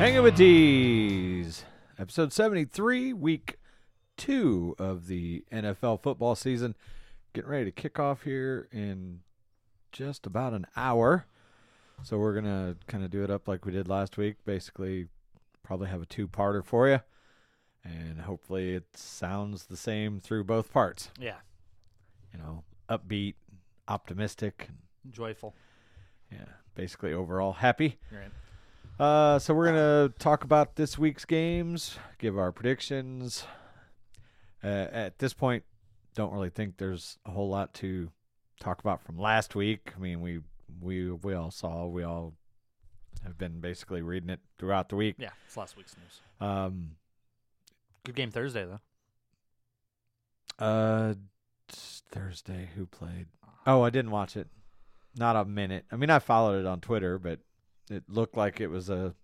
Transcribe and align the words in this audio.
Hanging 0.00 0.22
with 0.22 0.36
D's, 0.36 1.66
episode 1.98 2.32
73, 2.32 3.12
week 3.12 3.58
two 4.16 4.74
of 4.78 5.08
the 5.08 5.44
NFL 5.52 6.02
football 6.02 6.34
season. 6.34 6.74
Getting 7.34 7.50
ready 7.50 7.64
to 7.66 7.70
kick 7.70 7.98
off 7.98 8.22
here 8.22 8.66
in 8.72 9.20
just 9.92 10.24
about 10.24 10.54
an 10.54 10.66
hour. 10.74 11.26
So 12.02 12.16
we're 12.16 12.32
going 12.32 12.46
to 12.46 12.76
kind 12.86 13.04
of 13.04 13.10
do 13.10 13.22
it 13.22 13.30
up 13.30 13.46
like 13.46 13.66
we 13.66 13.72
did 13.72 13.88
last 13.88 14.16
week. 14.16 14.36
Basically, 14.46 15.08
probably 15.62 15.88
have 15.90 16.00
a 16.00 16.06
two 16.06 16.26
parter 16.26 16.64
for 16.64 16.88
you. 16.88 17.00
And 17.84 18.22
hopefully 18.22 18.74
it 18.76 18.96
sounds 18.96 19.66
the 19.66 19.76
same 19.76 20.18
through 20.18 20.44
both 20.44 20.72
parts. 20.72 21.10
Yeah, 21.20 21.36
You 22.32 22.38
know, 22.38 22.64
upbeat, 22.88 23.34
optimistic, 23.86 24.68
and 25.04 25.12
joyful. 25.12 25.54
yeah, 26.32 26.46
basically 26.74 27.12
overall 27.12 27.52
happy. 27.52 27.98
Right. 28.10 28.30
Uh, 29.00 29.38
so 29.38 29.54
we're 29.54 29.64
gonna 29.64 30.10
talk 30.18 30.44
about 30.44 30.76
this 30.76 30.98
week's 30.98 31.24
games, 31.24 31.98
give 32.18 32.36
our 32.36 32.52
predictions. 32.52 33.44
Uh, 34.62 34.66
at 34.92 35.18
this 35.18 35.32
point, 35.32 35.64
don't 36.14 36.34
really 36.34 36.50
think 36.50 36.76
there's 36.76 37.18
a 37.24 37.30
whole 37.30 37.48
lot 37.48 37.72
to 37.72 38.10
talk 38.60 38.78
about 38.80 39.00
from 39.02 39.16
last 39.18 39.54
week. 39.54 39.94
I 39.96 39.98
mean, 39.98 40.20
we 40.20 40.40
we 40.82 41.10
we 41.12 41.32
all 41.32 41.50
saw, 41.50 41.86
we 41.86 42.02
all 42.02 42.34
have 43.24 43.38
been 43.38 43.60
basically 43.60 44.02
reading 44.02 44.28
it 44.28 44.40
throughout 44.58 44.90
the 44.90 44.96
week. 44.96 45.14
Yeah, 45.18 45.30
it's 45.46 45.56
last 45.56 45.78
week's 45.78 45.96
news. 45.96 46.20
Um, 46.38 46.90
Good 48.04 48.16
game 48.16 48.30
Thursday 48.30 48.66
though. 48.66 48.80
uh, 50.62 51.14
Thursday, 51.70 52.68
who 52.76 52.84
played? 52.84 53.28
Oh, 53.66 53.80
I 53.80 53.88
didn't 53.88 54.10
watch 54.10 54.36
it. 54.36 54.48
Not 55.16 55.36
a 55.36 55.46
minute. 55.46 55.86
I 55.90 55.96
mean, 55.96 56.10
I 56.10 56.18
followed 56.18 56.60
it 56.60 56.66
on 56.66 56.80
Twitter, 56.80 57.18
but 57.18 57.38
it 57.90 58.04
looked 58.08 58.36
like 58.36 58.60
it 58.60 58.68
was 58.68 58.88
a 58.88 59.14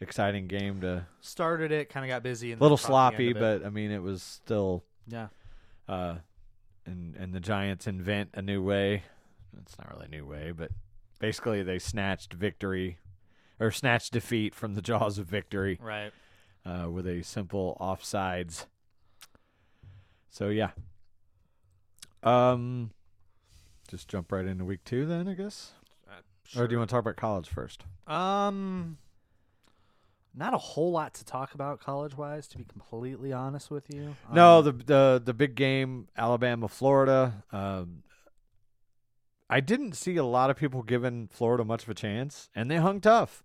exciting 0.00 0.48
game 0.48 0.80
to 0.80 1.06
Started 1.20 1.70
it, 1.72 1.88
kind 1.88 2.04
of 2.04 2.08
got 2.08 2.22
busy. 2.22 2.50
a 2.50 2.52
And 2.54 2.60
little 2.60 2.76
caught 2.76 2.82
the 2.82 2.88
sloppy, 2.88 3.28
end 3.28 3.36
of 3.36 3.42
it. 3.42 3.60
but 3.62 3.66
I 3.66 3.70
mean, 3.70 3.90
it 3.90 4.02
was 4.02 4.22
still. 4.22 4.84
yeah, 5.06 5.28
Uh, 5.88 6.16
and 6.84 7.14
and 7.16 7.32
the 7.32 7.40
Giants 7.40 7.86
invent 7.86 8.30
a 8.34 8.42
new 8.42 8.62
way. 8.62 9.04
It's 9.60 9.78
not 9.78 9.92
really 9.92 10.06
a 10.06 10.10
new 10.10 10.26
way, 10.26 10.52
but 10.52 10.70
basically 11.20 11.62
they 11.62 11.78
snatched 11.78 12.32
victory, 12.32 12.98
or 13.60 13.70
snatched 13.70 14.12
defeat 14.12 14.54
from 14.54 14.74
the 14.74 14.82
jaws 14.82 15.18
of 15.18 15.26
victory 15.26 15.78
right. 15.80 16.10
uh, 16.66 16.90
with 16.90 17.06
a 17.06 17.22
simple 17.22 17.76
offsides. 17.80 18.66
So 20.30 20.48
yeah. 20.48 20.70
Um, 22.22 22.90
just 23.88 24.08
jump 24.08 24.32
right 24.32 24.46
into 24.46 24.64
week 24.64 24.84
two 24.84 25.06
then, 25.06 25.28
I 25.28 25.34
guess. 25.34 25.72
Or 26.56 26.66
do 26.66 26.72
you 26.72 26.78
want 26.78 26.90
to 26.90 26.94
talk 26.94 27.00
about 27.00 27.16
college 27.16 27.48
first? 27.48 27.84
Um, 28.06 28.98
not 30.34 30.54
a 30.54 30.58
whole 30.58 30.90
lot 30.92 31.14
to 31.14 31.24
talk 31.24 31.54
about 31.54 31.80
college 31.80 32.16
wise, 32.16 32.46
to 32.48 32.58
be 32.58 32.64
completely 32.64 33.32
honest 33.32 33.70
with 33.70 33.84
you. 33.92 34.16
No, 34.32 34.58
Um, 34.58 34.64
the 34.64 34.72
the 34.72 35.22
the 35.26 35.34
big 35.34 35.54
game, 35.54 36.08
Alabama, 36.16 36.68
Florida. 36.68 37.44
Um, 37.52 38.02
I 39.48 39.60
didn't 39.60 39.92
see 39.94 40.16
a 40.16 40.24
lot 40.24 40.48
of 40.50 40.56
people 40.56 40.82
giving 40.82 41.28
Florida 41.28 41.64
much 41.64 41.82
of 41.82 41.88
a 41.90 41.94
chance, 41.94 42.48
and 42.54 42.70
they 42.70 42.76
hung 42.76 43.00
tough. 43.00 43.44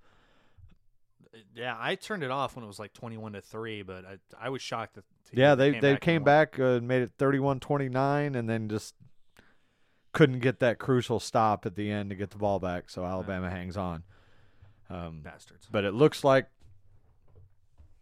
yeah, 1.53 1.75
I 1.78 1.96
turned 1.96 2.24
it 2.24 2.31
off 2.31 2.56
when 2.56 2.63
it 2.63 2.68
was 2.68 2.80
like 2.80 2.94
twenty-one 2.94 3.34
to 3.34 3.41
three, 3.41 3.81
but 3.81 4.06
I 4.06 4.18
I 4.40 4.50
was 4.50 4.62
shocked 4.62 4.96
that. 4.96 5.03
Yeah, 5.34 5.56
they 5.56 5.80
they 5.80 5.97
came 5.97 6.24
back 6.24 6.57
uh, 6.57 6.63
and 6.78 6.88
made 6.88 7.02
it 7.02 7.18
31-29 7.18 8.38
and 8.38 8.50
then 8.50 8.69
just 8.69 8.96
couldn't 10.17 10.39
get 10.39 10.59
that 10.59 10.79
crucial 10.79 11.19
stop 11.19 11.66
at 11.66 11.75
the 11.75 11.91
end 11.91 12.09
to 12.09 12.16
get 12.16 12.31
the 12.31 12.38
ball 12.38 12.57
back. 12.59 12.89
So 12.89 13.05
Alabama 13.05 13.50
hangs 13.51 13.78
on. 13.78 14.03
Um, 14.89 15.19
bastards. 15.22 15.67
but 15.72 15.83
it 15.83 15.94
looks 15.94 16.23
like 16.23 16.47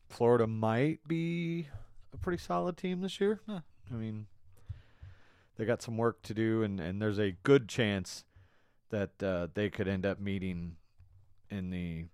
Florida 0.07 0.45
might 0.47 0.99
be 1.07 1.67
a 2.13 2.17
pretty 2.17 2.37
solid 2.41 2.77
team 2.77 3.01
this 3.01 3.19
year. 3.19 3.41
Huh. 3.49 3.59
I 3.91 3.95
mean, 3.95 4.27
they 5.57 5.65
got 5.65 5.81
some 5.81 5.97
work 5.97 6.21
to 6.23 6.33
do, 6.33 6.63
and, 6.63 6.79
and 6.79 7.01
there's 7.01 7.19
a 7.19 7.31
good 7.43 7.67
chance 7.67 8.23
that 8.91 9.21
uh, 9.21 9.47
they 9.55 9.69
could 9.69 9.87
end 9.87 10.05
up 10.05 10.19
meeting 10.19 10.75
in 11.49 11.69
the 11.71 12.05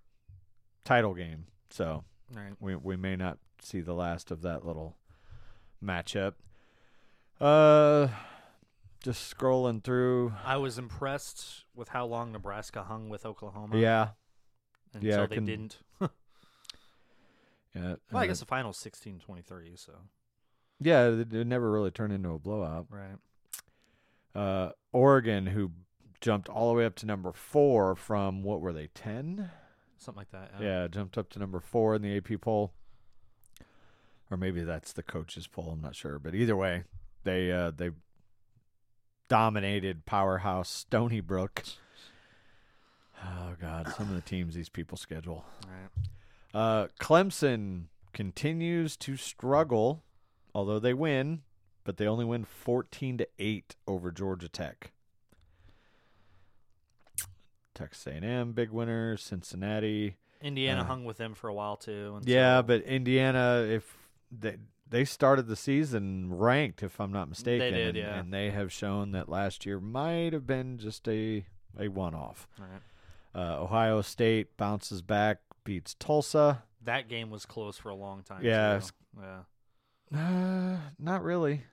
title 0.86 1.14
game. 1.14 1.46
So 1.70 2.04
Right. 2.34 2.54
we 2.62 2.76
we 2.76 2.96
may 2.96 3.16
not 3.18 3.38
see 3.62 3.82
the 3.82 3.94
last 3.94 4.32
of 4.32 4.42
that 4.42 4.66
little 4.66 4.96
matchup. 5.84 6.34
Uh, 7.42 8.08
just 9.04 9.36
scrolling 9.36 9.84
through. 9.84 10.34
I 10.46 10.58
was 10.58 10.78
impressed 10.78 11.66
with 11.76 11.90
how 11.90 12.06
long 12.06 12.32
Nebraska 12.32 12.84
hung 12.84 13.10
with 13.10 13.26
Oklahoma. 13.26 13.78
Yeah, 13.78 14.10
until 14.94 15.10
yeah, 15.10 15.26
they 15.26 15.36
can- 15.36 15.46
didn't. 15.46 15.78
yeah. 16.02 16.10
well, 17.76 17.98
I 18.14 18.24
uh, 18.24 18.28
guess 18.28 18.40
the 18.40 18.46
final's 18.46 18.78
16-23, 18.78 19.78
so 19.80 19.94
yeah. 20.80 21.08
It, 21.08 21.34
it 21.34 21.48
never 21.48 21.72
really 21.72 21.92
turned 21.92 22.14
into 22.14 22.30
a 22.30 22.40
blowout. 22.40 22.88
right. 22.90 24.40
uh, 24.40 24.72
Oregon, 24.92 25.48
who 25.48 25.72
jumped 26.20 26.50
all 26.50 26.70
the 26.70 26.78
way 26.78 26.86
up 26.86 26.96
to 26.96 27.06
number 27.06 27.32
four 27.32 27.96
from 27.96 28.44
what 28.44 28.62
were 28.62 28.74
they 28.74 28.88
ten? 28.88 29.50
Something 29.98 30.20
like 30.20 30.32
that. 30.32 30.52
Yeah, 30.60 30.88
jumped 30.88 31.18
up 31.18 31.30
to 31.32 31.40
number 31.40 31.60
four 31.60 31.96
in 31.96 32.02
the 32.02 32.18
AP 32.18 32.42
poll, 32.42 32.74
or 34.30 34.38
maybe 34.38 34.64
that's 34.64 34.94
the 34.94 35.04
coaches 35.04 35.48
poll. 35.48 35.70
I'm 35.72 35.82
not 35.82 35.96
sure, 35.96 36.18
but 36.20 36.34
either 36.34 36.56
way, 36.56 36.84
they 37.24 37.52
uh, 37.52 37.72
they 37.72 37.92
dominated 39.32 40.06
powerhouse 40.06 40.70
Stony 40.70 41.22
Brook. 41.22 41.64
Oh 43.24 43.56
God, 43.62 43.88
some 43.96 44.10
of 44.10 44.16
the 44.16 44.20
teams 44.20 44.56
these 44.56 44.68
people 44.68 44.98
schedule. 44.98 45.46
Right. 45.66 45.90
Uh, 46.54 46.88
Clemson 47.00 47.84
continues 48.12 48.98
to 48.98 49.16
struggle, 49.16 50.04
although 50.54 50.80
they 50.80 50.94
win, 50.94 51.44
but 51.86 51.96
they 51.96 52.08
only 52.08 52.26
win 52.26 52.44
14 52.44 53.20
to 53.20 53.28
8 53.40 53.78
over 53.88 54.12
Georgia 54.12 54.50
Tech. 54.50 54.92
Texas 57.74 58.08
A&M 58.08 58.52
big 58.52 58.72
winner, 58.72 59.16
Cincinnati. 59.16 60.18
Indiana 60.42 60.82
Uh, 60.82 60.84
hung 60.84 61.06
with 61.06 61.16
them 61.16 61.36
for 61.36 61.48
a 61.48 61.54
while 61.54 61.78
too. 61.78 62.16
And 62.18 62.28
Yeah, 62.28 62.60
so 62.60 62.64
but 62.64 62.82
Indiana 62.82 63.66
if 63.66 63.96
they 64.30 64.58
they 64.92 65.06
started 65.06 65.48
the 65.48 65.56
season 65.56 66.34
ranked 66.34 66.84
if 66.84 67.00
I'm 67.00 67.12
not 67.12 67.30
mistaken 67.30 67.74
did, 67.74 67.88
and, 67.88 67.98
yeah. 67.98 68.20
and 68.20 68.32
they 68.32 68.52
have 68.52 68.72
shown 68.72 69.12
that 69.14 69.28
last 69.28 69.66
year 69.66 69.80
might 69.80 70.34
have 70.34 70.46
been 70.46 70.78
just 70.78 71.08
a 71.08 71.46
a 71.80 71.88
one-off. 71.88 72.48
Right. 72.60 72.82
Uh, 73.34 73.64
Ohio 73.64 74.02
State 74.02 74.58
bounces 74.58 75.02
back, 75.02 75.40
beats 75.64 75.96
Tulsa. 75.98 76.64
that 76.84 77.08
game 77.08 77.30
was 77.30 77.46
close 77.46 77.78
for 77.78 77.90
a 77.90 77.96
long 77.96 78.24
time. 78.24 78.44
Yeah, 78.44 78.80
too. 78.80 79.22
yeah. 79.22 79.40
Uh, 80.14 80.78
not 81.00 81.24
really. 81.24 81.64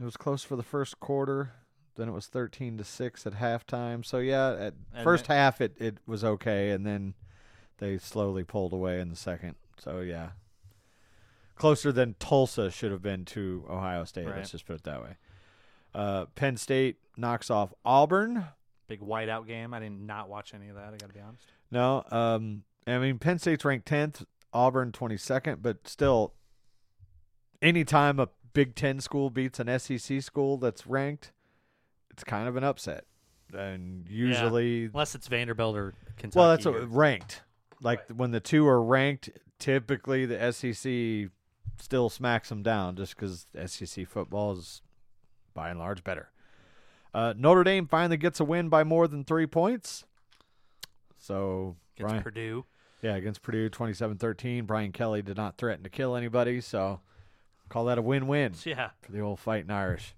It 0.00 0.04
was 0.04 0.16
close 0.16 0.42
for 0.42 0.56
the 0.56 0.62
first 0.62 0.98
quarter. 1.00 1.52
Then 1.96 2.08
it 2.08 2.12
was 2.12 2.26
thirteen 2.26 2.78
to 2.78 2.84
six 2.84 3.26
at 3.26 3.34
halftime. 3.34 4.04
So 4.04 4.18
yeah, 4.18 4.52
at 4.52 4.74
And 4.94 5.04
first 5.04 5.26
half 5.26 5.60
it, 5.60 5.76
it 5.78 5.98
was 6.06 6.24
okay, 6.24 6.70
and 6.70 6.86
then 6.86 7.14
they 7.78 7.98
slowly 7.98 8.44
pulled 8.44 8.72
away 8.72 9.00
in 9.00 9.10
the 9.10 9.16
second. 9.16 9.56
So 9.78 10.00
yeah, 10.00 10.30
closer 11.56 11.90
than 11.92 12.14
Tulsa 12.18 12.70
should 12.70 12.92
have 12.92 13.02
been 13.02 13.24
to 13.26 13.64
Ohio 13.68 14.04
State. 14.04 14.26
Right. 14.26 14.36
Let's 14.36 14.50
just 14.50 14.66
put 14.66 14.76
it 14.76 14.84
that 14.84 15.02
way. 15.02 15.16
Uh, 15.94 16.26
Penn 16.34 16.56
State 16.56 16.96
knocks 17.16 17.50
off 17.50 17.72
Auburn. 17.84 18.44
Big 18.88 19.00
whiteout 19.00 19.46
game. 19.46 19.74
I 19.74 19.80
did 19.80 19.90
not 19.92 20.28
watch 20.28 20.54
any 20.54 20.68
of 20.68 20.76
that. 20.76 20.88
I 20.88 20.90
got 20.96 21.08
to 21.08 21.12
be 21.14 21.20
honest. 21.20 21.42
No, 21.70 22.04
um, 22.10 22.62
I 22.86 22.98
mean 22.98 23.18
Penn 23.18 23.38
State's 23.38 23.64
ranked 23.64 23.86
tenth, 23.86 24.24
Auburn 24.52 24.92
twenty 24.92 25.16
second, 25.16 25.62
but 25.62 25.88
still, 25.88 26.34
anytime 27.60 28.20
a 28.20 28.28
Big 28.52 28.74
Ten 28.74 29.00
school 29.00 29.30
beats 29.30 29.58
an 29.58 29.78
SEC 29.78 30.22
school 30.22 30.56
that's 30.56 30.86
ranked, 30.86 31.32
it's 32.10 32.24
kind 32.24 32.48
of 32.48 32.56
an 32.56 32.64
upset. 32.64 33.04
And 33.52 34.06
usually, 34.08 34.84
Unless 34.86 35.14
it's 35.14 35.28
Vanderbilt 35.28 35.76
or 35.76 35.94
Kentucky. 36.16 36.38
well, 36.38 36.50
that's 36.50 36.66
or- 36.66 36.80
ranked. 36.86 37.42
Like 37.82 38.08
when 38.08 38.30
the 38.30 38.40
two 38.40 38.66
are 38.66 38.82
ranked, 38.82 39.28
typically 39.58 40.24
the 40.26 40.52
SEC 40.52 41.30
still 41.78 42.08
smacks 42.08 42.48
them 42.48 42.62
down 42.62 42.96
just 42.96 43.16
because 43.16 43.46
SEC 43.66 44.06
football 44.06 44.52
is 44.56 44.82
by 45.54 45.70
and 45.70 45.78
large 45.78 46.02
better. 46.04 46.30
Uh, 47.14 47.32
Notre 47.36 47.64
Dame 47.64 47.86
finally 47.86 48.16
gets 48.16 48.40
a 48.40 48.44
win 48.44 48.68
by 48.68 48.84
more 48.84 49.08
than 49.08 49.24
three 49.24 49.46
points. 49.46 50.04
So 51.18 51.76
against 51.96 52.10
Brian, 52.10 52.22
Purdue. 52.22 52.64
yeah, 53.02 53.14
against 53.16 53.42
Purdue, 53.42 53.70
27-13. 53.70 54.66
Brian 54.66 54.92
Kelly 54.92 55.22
did 55.22 55.36
not 55.36 55.56
threaten 55.56 55.84
to 55.84 55.90
kill 55.90 56.14
anybody, 56.16 56.60
so 56.60 57.00
call 57.68 57.86
that 57.86 57.98
a 57.98 58.02
win-win 58.02 58.54
Yeah. 58.64 58.90
for 59.02 59.12
the 59.12 59.20
old 59.20 59.40
fighting 59.40 59.70
Irish. 59.70 60.14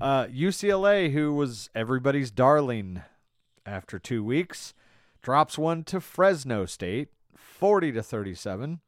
Uh, 0.00 0.26
UCLA, 0.26 1.12
who 1.12 1.32
was 1.34 1.70
everybody's 1.74 2.30
darling 2.32 3.02
after 3.64 3.98
two 4.00 4.24
weeks, 4.24 4.74
drops 5.22 5.56
one 5.56 5.84
to 5.84 6.00
Fresno 6.00 6.66
State, 6.66 7.08
40 7.36 7.92
to 7.92 8.02
37. 8.02 8.80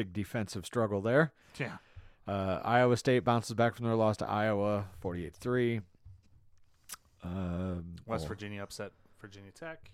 Big 0.00 0.14
defensive 0.14 0.64
struggle 0.64 1.02
there. 1.02 1.34
Yeah. 1.58 1.76
Uh, 2.26 2.60
Iowa 2.64 2.96
State 2.96 3.22
bounces 3.22 3.52
back 3.52 3.76
from 3.76 3.84
their 3.84 3.96
loss 3.96 4.16
to 4.18 4.26
Iowa, 4.26 4.86
48 5.00 5.34
3. 5.34 5.80
Um, 7.22 7.96
West 8.06 8.22
well, 8.22 8.28
Virginia 8.28 8.62
upset 8.62 8.92
Virginia 9.20 9.50
Tech. 9.50 9.90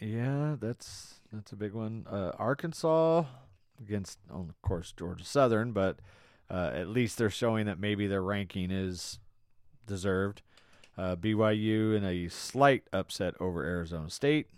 yeah, 0.00 0.56
that's 0.58 1.20
that's 1.32 1.52
a 1.52 1.56
big 1.56 1.74
one. 1.74 2.08
Uh, 2.10 2.32
Arkansas 2.40 3.22
against, 3.80 4.18
oh, 4.32 4.40
of 4.48 4.60
course, 4.62 4.90
Georgia 4.90 5.24
Southern, 5.24 5.70
but 5.70 6.00
uh, 6.50 6.72
at 6.74 6.88
least 6.88 7.16
they're 7.16 7.30
showing 7.30 7.66
that 7.66 7.78
maybe 7.78 8.08
their 8.08 8.22
ranking 8.22 8.72
is 8.72 9.20
deserved. 9.86 10.42
Uh, 10.98 11.14
BYU 11.14 11.96
in 11.96 12.04
a 12.04 12.26
slight 12.26 12.82
upset 12.92 13.34
over 13.38 13.62
Arizona 13.62 14.10
State. 14.10 14.48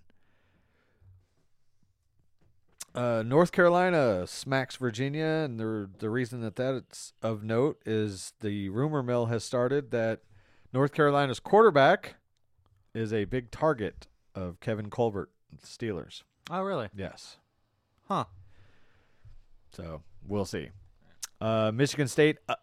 Uh, 2.95 3.23
North 3.25 3.53
Carolina 3.53 4.27
smacks 4.27 4.77
Virginia, 4.77 5.25
and 5.25 5.59
the 5.59 5.89
the 5.99 6.11
reason 6.11 6.41
that 6.43 6.57
that's 6.57 7.15
of 7.23 7.43
note 7.43 7.81
is 7.87 8.35
the 8.41 8.69
rumor 8.69 9.03
mill 9.03 9.27
has 9.27 9.43
started 9.45 9.91
that 9.93 10.21
North 10.75 10.93
Carolina's 10.93 11.41
quarterback 11.41 12.17
is 12.95 13.13
a 13.13 13.25
big 13.25 13.51
target 13.51 14.07
of 14.35 14.61
Kevin 14.61 14.91
Colbert, 14.91 15.31
the 15.51 15.67
Steelers. 15.67 16.23
Oh, 16.51 16.61
really? 16.61 16.89
Yes. 16.95 17.39
Huh. 18.09 18.25
So 19.75 20.03
we'll 20.27 20.45
see. 20.45 20.69
Uh, 21.41 21.73
Michigan 21.75 22.09
State 22.09 22.39
uh, 22.49 22.57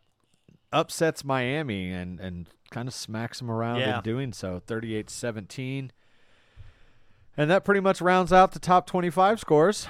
upsets 0.71 1.23
Miami 1.23 1.91
and, 1.91 2.19
and 2.19 2.47
kind 2.69 2.87
of 2.87 2.93
smacks 2.93 3.39
them 3.39 3.49
around 3.49 3.79
Yeah. 3.79 3.97
in 3.97 4.03
doing 4.03 4.33
so, 4.33 4.61
38 4.65 5.09
17. 5.09 5.91
And 7.35 7.49
that 7.49 7.63
pretty 7.65 7.79
much 7.81 7.99
rounds 8.01 8.31
out 8.33 8.51
the 8.51 8.59
top 8.59 8.85
25 8.85 9.39
scores. 9.39 9.87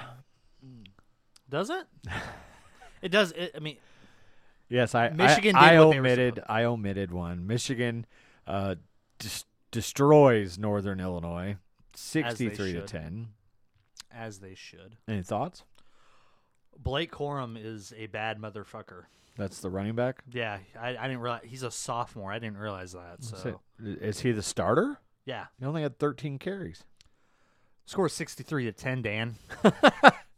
Does 1.50 1.68
it? 1.70 1.84
it 3.02 3.08
does. 3.10 3.32
It, 3.32 3.52
I 3.54 3.58
mean, 3.58 3.76
Yes, 4.68 4.94
I 4.94 5.08
Michigan 5.10 5.56
I, 5.56 5.74
I 5.74 5.80
what 5.84 5.90
they 5.92 6.00
were 6.00 6.06
omitted 6.06 6.42
I 6.48 6.62
omitted 6.64 7.10
one. 7.12 7.46
Michigan 7.46 8.06
uh, 8.46 8.76
dis- 9.18 9.44
destroys 9.72 10.58
Northern 10.58 11.00
Illinois, 11.00 11.56
sixty 11.94 12.48
three 12.50 12.72
to 12.74 12.82
ten. 12.82 13.28
as 14.12 14.38
they 14.38 14.54
should. 14.54 14.96
Any 15.08 15.22
thoughts? 15.22 15.64
Blake 16.78 17.10
Corum 17.12 17.58
is 17.62 17.92
a 17.98 18.06
bad 18.06 18.38
motherfucker. 18.38 19.04
That's 19.36 19.60
the 19.60 19.70
running 19.70 19.94
back. 19.96 20.22
Yeah, 20.30 20.58
I, 20.80 20.96
I 20.96 21.08
didn't 21.08 21.20
realize 21.20 21.42
he's 21.44 21.62
a 21.62 21.70
sophomore. 21.70 22.32
I 22.32 22.38
didn't 22.38 22.58
realize 22.58 22.92
that. 22.92 23.22
So 23.24 23.60
Is 23.82 24.20
he 24.20 24.32
the 24.32 24.42
starter? 24.42 24.98
yeah, 25.24 25.46
He 25.58 25.64
only 25.66 25.82
had 25.82 25.98
thirteen 25.98 26.38
carries. 26.38 26.84
score 27.86 28.08
sixty 28.08 28.44
three 28.44 28.66
to 28.66 28.72
ten. 28.72 29.02
Dan. 29.02 29.34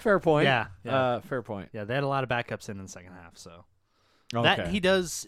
Fair 0.00 0.18
point. 0.18 0.44
Yeah, 0.44 0.66
yeah. 0.84 0.96
Uh, 0.98 1.20
fair 1.20 1.42
point. 1.42 1.68
Yeah, 1.72 1.84
they 1.84 1.94
had 1.94 2.04
a 2.04 2.08
lot 2.08 2.24
of 2.24 2.30
backups 2.30 2.68
in, 2.68 2.78
in 2.78 2.84
the 2.84 2.90
second 2.90 3.12
half. 3.12 3.36
So 3.36 3.64
Okay. 4.34 4.56
that 4.56 4.68
he 4.68 4.80
does. 4.80 5.26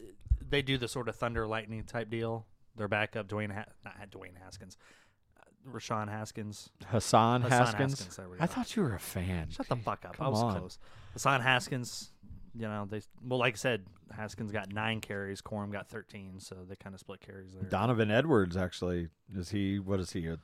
They 0.48 0.62
do 0.62 0.76
the 0.78 0.88
sort 0.88 1.08
of 1.08 1.16
thunder 1.16 1.46
lightning 1.46 1.84
type 1.84 2.10
deal. 2.10 2.46
Their 2.76 2.88
backup, 2.88 3.28
Dwayne, 3.28 3.52
ha- 3.54 3.66
not 3.84 3.94
Dwayne 4.10 4.36
Haskins, 4.42 4.78
uh, 5.38 5.70
Rashawn 5.70 6.08
Haskins. 6.08 6.70
Hassan, 6.86 7.42
Hassan 7.42 7.58
Haskins. 7.66 7.98
Haskins, 8.04 8.36
I 8.40 8.46
thought 8.46 8.74
you 8.76 8.82
were 8.82 8.94
a 8.94 8.98
fan. 8.98 9.50
Shut 9.50 9.68
the 9.68 9.76
fuck 9.76 10.04
up. 10.06 10.14
I 10.18 10.24
come 10.24 10.30
was 10.32 10.42
on. 10.42 10.58
close. 10.58 10.78
Hassan 11.12 11.42
Haskins, 11.42 12.12
you 12.54 12.62
know, 12.62 12.86
they 12.90 13.02
well, 13.26 13.38
like 13.38 13.54
I 13.54 13.56
said, 13.58 13.84
Haskins 14.10 14.52
got 14.52 14.72
nine 14.72 15.00
carries, 15.02 15.42
Corum 15.42 15.70
got 15.70 15.88
thirteen, 15.88 16.40
so 16.40 16.56
they 16.66 16.76
kind 16.76 16.94
of 16.94 17.00
split 17.00 17.20
carries 17.20 17.52
there. 17.52 17.62
Donovan 17.64 18.10
Edwards 18.10 18.56
actually 18.56 19.08
is 19.34 19.50
he? 19.50 19.78
What 19.78 20.00
is 20.00 20.12
he? 20.12 20.26
A 20.28 20.38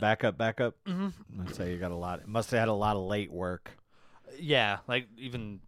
backup, 0.00 0.36
backup. 0.38 0.74
Mhm. 0.84 1.12
I'd 1.40 1.54
say 1.54 1.72
you 1.72 1.78
got 1.78 1.90
a 1.92 1.96
lot. 1.96 2.26
Must 2.26 2.50
have 2.50 2.60
had 2.60 2.68
a 2.68 2.72
lot 2.72 2.96
of 2.96 3.02
late 3.02 3.30
work. 3.30 3.78
Yeah, 4.38 4.78
like 4.86 5.08
even 5.16 5.60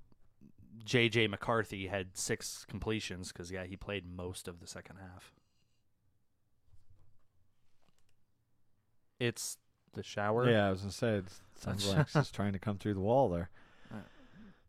J.J. 0.84 1.28
McCarthy 1.28 1.86
had 1.88 2.16
six 2.16 2.64
completions 2.68 3.32
because 3.32 3.50
yeah, 3.50 3.64
he 3.64 3.76
played 3.76 4.06
most 4.06 4.48
of 4.48 4.60
the 4.60 4.66
second 4.66 4.96
half. 4.96 5.32
It's 9.18 9.58
the 9.92 10.02
shower. 10.02 10.48
Yeah, 10.50 10.68
I 10.68 10.70
was 10.70 10.80
gonna 10.80 10.92
say 10.92 11.14
it 11.16 11.24
sounds 11.58 11.86
like 11.86 12.06
trying 12.32 12.52
to 12.54 12.58
come 12.58 12.78
through 12.78 12.94
the 12.94 13.00
wall 13.00 13.28
there. 13.28 13.50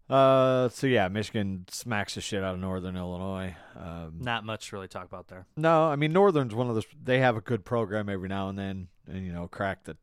Uh, 0.10 0.68
so 0.68 0.88
yeah, 0.88 1.08
Michigan 1.08 1.64
smacks 1.70 2.16
the 2.16 2.22
shit 2.22 2.44
out 2.44 2.56
of 2.56 2.60
Northern 2.60 2.98
Illinois. 2.98 3.56
Um, 3.78 4.18
Not 4.20 4.44
much 4.44 4.68
to 4.70 4.76
really 4.76 4.90
talk 4.90 5.06
about 5.06 5.30
there. 5.30 5.46
No, 5.56 5.86
I 5.86 5.96
mean 5.96 6.12
Northern's 6.12 6.54
one 6.54 6.68
of 6.68 6.76
those. 6.76 6.86
They 7.02 7.20
have 7.20 7.38
a 7.38 7.42
good 7.42 7.64
program 7.64 8.10
every 8.10 8.28
now 8.28 8.50
and 8.50 8.60
then, 8.60 8.90
you 9.14 9.32
know, 9.34 9.48
crack 9.48 9.84
the 9.84 9.98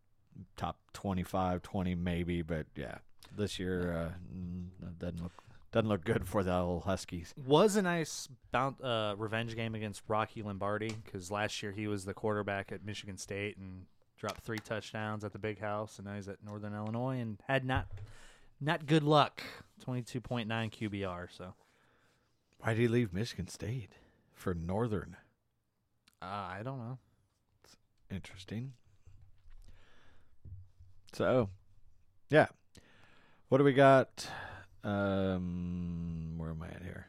top 0.57 0.79
25, 0.93 1.63
20 1.63 1.95
maybe. 1.95 2.43
But 2.43 2.67
yeah, 2.77 2.99
this 3.37 3.59
year 3.59 3.93
uh, 3.93 4.89
doesn't 4.99 5.23
look 5.23 5.33
doesn't 5.71 5.89
look 5.89 6.05
good 6.05 6.27
for 6.27 6.43
the 6.43 6.55
old 6.55 6.85
Huskies. 6.85 7.35
Was 7.47 7.77
a 7.77 7.83
nice 7.83 8.27
bout, 8.53 8.83
uh, 8.83 9.15
revenge 9.19 9.55
game 9.55 9.75
against 9.75 10.03
Rocky 10.09 10.43
Lombardi 10.43 10.95
because 11.05 11.31
last 11.31 11.63
year 11.63 11.73
he 11.73 11.87
was 11.87 12.07
the 12.07 12.15
quarterback 12.15 12.73
at 12.73 12.85
Michigan 12.85 13.19
State 13.19 13.59
and 13.59 13.85
dropped 14.17 14.41
three 14.41 14.59
touchdowns 14.59 15.25
at 15.25 15.33
the 15.33 15.39
Big 15.39 15.61
House, 15.61 15.99
and 15.99 16.07
now 16.07 16.15
he's 16.15 16.27
at 16.27 16.43
Northern 16.45 16.75
Illinois 16.75 17.19
and 17.21 17.39
had 17.47 17.65
not 17.67 17.87
not 18.61 18.87
good 18.87 19.03
luck. 19.03 19.43
Twenty 19.81 20.03
two 20.03 20.21
point 20.21 20.49
nine 20.49 20.71
QBR. 20.71 21.29
So 21.31 21.55
Why 22.61 22.75
did 22.75 22.81
he 22.81 22.89
leave 22.89 23.13
Michigan 23.13 23.49
State 23.49 23.93
for 24.33 24.55
Northern? 24.55 25.17
uh, 26.23 26.25
I 26.25 26.62
don't 26.65 26.79
know. 26.79 26.99
Interesting. 28.11 28.73
So, 31.12 31.49
yeah, 32.31 32.47
what 33.49 33.59
do 33.59 33.65
we 33.65 33.73
got? 33.73 34.29
Um, 34.85 36.35
where 36.37 36.50
am 36.50 36.62
I 36.62 36.69
at 36.69 36.83
here? 36.83 37.07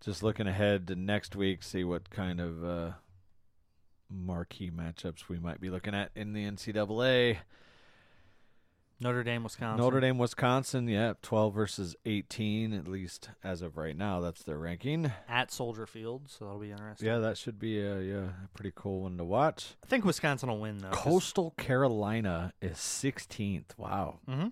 Just 0.00 0.22
looking 0.22 0.46
ahead 0.46 0.86
to 0.88 0.96
next 0.96 1.36
week, 1.36 1.62
see 1.62 1.84
what 1.84 2.08
kind 2.08 2.40
of 2.40 2.64
uh, 2.64 2.90
marquee 4.08 4.70
matchups 4.70 5.28
we 5.28 5.38
might 5.38 5.60
be 5.60 5.70
looking 5.70 5.94
at 5.94 6.10
in 6.14 6.32
the 6.32 6.44
NCAA. 6.44 7.38
Notre 9.00 9.22
Dame, 9.22 9.44
Wisconsin. 9.44 9.82
Notre 9.84 10.00
Dame, 10.00 10.18
Wisconsin, 10.18 10.88
yeah, 10.88 11.12
12 11.22 11.54
versus 11.54 11.96
18, 12.04 12.72
at 12.72 12.88
least 12.88 13.30
as 13.44 13.62
of 13.62 13.76
right 13.76 13.96
now. 13.96 14.20
That's 14.20 14.42
their 14.42 14.58
ranking. 14.58 15.12
at 15.28 15.52
Soldier 15.52 15.86
Field, 15.86 16.22
so 16.28 16.44
that'll 16.46 16.60
be 16.60 16.72
interesting. 16.72 17.06
Yeah, 17.06 17.18
that 17.18 17.38
should 17.38 17.60
be 17.60 17.78
a, 17.80 18.00
yeah, 18.00 18.28
a 18.44 18.48
pretty 18.54 18.72
cool 18.74 19.02
one 19.02 19.16
to 19.18 19.24
watch. 19.24 19.76
I 19.84 19.86
think 19.86 20.04
Wisconsin 20.04 20.48
will 20.48 20.58
win 20.58 20.78
though. 20.78 20.90
Coastal 20.90 21.52
Carolina 21.56 22.52
is 22.60 22.76
16th. 22.78 23.76
Wow. 23.76 24.18
Mm-hmm. 24.28 24.48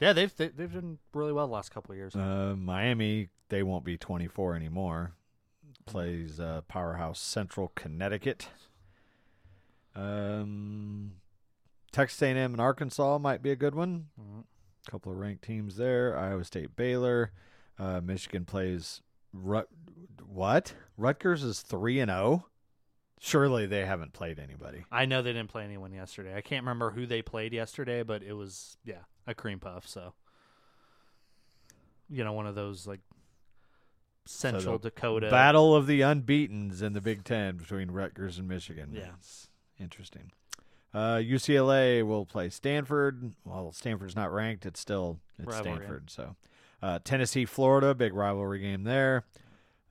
Yeah, 0.00 0.12
they've 0.14 0.34
they, 0.34 0.48
they've 0.48 0.72
done 0.72 0.98
really 1.12 1.32
well 1.32 1.46
the 1.46 1.52
last 1.52 1.70
couple 1.72 1.92
of 1.92 1.96
years. 1.98 2.16
Uh, 2.16 2.54
Miami, 2.58 3.28
they 3.50 3.62
won't 3.62 3.84
be 3.84 3.96
24 3.96 4.56
anymore. 4.56 5.12
Plays 5.84 6.40
uh, 6.40 6.62
powerhouse 6.68 7.20
Central 7.20 7.70
Connecticut. 7.74 8.48
Um, 9.94 11.12
Texas 11.92 12.22
A&M 12.22 12.36
and 12.36 12.60
Arkansas 12.60 13.18
might 13.18 13.42
be 13.42 13.50
a 13.50 13.56
good 13.56 13.74
one. 13.74 14.06
A 14.86 14.90
couple 14.90 15.12
of 15.12 15.18
ranked 15.18 15.44
teams 15.44 15.76
there. 15.76 16.16
Iowa 16.18 16.44
State, 16.44 16.74
Baylor. 16.74 17.32
Uh, 17.78 18.00
Michigan 18.02 18.44
plays 18.44 19.02
Rut. 19.32 19.68
What? 20.26 20.74
Rutgers 20.96 21.42
is 21.42 21.60
three 21.60 22.00
and 22.00 22.10
zero. 22.10 22.46
Surely 23.20 23.66
they 23.66 23.84
haven't 23.86 24.12
played 24.12 24.40
anybody. 24.40 24.84
I 24.90 25.06
know 25.06 25.22
they 25.22 25.32
didn't 25.32 25.50
play 25.50 25.64
anyone 25.64 25.92
yesterday. 25.92 26.34
I 26.34 26.40
can't 26.40 26.64
remember 26.64 26.90
who 26.90 27.06
they 27.06 27.22
played 27.22 27.52
yesterday, 27.52 28.02
but 28.02 28.22
it 28.22 28.32
was 28.32 28.76
yeah 28.84 29.04
a 29.26 29.34
cream 29.34 29.60
puff. 29.60 29.86
So 29.86 30.14
you 32.10 32.24
know 32.24 32.32
one 32.32 32.46
of 32.46 32.56
those 32.56 32.86
like 32.86 33.00
Central 34.26 34.78
the 34.78 34.90
Dakota 34.90 35.30
Battle 35.30 35.74
of 35.74 35.86
the 35.86 36.00
unbeaten's 36.00 36.82
in 36.82 36.94
the 36.94 37.00
Big 37.00 37.24
Ten 37.24 37.56
between 37.56 37.90
Rutgers 37.90 38.38
and 38.38 38.48
Michigan. 38.48 38.90
Yeah. 38.92 39.10
It's 39.18 39.48
interesting. 39.78 40.32
Uh, 40.94 41.16
UCLA 41.16 42.06
will 42.06 42.26
play 42.26 42.50
Stanford. 42.50 43.32
Well, 43.44 43.72
Stanford's 43.72 44.14
not 44.16 44.32
ranked. 44.32 44.66
It's 44.66 44.80
still 44.80 45.18
it's 45.38 45.46
Rivalry. 45.48 45.76
Stanford. 45.78 46.10
So 46.10 46.36
Uh, 46.82 46.98
Tennessee, 47.02 47.44
Florida, 47.44 47.94
big 47.94 48.12
rivalry 48.12 48.58
game 48.58 48.84
there. 48.84 49.24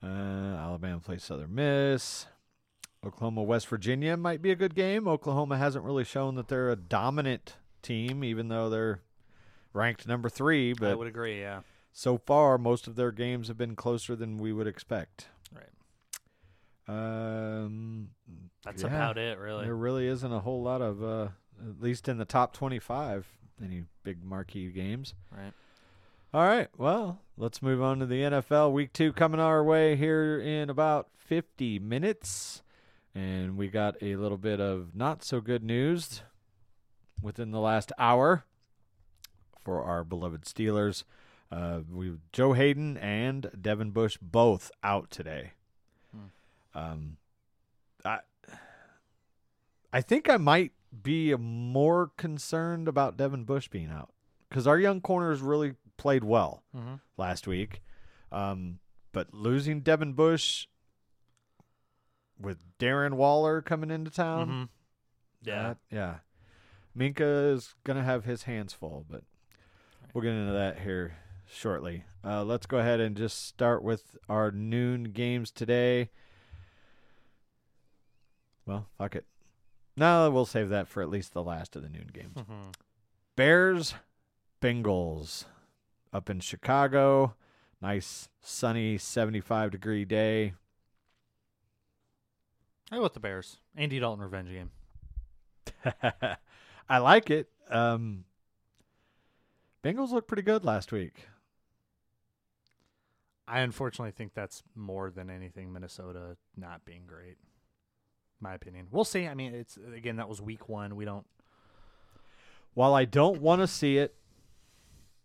Uh, 0.02 0.06
Alabama 0.06 1.00
plays 1.00 1.24
Southern 1.24 1.54
Miss. 1.54 2.26
Oklahoma, 3.04 3.42
West 3.42 3.66
Virginia 3.68 4.16
might 4.16 4.42
be 4.42 4.50
a 4.52 4.56
good 4.56 4.74
game. 4.74 5.08
Oklahoma 5.08 5.56
hasn't 5.58 5.84
really 5.84 6.04
shown 6.04 6.34
that 6.36 6.48
they're 6.48 6.70
a 6.70 6.76
dominant 6.76 7.56
team, 7.82 8.22
even 8.22 8.48
though 8.48 8.68
they're 8.70 9.00
ranked 9.72 10.06
number 10.06 10.28
three. 10.28 10.72
But 10.72 10.90
I 10.92 10.94
would 10.94 11.08
agree. 11.08 11.40
Yeah. 11.40 11.62
so 11.92 12.16
far, 12.18 12.58
most 12.58 12.86
of 12.86 12.94
their 12.94 13.10
games 13.10 13.48
have 13.48 13.56
been 13.58 13.74
closer 13.74 14.14
than 14.14 14.38
we 14.38 14.52
would 14.52 14.66
expect. 14.68 15.26
Um, 16.88 18.08
That's 18.64 18.82
yeah, 18.82 18.88
about 18.88 19.18
it, 19.18 19.38
really. 19.38 19.64
There 19.64 19.76
really 19.76 20.06
isn't 20.06 20.32
a 20.32 20.40
whole 20.40 20.62
lot 20.62 20.82
of, 20.82 21.02
uh, 21.02 21.28
at 21.60 21.80
least 21.80 22.08
in 22.08 22.18
the 22.18 22.24
top 22.24 22.52
25, 22.52 23.26
any 23.62 23.84
big 24.02 24.24
marquee 24.24 24.70
games. 24.70 25.14
Right. 25.30 25.52
All 26.34 26.46
right. 26.46 26.68
Well, 26.78 27.20
let's 27.36 27.60
move 27.60 27.82
on 27.82 27.98
to 27.98 28.06
the 28.06 28.22
NFL. 28.22 28.72
Week 28.72 28.92
two 28.92 29.12
coming 29.12 29.40
our 29.40 29.62
way 29.62 29.96
here 29.96 30.40
in 30.40 30.70
about 30.70 31.08
50 31.14 31.78
minutes. 31.78 32.62
And 33.14 33.58
we 33.58 33.68
got 33.68 33.96
a 34.00 34.16
little 34.16 34.38
bit 34.38 34.58
of 34.58 34.94
not 34.94 35.22
so 35.22 35.42
good 35.42 35.62
news 35.62 36.22
within 37.20 37.50
the 37.50 37.60
last 37.60 37.92
hour 37.98 38.44
for 39.62 39.82
our 39.82 40.04
beloved 40.04 40.44
Steelers. 40.44 41.04
Uh, 41.50 41.80
we 41.90 42.14
Joe 42.32 42.54
Haden 42.54 42.96
and 42.96 43.50
Devin 43.60 43.90
Bush 43.90 44.16
both 44.22 44.70
out 44.82 45.10
today. 45.10 45.52
Um, 46.74 47.16
I 48.04 48.20
I 49.92 50.00
think 50.00 50.28
I 50.30 50.36
might 50.38 50.72
be 51.02 51.34
more 51.36 52.10
concerned 52.16 52.88
about 52.88 53.16
Devin 53.16 53.44
Bush 53.44 53.68
being 53.68 53.90
out 53.90 54.12
because 54.48 54.66
our 54.66 54.78
young 54.78 55.00
corners 55.00 55.40
really 55.40 55.74
played 55.96 56.24
well 56.24 56.62
Mm-hmm. 56.76 56.94
last 57.16 57.46
week. 57.46 57.82
Um, 58.30 58.78
but 59.12 59.32
losing 59.34 59.80
Devin 59.80 60.14
Bush 60.14 60.66
with 62.38 62.58
Darren 62.78 63.14
Waller 63.14 63.60
coming 63.62 63.90
into 63.90 64.10
town, 64.10 64.48
Mhm. 64.48 64.68
Yeah. 65.42 65.62
that- 65.62 65.78
yeah. 65.90 66.18
Minkah 66.96 67.52
is 67.54 67.74
gonna 67.84 68.02
have 68.02 68.24
his 68.24 68.44
hands 68.44 68.72
full, 68.72 69.06
but 69.08 69.22
we'll 70.12 70.22
get 70.22 70.32
into 70.32 70.52
that 70.52 70.80
here 70.80 71.16
shortly. 71.46 72.04
Uh, 72.24 72.42
let's 72.44 72.66
go 72.66 72.78
ahead 72.78 73.00
and 73.00 73.16
just 73.16 73.42
start 73.46 73.82
with 73.82 74.16
our 74.28 74.50
noon 74.50 75.04
games 75.12 75.50
today. 75.50 76.10
Well, 78.66 78.86
fuck 78.98 79.16
it. 79.16 79.26
No, 79.96 80.30
we'll 80.30 80.46
save 80.46 80.68
that 80.70 80.88
for 80.88 81.02
at 81.02 81.10
least 81.10 81.32
the 81.32 81.42
last 81.42 81.76
of 81.76 81.82
the 81.82 81.88
noon 81.88 82.10
games. 82.12 82.36
Mhm. 82.36 82.74
Bears, 83.36 83.94
Bengals 84.60 85.44
up 86.12 86.30
in 86.30 86.40
Chicago. 86.40 87.34
Nice 87.80 88.28
sunny 88.40 88.96
75 88.98 89.70
degree 89.72 90.04
day. 90.04 90.54
I 92.90 92.96
go 92.96 93.02
with 93.02 93.14
the 93.14 93.20
Bears. 93.20 93.58
Andy 93.74 93.98
Dalton 93.98 94.22
revenge 94.22 94.50
game. 94.50 94.70
I 96.88 96.98
like 96.98 97.30
it. 97.30 97.50
Um, 97.68 98.24
Bengals 99.82 100.10
looked 100.10 100.28
pretty 100.28 100.42
good 100.42 100.64
last 100.64 100.92
week. 100.92 101.26
I 103.48 103.60
unfortunately 103.60 104.12
think 104.12 104.34
that's 104.34 104.62
more 104.74 105.10
than 105.10 105.28
anything 105.28 105.72
Minnesota 105.72 106.36
not 106.56 106.84
being 106.84 107.02
great. 107.06 107.38
My 108.42 108.54
opinion. 108.54 108.88
We'll 108.90 109.04
see. 109.04 109.26
I 109.28 109.34
mean, 109.34 109.54
it's 109.54 109.78
again 109.96 110.16
that 110.16 110.28
was 110.28 110.42
week 110.42 110.68
one. 110.68 110.96
We 110.96 111.04
don't. 111.04 111.24
While 112.74 112.92
I 112.94 113.04
don't 113.04 113.40
want 113.40 113.60
to 113.62 113.68
see 113.68 113.98
it, 113.98 114.14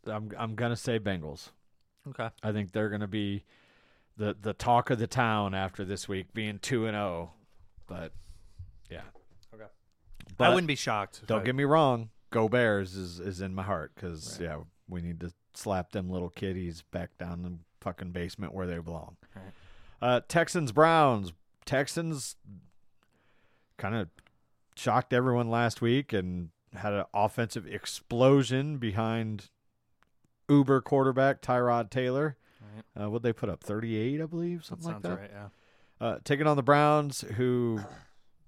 I'm 0.05 0.31
I'm 0.37 0.53
gonna 0.55 0.75
say 0.75 0.99
Bengals. 0.99 1.49
Okay. 2.09 2.29
I 2.43 2.51
think 2.51 2.71
they're 2.71 2.89
gonna 2.89 3.07
be 3.07 3.43
the 4.17 4.35
the 4.39 4.53
talk 4.53 4.91
of 4.91 4.99
the 4.99 5.07
town 5.07 5.55
after 5.55 5.83
this 5.83 6.07
week, 6.07 6.33
being 6.33 6.59
two 6.59 6.85
and 6.85 6.93
zero. 6.95 7.31
But 7.87 8.11
yeah, 8.89 9.01
Okay. 9.53 9.65
But 10.37 10.45
I 10.45 10.49
wouldn't 10.53 10.67
be 10.67 10.75
shocked. 10.75 11.25
Don't 11.25 11.41
I- 11.41 11.45
get 11.45 11.55
me 11.55 11.63
wrong. 11.63 12.09
Go 12.29 12.47
Bears 12.47 12.95
is 12.95 13.19
is 13.19 13.41
in 13.41 13.55
my 13.55 13.63
heart 13.63 13.93
because 13.95 14.37
yeah, 14.39 14.59
we 14.87 15.01
need 15.01 15.19
to 15.21 15.33
slap 15.55 15.91
them 15.91 16.09
little 16.09 16.29
kiddies 16.29 16.83
back 16.91 17.17
down 17.17 17.41
the 17.41 17.57
fucking 17.81 18.11
basement 18.11 18.53
where 18.53 18.67
they 18.67 18.77
belong. 18.77 19.15
Right. 19.35 19.45
Uh, 20.01 20.21
Texans 20.27 20.71
Browns. 20.71 21.33
Texans 21.65 22.35
kind 23.77 23.95
of 23.95 24.09
shocked 24.75 25.13
everyone 25.13 25.49
last 25.49 25.81
week 25.81 26.13
and 26.13 26.49
had 26.73 26.93
an 26.93 27.05
offensive 27.13 27.65
explosion 27.65 28.77
behind 28.77 29.49
Uber 30.49 30.81
quarterback 30.81 31.41
Tyrod 31.41 31.89
Taylor. 31.89 32.37
Right. 32.95 33.05
Uh, 33.05 33.09
what 33.09 33.21
they 33.23 33.33
put 33.33 33.49
up? 33.49 33.63
Thirty 33.63 33.95
eight, 33.97 34.21
I 34.21 34.25
believe, 34.25 34.59
That 34.61 34.65
something 34.67 34.85
like 34.87 34.93
sounds 34.95 35.03
that. 35.03 35.19
right. 35.19 35.31
Yeah. 35.33 35.47
Uh, 35.99 36.17
taking 36.23 36.45
on 36.47 36.55
the 36.57 36.63
Browns, 36.63 37.21
who, 37.37 37.81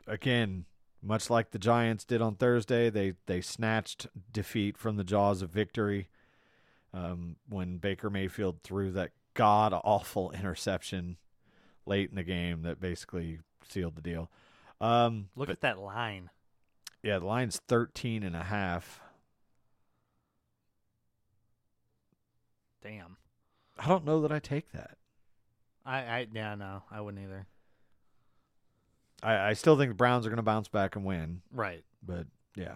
again, 0.06 0.66
much 1.02 1.30
like 1.30 1.50
the 1.52 1.58
Giants 1.60 2.06
did 2.06 2.22
on 2.22 2.36
Thursday, 2.36 2.90
they 2.90 3.14
they 3.26 3.42
snatched 3.42 4.08
defeat 4.32 4.78
from 4.78 4.98
the 4.98 5.04
jaws 5.04 5.42
of 5.42 5.50
victory 5.50 6.10
um, 6.94 7.38
when 7.48 7.78
Baker 7.78 8.10
Mayfield 8.10 8.62
threw 8.64 8.92
that 8.92 9.12
god 9.34 9.74
awful 9.74 10.32
interception 10.32 11.18
late 11.86 12.10
in 12.10 12.16
the 12.16 12.24
game 12.24 12.62
that 12.64 12.80
basically 12.80 13.40
sealed 13.68 13.96
the 13.96 14.02
deal. 14.02 14.30
Um, 14.82 15.30
Look 15.36 15.48
but, 15.48 15.54
at 15.54 15.62
that 15.62 15.80
line. 15.80 16.30
yeah, 17.04 17.20
the 17.20 17.26
line's 17.26 17.62
13 17.68 18.24
and 18.24 18.36
a 18.36 18.44
half. 18.44 19.02
Damn. 22.82 23.18
I 23.78 23.88
don't 23.88 24.06
know 24.06 24.22
that 24.22 24.32
I 24.32 24.40
take 24.40 24.72
that. 24.72 24.98
I, 25.86 25.98
I 26.00 26.28
yeah 26.34 26.56
no 26.56 26.84
I 26.92 27.02
wouldn't 27.02 27.24
either. 27.24 27.48
I, 29.24 29.50
I 29.50 29.54
still 29.54 29.78
think 29.78 29.90
the 29.92 29.96
Browns 29.96 30.26
are 30.26 30.30
going 30.30 30.38
to 30.38 30.44
bounce 30.44 30.68
back 30.70 30.96
and 30.96 31.04
win, 31.04 31.42
Right. 31.52 31.84
but 32.06 32.26
yeah. 32.56 32.76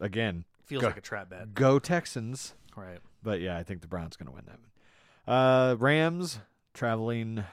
Again, 0.00 0.44
Feels 0.64 0.80
Go- 0.80 0.88
like 0.88 0.96
a 0.96 1.00
trap 1.02 1.30
bet. 1.30 1.54
go 1.54 1.78
Texans. 1.78 2.54
Right. 2.76 2.98
But 3.22 3.40
yeah, 3.40 3.56
I 3.56 3.62
think 3.62 3.80
the 3.80 3.86
Browns 3.86 4.16
going 4.16 4.28
to 4.28 4.32
win 4.34 4.44
that 4.46 4.58
one. 4.58 5.36
Uh, 5.36 5.74
Rams 5.76 6.40
traveling 6.74 7.44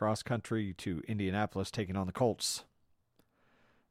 cross 0.00 0.22
country 0.22 0.72
to 0.78 1.02
Indianapolis, 1.06 1.70
taking 1.70 1.94
on 1.94 2.06
the 2.06 2.12
Colts. 2.12 2.64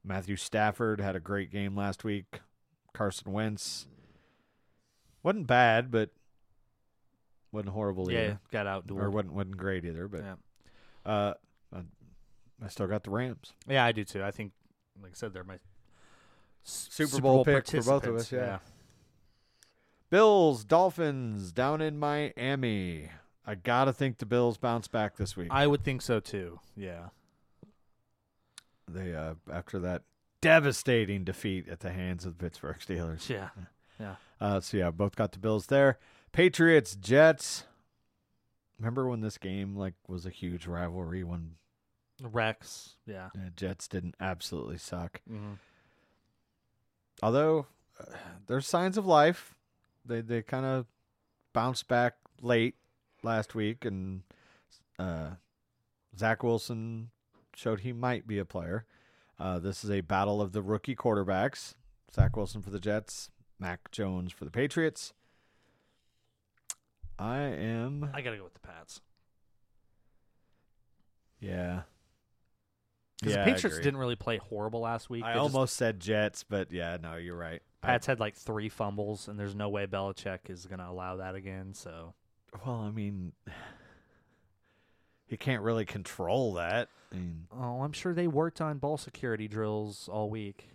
Matthew 0.04 0.38
Stafford 0.38 1.00
had 1.00 1.16
a 1.16 1.20
great 1.20 1.52
game 1.52 1.76
last 1.76 2.04
week. 2.04 2.40
Carson 2.96 3.32
Wentz 3.32 3.86
wasn't 5.22 5.46
bad, 5.46 5.92
but 5.92 6.10
wasn't 7.52 7.74
horrible 7.74 8.12
Yeah. 8.12 8.20
either, 8.22 8.40
Got 8.50 8.66
out 8.66 8.90
or 8.90 9.12
wasn't 9.12 9.34
wasn't 9.34 9.58
great 9.58 9.86
either. 9.86 10.08
But 10.08 10.22
Yeah. 10.24 10.36
uh, 11.06 11.34
I, 11.72 11.84
I 12.64 12.68
still 12.70 12.88
got 12.88 13.04
the 13.04 13.12
Rams. 13.12 13.54
Yeah, 13.68 13.86
I 13.86 13.92
do 13.92 14.04
too. 14.04 14.24
I 14.24 14.32
think, 14.32 14.54
like 15.00 15.12
I 15.12 15.16
said, 15.16 15.32
they're 15.32 15.44
my 15.44 15.60
s- 16.66 16.88
Super 16.90 17.22
Bowl 17.22 17.46
pick 17.46 17.68
for 17.68 17.78
both 17.84 17.88
of 18.08 18.16
us, 18.16 18.30
participants. 18.30 18.32
yeah. 18.32 18.58
Bills 20.10 20.64
Dolphins 20.64 21.52
down 21.52 21.82
in 21.82 22.00
Miami. 22.00 23.12
I 23.50 23.56
gotta 23.56 23.92
think 23.92 24.20
the 24.20 24.28
Bills 24.28 24.58
bounce 24.58 24.88
back 24.88 25.18
this 25.18 25.36
week. 25.36 25.48
I 25.50 25.66
would 25.66 25.84
think 25.84 26.04
so 26.04 26.20
too. 26.20 26.60
Yeah. 26.78 27.10
they 28.88 29.16
uh, 29.16 29.34
after 29.52 29.80
that 29.80 30.04
devastating 30.40 31.24
defeat 31.24 31.68
at 31.68 31.80
the 31.80 31.90
hands 31.92 32.26
of 32.26 32.38
the 32.38 32.44
Pittsburgh 32.44 32.78
Steelers. 32.80 33.28
Yeah. 33.30 33.50
Yeah. 34.00 34.16
Uh, 34.40 34.62
so 34.62 34.78
yeah, 34.78 34.92
both 34.92 35.18
got 35.18 35.34
the 35.34 35.40
Bills 35.40 35.66
there. 35.66 36.00
Patriots 36.32 36.96
Jets. 36.96 37.66
Remember 38.80 39.10
when 39.10 39.20
this 39.20 39.38
game 39.38 39.76
like 39.76 39.96
was 40.08 40.26
a 40.26 40.30
huge 40.30 40.68
rivalry 40.68 41.22
when 41.26 41.56
Rex. 42.24 42.96
Yeah. 43.06 43.26
uh, 43.36 43.50
Jets 43.58 43.90
didn't 43.90 44.16
absolutely 44.22 44.78
suck. 44.78 45.20
Mm-hmm. 45.30 45.56
Although 47.22 47.66
uh, 48.00 48.06
there's 48.48 48.66
signs 48.68 48.98
of 48.98 49.06
life. 49.06 49.56
They 50.06 50.22
they 50.22 50.44
kind 50.44 50.66
of 50.66 50.86
bounced 51.52 51.90
back 51.90 52.14
late 52.42 52.76
last 53.24 53.56
week, 53.56 53.86
and 53.86 54.24
uh, 54.98 55.32
Zach 56.18 56.44
Wilson 56.44 57.10
showed 57.56 57.82
he 57.82 57.94
might 57.94 58.28
be 58.28 58.40
a 58.40 58.46
player. 58.46 58.86
Uh, 59.40 59.60
this 59.60 59.84
is 59.84 59.90
a 59.92 60.02
battle 60.02 60.42
of 60.42 60.52
the 60.52 60.62
rookie 60.62 60.96
quarterbacks. 60.96 61.76
Zach 62.14 62.36
Wilson 62.36 62.62
for 62.62 62.70
the 62.72 62.80
Jets, 62.80 63.30
Mac 63.60 63.92
Jones 63.92 64.32
for 64.34 64.46
the 64.46 64.52
Patriots. 64.52 65.14
I 67.18 67.40
am, 67.40 68.10
I 68.14 68.22
gotta 68.22 68.38
go 68.38 68.44
with 68.46 68.54
the 68.54 68.62
Pats 68.62 69.02
yeah. 71.42 71.82
because 73.20 73.36
Yeah, 73.36 73.44
the 73.46 73.52
Patriots 73.52 73.78
didn't 73.80 73.98
really 73.98 74.16
play 74.16 74.38
horrible 74.38 74.82
last 74.82 75.10
week. 75.10 75.24
I 75.24 75.34
They 75.34 75.40
just- 75.40 75.54
almost 75.56 75.76
said 75.76 76.00
Jets, 76.00 76.44
but 76.44 76.72
yeah, 76.72 76.98
no, 77.02 77.16
you're 77.16 77.36
right. 77.38 77.62
I- 77.84 77.88
Pats 77.88 78.08
had 78.08 78.20
like 78.20 78.36
three 78.36 78.70
fumbles, 78.70 79.28
and 79.28 79.40
there's 79.40 79.56
no 79.56 79.70
way 79.70 79.86
Belichick 79.86 80.50
is 80.50 80.66
gonna 80.66 80.90
allow 80.90 81.18
that 81.18 81.36
again. 81.36 81.74
So 81.74 82.14
Well, 82.66 82.76
I 82.82 82.92
mean, 82.92 83.34
he 85.28 85.38
can't 85.38 85.62
really 85.62 85.86
control 85.86 86.54
that. 86.54 86.90
I 87.12 87.16
mean, 87.16 87.48
Oh, 87.52 87.82
I'm 87.82 87.92
sure 87.94 88.14
they 88.14 88.28
worked 88.28 88.62
on 88.62 88.78
ball 88.78 88.98
security 88.98 89.48
drills 89.48 90.08
all 90.12 90.30
week. 90.30 90.70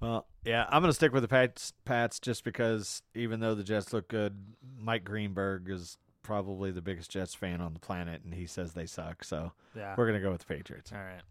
well, 0.00 0.26
Yeah, 0.44 0.66
I'm 0.68 0.82
going 0.82 0.90
to 0.90 0.94
stick 0.94 1.12
with 1.12 1.22
the 1.22 1.28
Pats, 1.28 1.72
Pats 1.84 2.20
just 2.20 2.44
because 2.44 3.02
even 3.14 3.40
though 3.40 3.54
the 3.54 3.64
Jets 3.64 3.92
look 3.92 4.08
good, 4.08 4.36
Mike 4.78 5.04
Greenberg 5.04 5.68
is 5.70 5.98
probably 6.22 6.70
the 6.70 6.82
biggest 6.82 7.10
Jets 7.10 7.34
fan 7.34 7.60
on 7.60 7.72
the 7.72 7.78
planet, 7.80 8.22
and 8.24 8.34
he 8.34 8.46
says 8.46 8.72
they 8.72 8.86
suck. 8.86 9.24
So 9.24 9.52
Yeah. 9.74 9.94
we're 9.96 10.06
going 10.06 10.18
to 10.20 10.24
go 10.24 10.30
with 10.32 10.40
the 10.46 10.54
Patriots. 10.54 10.92
All 10.92 10.98
right. 10.98 11.22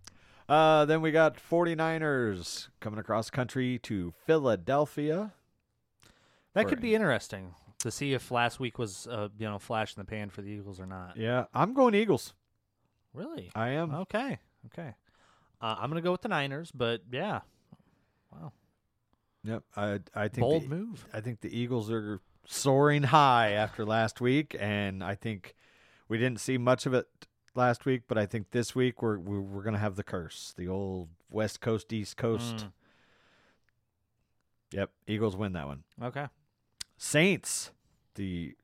Uh, 0.48 0.86
then 0.86 1.02
we 1.02 1.12
got 1.12 1.38
49ers 1.38 2.68
coming 2.80 3.00
across 3.00 3.30
country 3.30 3.80
to 3.80 4.14
Philadelphia. 4.26 5.34
That 6.56 6.68
could 6.68 6.82
be 6.82 6.96
interesting 6.96 7.54
to 7.80 7.92
see 7.92 8.14
if 8.14 8.32
last 8.32 8.60
week 8.60 8.80
was 8.80 9.08
uh, 9.08 9.28
you 9.38 9.48
know 9.48 9.60
flash 9.60 9.96
in 9.96 10.02
the 10.02 10.06
pan 10.06 10.30
for 10.30 10.42
the 10.42 10.50
Eagles 10.50 10.80
or 10.80 10.86
not. 10.86 11.18
Yeah, 11.18 11.46
I'm 11.54 11.74
going 11.74 11.94
Eagles. 11.94 12.34
Really? 13.14 13.52
I 13.54 13.70
am. 13.70 13.94
Okay. 13.94 14.40
Okay. 14.68 14.96
Uh, 15.62 15.76
I'm 15.80 15.90
gonna 15.90 16.02
go 16.02 16.12
with 16.12 16.22
the 16.22 16.30
Niners, 16.30 16.72
but 16.72 17.02
yeah. 17.12 17.42
Wow. 18.32 18.54
Yep. 19.44 19.64
I 19.76 20.00
I 20.16 20.28
think 20.30 20.40
Bold 20.40 20.64
the, 20.64 20.70
move. 20.70 21.06
I 21.14 21.22
think 21.22 21.42
the 21.42 21.56
Eagles 21.56 21.92
are 21.92 22.22
soaring 22.48 23.04
high 23.04 23.52
after 23.52 23.86
last 23.86 24.22
week, 24.22 24.56
and 24.60 25.04
I 25.04 25.16
think 25.16 25.56
we 26.08 26.18
didn't 26.18 26.40
see 26.40 26.58
much 26.58 26.86
of 26.86 26.94
it 26.94 27.08
last 27.54 27.86
week, 27.86 28.04
but 28.08 28.18
I 28.18 28.26
think 28.26 28.52
this 28.52 28.74
week 28.74 29.02
we're 29.02 29.18
we're, 29.18 29.42
we're 29.42 29.64
going 29.64 29.74
to 29.74 29.80
have 29.80 29.96
the 29.96 30.04
curse, 30.04 30.54
the 30.58 30.68
old 30.68 31.10
West 31.30 31.62
Coast 31.62 31.92
East 31.92 32.18
Coast. 32.18 32.58
Mm. 32.58 32.72
Yep, 34.72 34.92
Eagles 35.08 35.38
win 35.38 35.54
that 35.54 35.68
one. 35.68 35.84
Okay. 36.02 36.28
Saints, 36.98 37.72
the 38.16 38.56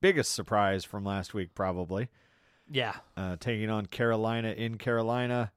biggest 0.00 0.32
surprise 0.32 0.84
from 0.84 1.04
last 1.04 1.34
week, 1.34 1.54
probably 1.54 2.08
Yeah. 2.70 2.96
uh, 3.16 3.36
taking 3.40 3.70
on 3.70 3.86
Carolina 3.86 4.50
in 4.50 4.78
Carolina. 4.78 5.52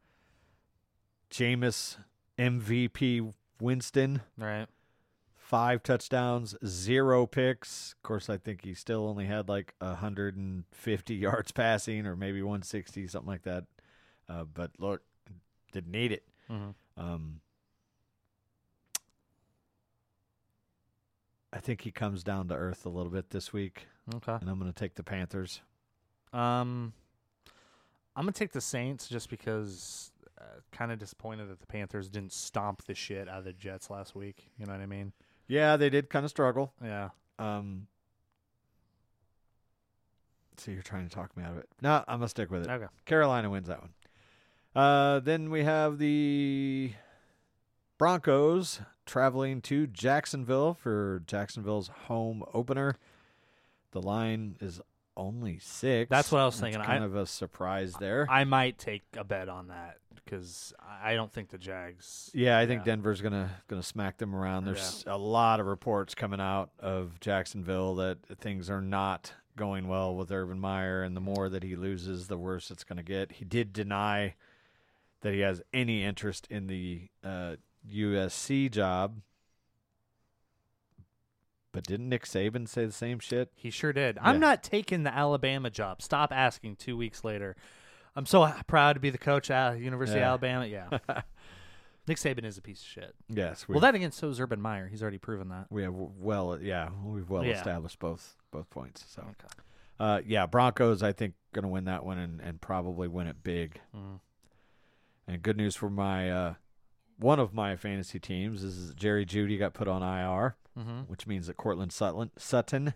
Jameis 1.29 1.97
MVP 2.37 3.33
Winston. 3.59 4.21
Right. 4.37 4.67
five 5.35 5.83
touchdowns, 5.83 6.55
zero 6.65 7.25
picks. 7.27 7.91
Of 7.97 8.03
course, 8.03 8.29
I 8.29 8.37
think 8.37 8.63
he 8.63 8.73
still 8.73 9.05
only 9.05 9.25
had 9.25 9.49
like 9.49 9.75
150 9.79 11.15
yards 11.15 11.51
passing 11.51 12.05
or 12.05 12.15
maybe 12.15 12.41
160, 12.41 13.05
something 13.07 13.27
like 13.27 13.43
that. 13.43 13.65
Uh, 14.29 14.45
but 14.45 14.71
look, 14.79 15.01
didn't 15.73 15.91
need 15.91 16.13
it. 16.13 16.23
hmm 16.47 16.69
Um, 16.95 17.41
I 21.53 21.59
think 21.59 21.81
he 21.81 21.91
comes 21.91 22.23
down 22.23 22.47
to 22.47 22.55
earth 22.55 22.85
a 22.85 22.89
little 22.89 23.11
bit 23.11 23.29
this 23.31 23.51
week, 23.51 23.87
Okay. 24.15 24.33
and 24.39 24.49
I'm 24.49 24.57
going 24.59 24.71
to 24.71 24.79
take 24.79 24.95
the 24.95 25.03
Panthers. 25.03 25.61
Um, 26.33 26.93
I'm 28.15 28.23
gonna 28.23 28.31
take 28.31 28.51
the 28.53 28.61
Saints 28.61 29.07
just 29.09 29.29
because. 29.29 30.11
Uh, 30.39 30.59
kind 30.71 30.91
of 30.91 30.97
disappointed 30.97 31.49
that 31.49 31.59
the 31.59 31.67
Panthers 31.67 32.09
didn't 32.09 32.31
stomp 32.33 32.83
the 32.85 32.95
shit 32.95 33.29
out 33.29 33.37
of 33.39 33.43
the 33.45 33.53
Jets 33.53 33.91
last 33.91 34.15
week. 34.15 34.47
You 34.57 34.65
know 34.65 34.71
what 34.71 34.81
I 34.81 34.87
mean? 34.87 35.13
Yeah, 35.47 35.77
they 35.77 35.91
did 35.91 36.09
kind 36.09 36.25
of 36.25 36.31
struggle. 36.31 36.73
Yeah. 36.83 37.09
Um, 37.37 37.85
so 40.57 40.71
you're 40.71 40.81
trying 40.81 41.07
to 41.07 41.13
talk 41.13 41.35
me 41.37 41.43
out 41.43 41.51
of 41.51 41.57
it. 41.59 41.69
No, 41.81 42.03
I'm 42.07 42.17
going 42.17 42.21
to 42.21 42.27
stick 42.29 42.49
with 42.49 42.63
it. 42.63 42.69
Okay. 42.71 42.87
Carolina 43.05 43.51
wins 43.51 43.67
that 43.67 43.81
one. 43.81 43.93
Uh, 44.75 45.19
then 45.19 45.51
we 45.51 45.63
have 45.63 45.99
the 45.99 46.91
Broncos 48.01 48.81
traveling 49.05 49.61
to 49.61 49.85
Jacksonville 49.85 50.73
for 50.73 51.21
Jacksonville's 51.27 51.89
home 52.07 52.43
opener. 52.51 52.97
The 53.91 54.01
line 54.01 54.55
is 54.59 54.81
only 55.15 55.59
six. 55.59 56.09
That's 56.09 56.31
what 56.31 56.41
I 56.41 56.45
was 56.45 56.59
thinking. 56.59 56.81
Kind 56.81 57.03
I- 57.03 57.05
of 57.05 57.15
a 57.15 57.27
surprise 57.27 57.93
there. 57.99 58.25
I 58.27 58.43
might 58.43 58.79
take 58.79 59.03
a 59.15 59.23
bet 59.23 59.49
on 59.49 59.67
that 59.67 59.97
because 60.15 60.73
I 61.03 61.13
don't 61.13 61.31
think 61.31 61.49
the 61.49 61.59
Jags. 61.59 62.31
yeah, 62.33 62.57
I 62.57 62.65
think 62.65 62.79
yeah. 62.79 62.85
Denver's 62.85 63.21
gonna 63.21 63.51
gonna 63.67 63.83
smack 63.83 64.17
them 64.17 64.35
around. 64.35 64.65
There's 64.65 65.03
a 65.05 65.15
lot 65.15 65.59
of 65.59 65.67
reports 65.67 66.15
coming 66.15 66.41
out 66.41 66.71
of 66.79 67.19
Jacksonville 67.19 67.93
that 67.97 68.17
things 68.39 68.71
are 68.71 68.81
not 68.81 69.31
going 69.55 69.87
well 69.87 70.15
with 70.15 70.31
Urban 70.31 70.59
Meyer, 70.59 71.03
and 71.03 71.15
the 71.15 71.21
more 71.21 71.49
that 71.49 71.61
he 71.61 71.75
loses, 71.75 72.29
the 72.29 72.37
worse 72.39 72.71
it's 72.71 72.83
gonna 72.83 73.03
get. 73.03 73.33
He 73.33 73.45
did 73.45 73.73
deny 73.73 74.33
that 75.21 75.35
he 75.35 75.41
has 75.41 75.61
any 75.71 76.03
interest 76.03 76.47
in 76.49 76.65
the 76.65 77.09
uh, 77.23 77.57
USC 77.89 78.69
job, 78.71 79.21
but 81.71 81.83
didn't 81.85 82.09
Nick 82.09 82.25
Saban 82.25 82.67
say 82.67 82.85
the 82.85 82.91
same 82.91 83.19
shit? 83.19 83.51
He 83.55 83.69
sure 83.69 83.93
did. 83.93 84.15
Yeah. 84.17 84.27
I'm 84.27 84.39
not 84.39 84.61
taking 84.63 85.03
the 85.03 85.13
Alabama 85.13 85.69
job. 85.69 86.01
Stop 86.01 86.31
asking 86.33 86.75
two 86.75 86.97
weeks 86.97 87.23
later. 87.23 87.55
I'm 88.15 88.25
so 88.25 88.51
proud 88.67 88.93
to 88.93 88.99
be 88.99 89.09
the 89.09 89.17
coach 89.17 89.49
at 89.49 89.79
University 89.79 90.19
Yeah. 90.19 90.33
of 90.33 90.43
Alabama. 90.43 90.65
Yeah. 90.65 90.89
Nick 92.07 92.17
Saban 92.17 92.43
is 92.45 92.57
a 92.57 92.61
piece 92.61 92.81
of 92.81 92.87
shit. 92.87 93.15
Yes. 93.29 93.67
We, 93.67 93.73
Well, 93.73 93.81
that 93.81 93.95
again, 93.95 94.11
so 94.11 94.27
is 94.27 94.39
Urban 94.41 94.59
Meyer. 94.59 94.87
He's 94.87 95.01
already 95.01 95.17
proven 95.19 95.49
that. 95.49 95.67
we 95.69 95.83
have 95.83 95.93
well, 95.93 96.59
yeah, 96.61 96.89
we've 97.05 97.29
well 97.29 97.45
Yeah. 97.45 97.53
established 97.53 97.99
both 97.99 98.35
both 98.51 98.69
points. 98.69 99.05
So. 99.07 99.21
Okay. 99.21 99.53
Uh, 99.99 100.19
yeah, 100.25 100.45
Broncos. 100.47 101.03
I 101.03 101.13
think 101.13 101.35
going 101.53 101.63
to 101.63 101.69
win 101.69 101.85
that 101.85 102.03
one 102.03 102.17
and, 102.17 102.41
and 102.41 102.59
probably 102.59 103.07
win 103.07 103.27
it 103.27 103.43
big. 103.43 103.79
Mm. 103.95 104.19
And 105.27 105.41
good 105.43 105.55
news 105.57 105.75
for 105.75 105.89
my 105.91 106.29
uh, 106.31 106.53
one 107.21 107.39
of 107.39 107.53
my 107.53 107.75
fantasy 107.75 108.19
teams 108.19 108.63
is 108.63 108.93
Jerry 108.95 109.25
Jeudy 109.25 109.57
got 109.57 109.73
put 109.73 109.87
on 109.87 110.01
IR, 110.03 110.55
Mm-hmm. 110.77 110.99
which 111.07 111.27
means 111.27 111.47
that 111.47 111.57
Courtland 111.57 111.91
Sutton 111.91 112.31
Sutton 112.37 112.93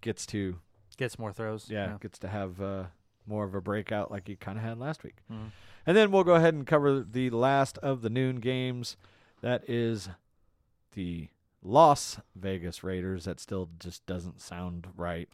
gets 0.00 0.26
to 0.26 0.58
Gets 0.96 1.18
more 1.18 1.32
throws. 1.32 1.70
yeah, 1.70 1.96
gets 2.00 2.18
to 2.18 2.28
have 2.28 2.60
uh, 2.60 2.84
more 3.26 3.44
of 3.44 3.54
a 3.54 3.60
breakout 3.60 4.10
like 4.10 4.26
he 4.26 4.34
kind 4.36 4.58
of 4.58 4.64
had 4.64 4.78
last 4.78 5.04
week. 5.04 5.18
Mhm. 5.30 5.50
And 5.86 5.96
then 5.96 6.10
we'll 6.10 6.24
go 6.24 6.34
ahead 6.34 6.54
and 6.54 6.66
cover 6.66 7.00
the 7.00 7.30
last 7.30 7.78
of 7.78 8.02
the 8.02 8.10
noon 8.10 8.36
games. 8.40 8.96
That 9.40 9.62
is 9.70 10.08
the 10.94 11.28
Las 11.62 12.20
Vegas 12.34 12.82
Raiders. 12.82 13.24
That 13.26 13.38
still 13.40 13.70
just 13.78 14.04
doesn't 14.06 14.40
sound 14.40 14.88
right. 14.96 15.28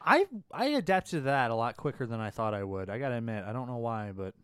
I 0.00 0.26
I 0.52 0.66
adapted 0.66 1.10
to 1.10 1.20
that 1.22 1.50
a 1.50 1.54
lot 1.54 1.76
quicker 1.76 2.04
than 2.06 2.20
I 2.20 2.30
thought 2.30 2.52
I 2.54 2.62
would. 2.62 2.90
I 2.90 2.98
gotta 2.98 3.16
admit, 3.16 3.44
I 3.44 3.52
don't 3.52 3.66
know 3.68 3.78
why, 3.78 4.12
but 4.12 4.34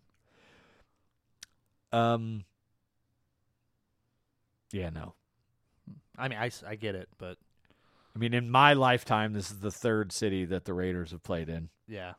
Um. 1.93 2.45
Yeah, 4.73 4.91
no. 4.91 5.15
I 6.17 6.29
mean, 6.29 6.39
I, 6.39 6.47
s- 6.47 6.65
I 6.67 6.77
get 6.77 6.95
it, 6.95 7.09
but 7.19 7.37
I 8.15 8.19
mean, 8.19 8.33
in 8.35 8.51
my 8.51 8.73
lifetime, 8.75 9.33
this 9.33 9.51
is 9.51 9.61
the 9.61 9.71
third 9.71 10.13
city 10.13 10.45
that 10.47 10.65
the 10.65 10.73
Raiders 10.75 11.11
have 11.11 11.23
played 11.23 11.49
in. 11.49 11.69
yeah, 11.89 12.15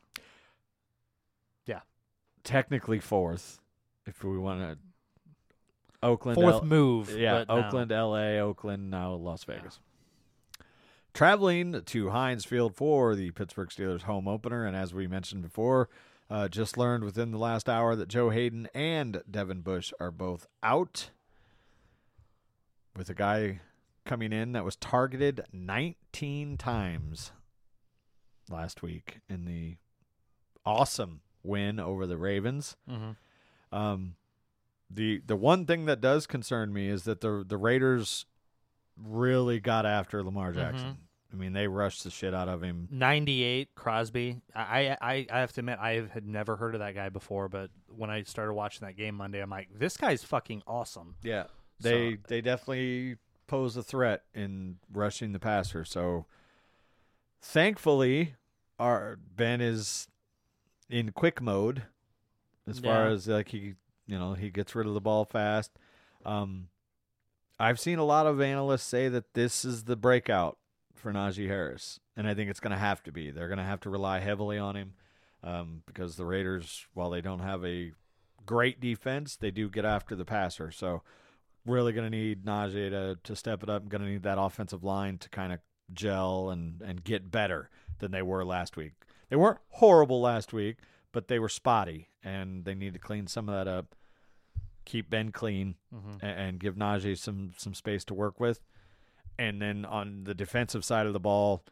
Yeah. 1.65 1.79
Technically 2.43 2.99
fourth, 2.99 3.59
if 4.05 4.23
we 4.23 4.37
want 4.37 4.61
to. 4.61 4.77
Oakland, 6.03 6.35
fourth 6.35 6.55
L- 6.55 6.65
move. 6.65 7.09
yeah, 7.17 7.43
but 7.45 7.47
no. 7.47 7.55
Oakland, 7.65 7.91
L.A., 7.91 8.39
Oakland, 8.39 8.91
now 8.91 9.13
Las 9.13 9.43
Vegas. 9.45 9.79
Traveling 11.13 11.81
to 11.85 12.09
Heinz 12.09 12.43
Field 12.43 12.75
for 12.75 13.15
the 13.15 13.31
Pittsburgh 13.31 13.69
Steelers 13.69 14.01
home 14.01 14.27
opener, 14.27 14.65
and 14.65 14.75
as 14.75 14.93
we 14.93 15.07
mentioned 15.07 15.43
before, 15.43 15.87
uh, 16.29 16.47
just 16.47 16.77
learned 16.77 17.03
within 17.03 17.31
the 17.31 17.37
last 17.37 17.67
hour 17.69 17.95
that 17.95 18.07
Joe 18.09 18.29
Haden 18.29 18.67
and 18.73 19.21
Devin 19.29 19.61
Bush 19.61 19.91
are 19.99 20.11
both 20.11 20.47
out. 20.61 21.09
With 22.95 23.09
a 23.09 23.13
guy 23.15 23.61
coming 24.05 24.31
in 24.31 24.51
that 24.51 24.65
was 24.65 24.75
targeted 24.75 25.41
19 25.51 26.57
times 26.57 27.31
last 28.49 28.81
week 28.83 29.19
in 29.29 29.45
the 29.45 29.77
awesome 30.65 31.21
win 31.41 31.79
over 31.79 32.05
the 32.05 32.17
Ravens. 32.17 32.75
Mhm. 32.87 33.15
Um, 33.71 34.15
the 34.89 35.21
the 35.25 35.35
one 35.35 35.65
thing 35.65 35.85
that 35.85 36.01
does 36.01 36.27
concern 36.27 36.71
me 36.71 36.87
is 36.87 37.03
that 37.05 37.21
the 37.21 37.43
the 37.47 37.57
Raiders 37.57 38.25
really 38.95 39.59
got 39.59 39.85
after 39.87 40.23
Lamar 40.23 40.51
Jackson. 40.53 41.02
I 41.33 41.35
mean, 41.35 41.53
they 41.53 41.67
rushed 41.67 42.03
the 42.03 42.11
shit 42.11 42.33
out 42.35 42.47
of 42.47 42.61
him. 42.61 42.87
98 42.91 43.73
Crosby. 43.73 44.39
I, 44.55 44.95
I 45.01 45.25
I 45.31 45.39
have 45.39 45.51
to 45.53 45.61
admit 45.61 45.79
I 45.81 46.07
had 46.13 46.27
never 46.27 46.55
heard 46.55 46.75
of 46.75 46.79
that 46.81 46.93
guy 46.93 47.09
before, 47.09 47.49
but 47.49 47.71
when 47.87 48.11
I 48.11 48.21
started 48.23 48.53
watching 48.53 48.85
that 48.85 48.95
game 48.95 49.15
Monday, 49.15 49.41
I'm 49.41 49.49
like, 49.49 49.69
this 49.75 49.97
guy's 49.97 50.23
fucking 50.23 50.61
awesome. 50.67 51.15
Yeah, 51.23 51.45
they 51.79 52.11
So- 52.13 52.17
they 52.27 52.41
definitely 52.41 53.17
pose 53.47 53.75
a 53.75 53.83
threat 53.83 54.23
in 54.35 54.77
rushing 54.91 55.31
the 55.31 55.39
passer. 55.39 55.83
So, 55.85 56.25
thankfully, 57.41 58.35
our 58.79 59.17
Ben 59.35 59.61
is 59.61 60.07
in 60.89 61.11
quick 61.11 61.41
mode 61.41 61.83
as 62.67 62.79
far 62.79 63.07
as 63.07 63.27
like 63.27 63.49
he 63.49 63.73
you 64.05 64.19
know 64.19 64.33
he 64.33 64.49
gets 64.49 64.75
rid 64.75 64.87
of 64.87 64.93
the 64.93 65.01
ball 65.01 65.25
fast. 65.25 65.71
Um, 66.25 66.67
I've 67.59 67.79
seen 67.79 67.99
a 67.99 68.03
lot 68.05 68.25
of 68.27 68.39
analysts 68.41 68.83
say 68.83 69.09
that 69.09 69.33
this 69.33 69.65
is 69.65 69.83
the 69.85 69.95
breakout 69.95 70.57
for 71.03 71.11
Najee 71.13 71.47
Harris, 71.47 71.99
and 72.17 72.27
I 72.27 72.33
think 72.33 72.49
it's 72.49 72.59
going 72.59 72.71
to 72.71 72.77
have 72.77 73.03
to 73.03 73.11
be. 73.11 73.29
They're 73.29 73.47
going 73.49 73.59
to 73.59 73.63
have 73.63 73.81
to 73.81 73.89
rely 73.91 74.19
heavily 74.19 74.57
on 74.57 74.75
him 74.75 74.93
um, 75.43 75.83
because 75.85 76.15
the 76.15 76.25
Raiders, 76.25 76.87
while 76.95 77.09
they 77.11 77.21
don't 77.21 77.39
have 77.41 77.63
a 77.63 77.91
great 78.45 78.79
defense, 78.79 79.35
they 79.35 79.51
do 79.51 79.69
get 79.69 79.85
after 79.85 80.15
the 80.15 80.25
passer. 80.25 80.71
So 80.71 81.03
really 81.65 81.93
going 81.93 82.09
to 82.11 82.17
need 82.17 82.43
Najee 82.45 82.89
to 82.89 83.17
to 83.23 83.35
step 83.35 83.61
it 83.63 83.69
up. 83.69 83.87
Going 83.87 84.01
to 84.01 84.07
need 84.09 84.23
that 84.23 84.39
offensive 84.39 84.83
line 84.83 85.17
to 85.19 85.29
kind 85.29 85.53
of 85.53 85.59
gel 85.93 86.49
and 86.49 86.81
and 86.81 87.03
get 87.03 87.29
better 87.29 87.69
than 87.99 88.11
they 88.11 88.21
were 88.23 88.43
last 88.43 88.75
week. 88.77 88.93
They 89.29 89.35
weren't 89.35 89.59
horrible 89.69 90.21
last 90.21 90.53
week, 90.53 90.77
but 91.11 91.27
they 91.27 91.39
were 91.39 91.49
spotty, 91.49 92.09
and 92.23 92.65
they 92.65 92.73
need 92.75 92.93
to 92.93 92.99
clean 92.99 93.27
some 93.27 93.47
of 93.49 93.55
that 93.55 93.69
up. 93.71 93.95
keep 94.85 95.09
Ben 95.09 95.31
clean, 95.31 95.75
Mhm. 95.95 96.21
a- 96.21 96.25
and, 96.25 96.59
give 96.59 96.75
Najee 96.75 97.17
some 97.17 97.53
some 97.57 97.73
space 97.73 98.03
to 98.05 98.13
work 98.13 98.37
with. 98.41 98.59
And 99.39 99.61
then 99.61 99.85
on 99.85 100.23
the 100.25 100.33
defensive 100.33 100.85
side 100.85 101.07
of 101.07 101.13
the 101.13 101.19
ball, 101.19 101.63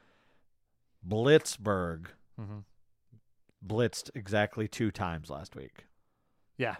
Blitzberg 1.07 2.07
Mhm. 2.39 2.63
blitzed 3.65 4.09
exactly 4.15 4.67
two 4.67 4.91
times 4.91 5.29
last 5.29 5.55
week, 5.55 5.85
Yeah. 6.57 6.75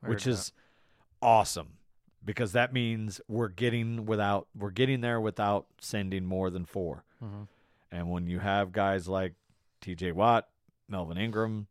Which 0.00 0.26
is 0.26 0.50
that. 0.50 1.26
awesome 1.26 1.78
because 2.24 2.52
that 2.52 2.72
means 2.72 3.20
we're 3.28 3.48
getting 3.48 4.04
without 4.06 4.48
we're 4.54 4.70
getting 4.70 5.00
there 5.00 5.20
without 5.20 5.66
sending 5.78 6.24
more 6.24 6.50
than 6.50 6.64
four. 6.64 7.04
Mhm. 7.20 7.48
And 7.90 8.10
when 8.10 8.26
you 8.26 8.38
have 8.40 8.72
guys 8.72 9.08
like 9.08 9.34
T.J. 9.80 10.12
Watt, 10.12 10.48
Melvin 10.88 11.18
Ingram, 11.18 11.66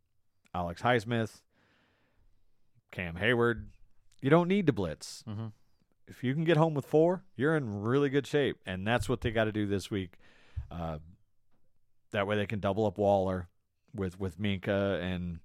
Alex 0.54 0.82
Highsmith, 0.82 1.42
Cam 2.92 3.16
Hayward, 3.16 3.72
you 4.22 4.30
don't 4.30 4.48
need 4.48 4.68
to 4.68 4.74
blitz. 4.74 5.24
Mhm. 5.24 5.52
If 6.12 6.24
you 6.24 6.34
can 6.34 6.44
get 6.44 6.58
home 6.58 6.74
with 6.74 6.86
four, 6.86 7.24
you're 7.36 7.56
in 7.56 7.82
really 7.82 8.10
good 8.10 8.28
shape, 8.28 8.58
and 8.66 8.86
that's 8.86 9.08
what 9.08 9.22
they 9.22 9.32
got 9.32 9.46
to 9.46 9.52
do 9.52 9.66
this 9.66 9.90
week. 9.90 10.12
Uh, 10.70 10.98
that 12.12 12.28
way, 12.28 12.36
they 12.36 12.46
can 12.46 12.60
double 12.60 12.86
up 12.86 12.98
Waller 12.98 13.48
with 13.96 14.20
with 14.20 14.38
Minkah 14.40 15.02
and 15.02 15.40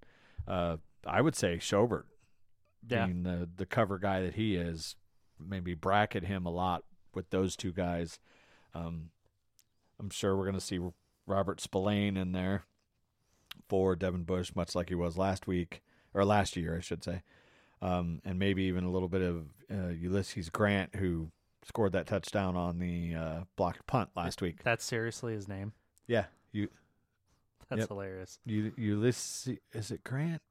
uh, 0.46 0.76
I 1.06 1.20
would 1.20 1.34
say 1.36 1.56
Schobert 1.58 2.04
Yeah. 2.88 3.06
being 3.06 3.22
the 3.22 3.48
the 3.56 3.66
cover 3.66 3.98
guy 3.98 4.20
that 4.22 4.34
he 4.34 4.56
is. 4.56 4.96
Maybe 5.38 5.74
bracket 5.74 6.24
him 6.24 6.46
a 6.46 6.50
lot 6.50 6.84
with 7.14 7.30
those 7.30 7.56
two 7.56 7.72
guys. 7.72 8.18
Um, 8.74 9.10
I'm 10.00 10.10
sure 10.10 10.36
we're 10.36 10.44
going 10.44 10.54
to 10.54 10.60
see 10.60 10.80
Robert 11.26 11.60
Spillane 11.60 12.16
in 12.16 12.32
there 12.32 12.64
for 13.68 13.94
Devin 13.96 14.24
Bush, 14.24 14.52
much 14.54 14.74
like 14.74 14.88
he 14.88 14.94
was 14.94 15.16
last 15.18 15.46
week 15.46 15.82
or 16.14 16.24
last 16.24 16.56
year, 16.56 16.76
I 16.76 16.80
should 16.80 17.04
say, 17.04 17.22
um, 17.82 18.20
and 18.24 18.38
maybe 18.38 18.64
even 18.64 18.84
a 18.84 18.90
little 18.90 19.08
bit 19.08 19.22
of 19.22 19.44
uh, 19.70 19.88
Ulysses 19.88 20.48
Grant, 20.50 20.94
who 20.96 21.30
scored 21.64 21.92
that 21.92 22.06
touchdown 22.06 22.56
on 22.56 22.78
the 22.78 23.14
uh, 23.14 23.40
blocked 23.56 23.86
punt 23.86 24.10
last 24.16 24.40
week. 24.40 24.62
That's 24.62 24.84
seriously 24.84 25.32
his 25.34 25.48
name. 25.48 25.72
Yeah, 26.06 26.26
you, 26.52 26.68
That's 27.68 27.80
Yep. 27.80 27.88
hilarious. 27.88 28.38
you 28.44 28.72
Ulysses, 28.76 29.58
is 29.72 29.90
it 29.90 30.04
Grant? 30.04 30.42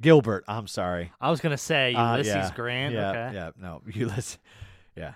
Gilbert. 0.00 0.44
I'm 0.48 0.66
sorry. 0.66 1.12
I 1.20 1.30
was 1.30 1.40
gonna 1.40 1.56
say 1.58 1.94
Uh, 1.94 2.12
Ulysses 2.14 2.34
yeah, 2.34 2.50
Grant. 2.54 2.94
Yeah, 2.94 3.10
okay. 3.10 3.30
yeah, 3.34 3.50
no, 3.60 3.82
Ulysses. 3.92 4.38
Yeah, 4.96 5.14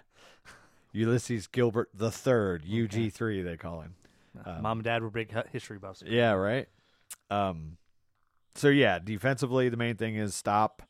Ulysses 0.93 1.47
Gilbert 1.47 1.91
the 1.95 2.11
third, 2.11 2.65
UG 2.65 3.12
three 3.12 3.43
they 3.43 3.57
call 3.57 3.81
him. 3.83 3.95
Um, 4.45 4.62
Mom 4.62 4.79
and 4.79 4.85
Dad 4.85 5.03
were 5.03 5.11
big 5.11 5.33
history 5.51 5.79
buffs. 5.79 6.03
Yeah, 6.07 6.33
right. 6.33 6.69
Um, 7.31 7.77
so 8.57 8.69
yeah, 8.69 8.99
defensively, 8.99 9.69
the 9.69 9.77
main 9.77 9.97
thing 9.97 10.16
is 10.16 10.35
stop 10.35 10.83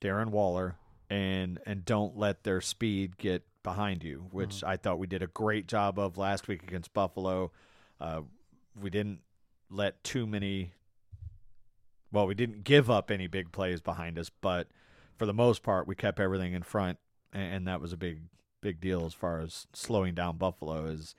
Darren 0.00 0.28
Waller 0.28 0.76
and 1.10 1.58
and 1.66 1.84
don't 1.84 2.16
let 2.16 2.44
their 2.44 2.60
speed 2.60 3.18
get 3.18 3.44
behind 3.62 4.02
you, 4.02 4.26
which 4.30 4.62
I 4.64 4.76
thought 4.76 4.98
we 4.98 5.06
did 5.06 5.22
a 5.22 5.26
great 5.26 5.66
job 5.66 5.98
of 5.98 6.16
last 6.16 6.48
week 6.48 6.62
against 6.62 6.94
Buffalo. 6.94 7.52
Uh, 8.00 8.22
we 8.80 8.90
didn't 8.90 9.20
let 9.70 10.02
too 10.04 10.26
many. 10.26 10.72
Well, 12.10 12.26
we 12.26 12.34
didn't 12.34 12.64
give 12.64 12.90
up 12.90 13.10
any 13.10 13.26
big 13.26 13.52
plays 13.52 13.80
behind 13.80 14.18
us, 14.18 14.30
but 14.30 14.68
for 15.18 15.26
the 15.26 15.34
most 15.34 15.62
part, 15.62 15.86
we 15.86 15.94
kept 15.94 16.20
everything 16.20 16.54
in 16.54 16.62
front, 16.62 16.98
and, 17.32 17.54
and 17.54 17.68
that 17.68 17.80
was 17.80 17.92
a 17.92 17.98
big, 17.98 18.20
big 18.62 18.80
deal 18.80 19.04
as 19.04 19.12
far 19.12 19.40
as 19.40 19.66
slowing 19.74 20.14
down 20.14 20.38
Buffalo. 20.38 20.86
Is 20.86 21.14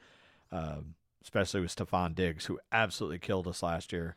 um, 0.51 0.95
especially 1.21 1.61
with 1.61 1.75
Stefon 1.75 2.15
Diggs, 2.15 2.45
who 2.45 2.59
absolutely 2.71 3.19
killed 3.19 3.47
us 3.47 3.61
last 3.61 3.91
year. 3.91 4.15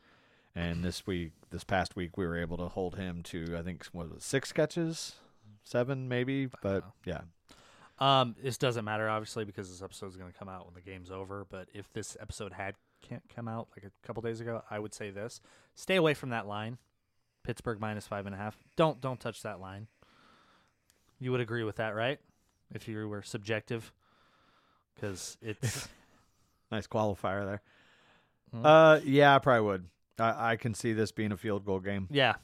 And 0.55 0.85
this 0.85 1.07
week, 1.07 1.33
this 1.51 1.65
past 1.65 1.97
week, 1.97 2.17
we 2.19 2.27
were 2.27 2.37
able 2.37 2.59
to 2.59 2.69
hold 2.69 2.97
him 2.97 3.23
to 3.25 3.57
I 3.59 3.62
think 3.62 3.87
what 3.93 4.09
was 4.09 4.19
it, 4.19 4.23
six 4.23 4.53
catches, 4.53 5.15
seven 5.65 6.09
maybe, 6.09 6.49
but 6.62 6.85
yeah, 7.07 7.23
Um, 7.99 8.35
this 8.43 8.59
doesn't 8.59 8.85
matter 8.85 9.09
obviously 9.09 9.45
because 9.45 9.71
this 9.71 9.83
episode 9.83 10.09
is 10.09 10.17
going 10.17 10.31
to 10.33 10.38
come 10.38 10.49
out 10.49 10.67
when 10.67 10.75
the 10.75 10.81
game's 10.81 11.11
over. 11.11 11.47
But 11.49 11.69
if 11.73 11.91
this 11.93 12.17
episode 12.21 12.53
had 12.53 12.75
can't 13.01 13.23
come 13.35 13.49
out 13.49 13.69
like 13.77 13.85
a 13.85 14.07
couple 14.07 14.23
days 14.23 14.41
ago, 14.41 14.62
I 14.71 14.79
would 14.79 14.93
say 14.95 15.11
this: 15.11 15.41
stay 15.75 15.97
away 15.97 16.15
from 16.15 16.31
that 16.31 16.47
line. 16.47 16.79
Pittsburgh 17.45 17.81
minus 17.81 18.07
five 18.07 18.27
and 18.27 18.35
a 18.35 18.38
half. 18.38 18.57
Don't 18.77 19.01
don't 19.01 19.19
touch 19.21 19.43
that 19.43 19.59
line. 19.61 19.87
You 21.19 21.33
would 21.33 21.41
agree 21.41 21.65
with 21.65 21.77
that, 21.77 21.95
right? 21.95 22.19
If 22.75 22.88
you 22.88 23.09
were 23.09 23.23
subjective, 23.23 23.93
because 24.95 25.37
it's 25.41 25.88
nice 26.71 26.87
qualifier 26.87 27.45
there. 27.47 27.62
Mhm. 28.55 28.62
Uh, 28.65 29.01
yeah, 29.05 29.35
I 29.35 29.38
probably 29.38 29.67
would. 29.67 29.87
I, 30.18 30.53
I 30.53 30.57
can 30.57 30.75
see 30.75 30.92
this 30.92 31.12
being 31.12 31.33
a 31.33 31.37
field 31.37 31.64
goal 31.64 31.81
game. 31.81 32.09
yeah. 32.11 32.35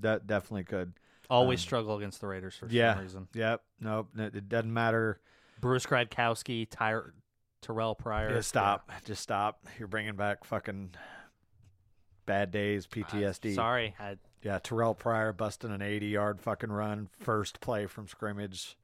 That 0.00 0.26
definitely 0.28 0.64
could. 0.64 0.92
Always 1.28 1.58
Um, 1.60 1.62
struggle 1.62 1.96
against 1.96 2.20
the 2.20 2.28
Raiders 2.28 2.54
for 2.56 2.66
yeah. 2.68 2.94
some 2.94 3.02
reason. 3.02 3.28
Yep. 3.34 3.62
Nope. 3.80 4.08
It 4.16 4.36
it 4.36 4.48
doesn't 4.48 4.72
matter. 4.72 5.20
Bruce 5.60 5.84
Gradkowski, 5.86 6.68
Ty- 6.70 7.00
Terrell 7.62 7.94
Pryor. 7.96 8.30
Just 8.30 8.48
stop. 8.48 8.90
Just 9.04 9.22
stop. 9.22 9.66
You're 9.78 9.88
bringing 9.88 10.14
back 10.14 10.44
fucking 10.44 10.90
bad 12.26 12.50
days, 12.52 12.86
Yeah. 12.94 13.02
PTSD. 13.04 13.54
Sorry, 13.54 13.94
I, 13.98 14.16
Yeah, 14.42 14.58
Terrell 14.60 14.94
Pryor 14.94 15.32
busting 15.32 15.72
an 15.72 15.82
80 15.82 16.06
yard 16.06 16.40
fucking 16.40 16.70
run, 16.70 17.08
first 17.18 17.60
play 17.60 17.86
from 17.86 18.06
scrimmage. 18.06 18.76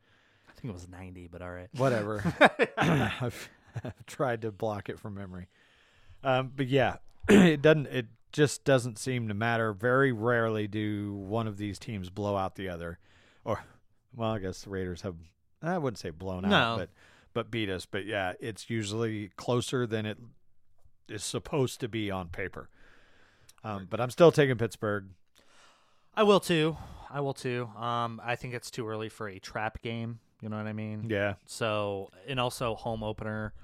I 0.48 0.52
think 0.52 0.70
it 0.70 0.74
was 0.74 0.88
ninety, 0.88 1.28
but 1.28 1.42
all 1.42 1.50
right. 1.52 1.68
Whatever. 1.76 2.22
I've, 2.76 3.48
I've 3.84 4.06
tried 4.06 4.42
to 4.42 4.50
block 4.50 4.88
it 4.88 4.98
from 4.98 5.14
memory. 5.14 5.48
Um, 6.24 6.50
but 6.56 6.66
yeah, 6.66 6.96
it 7.28 7.62
doesn't. 7.62 7.87
It 7.87 8.06
just 8.32 8.64
doesn't 8.64 8.98
seem 8.98 9.28
to 9.28 9.34
matter. 9.34 9.72
Very 9.72 10.12
rarely 10.12 10.66
do 10.66 11.14
one 11.14 11.46
of 11.46 11.56
these 11.56 11.78
teams 11.78 12.10
blow 12.10 12.37
out 12.37 12.56
the 12.56 12.68
other, 12.68 12.98
or 13.44 13.64
well, 14.14 14.30
I 14.32 14.38
guess 14.38 14.62
the 14.62 14.70
Raiders 14.70 15.02
have. 15.02 15.16
I 15.62 15.78
wouldn't 15.78 15.98
say 15.98 16.10
blown 16.10 16.44
out, 16.44 16.50
No. 16.50 16.76
but 16.78 16.90
but 17.32 17.50
beat 17.50 17.70
us. 17.70 17.87
But 17.87 18.06
yeah, 18.06 18.32
it's 18.40 18.68
usually 18.68 19.30
closer 19.37 19.87
than 19.87 20.04
it 20.06 20.18
is 21.08 21.22
supposed 21.24 21.80
to 21.80 21.88
be 21.88 22.10
on 22.10 22.28
paper. 22.28 22.68
Um, 23.62 23.87
but 23.88 24.00
I'm 24.00 24.10
still 24.10 24.30
taking 24.32 24.56
Pittsburgh. 24.58 25.06
I 26.14 26.22
will 26.22 26.40
too. 26.40 26.76
I 27.10 27.20
will 27.20 27.32
too. 27.34 27.68
Um, 27.78 28.20
I 28.24 28.37
think 28.37 28.52
it's 28.54 28.70
too 28.70 28.87
early 28.88 29.08
for 29.08 29.28
a 29.28 29.38
trap 29.38 29.80
game. 29.82 30.18
You 30.42 30.48
know 30.50 30.56
what 30.58 30.66
I 30.66 30.72
mean? 30.74 31.06
Yeah, 31.08 31.34
So, 31.46 32.10
and 32.28 32.38
also 32.38 32.74
home 32.74 33.02
opener. 33.02 33.54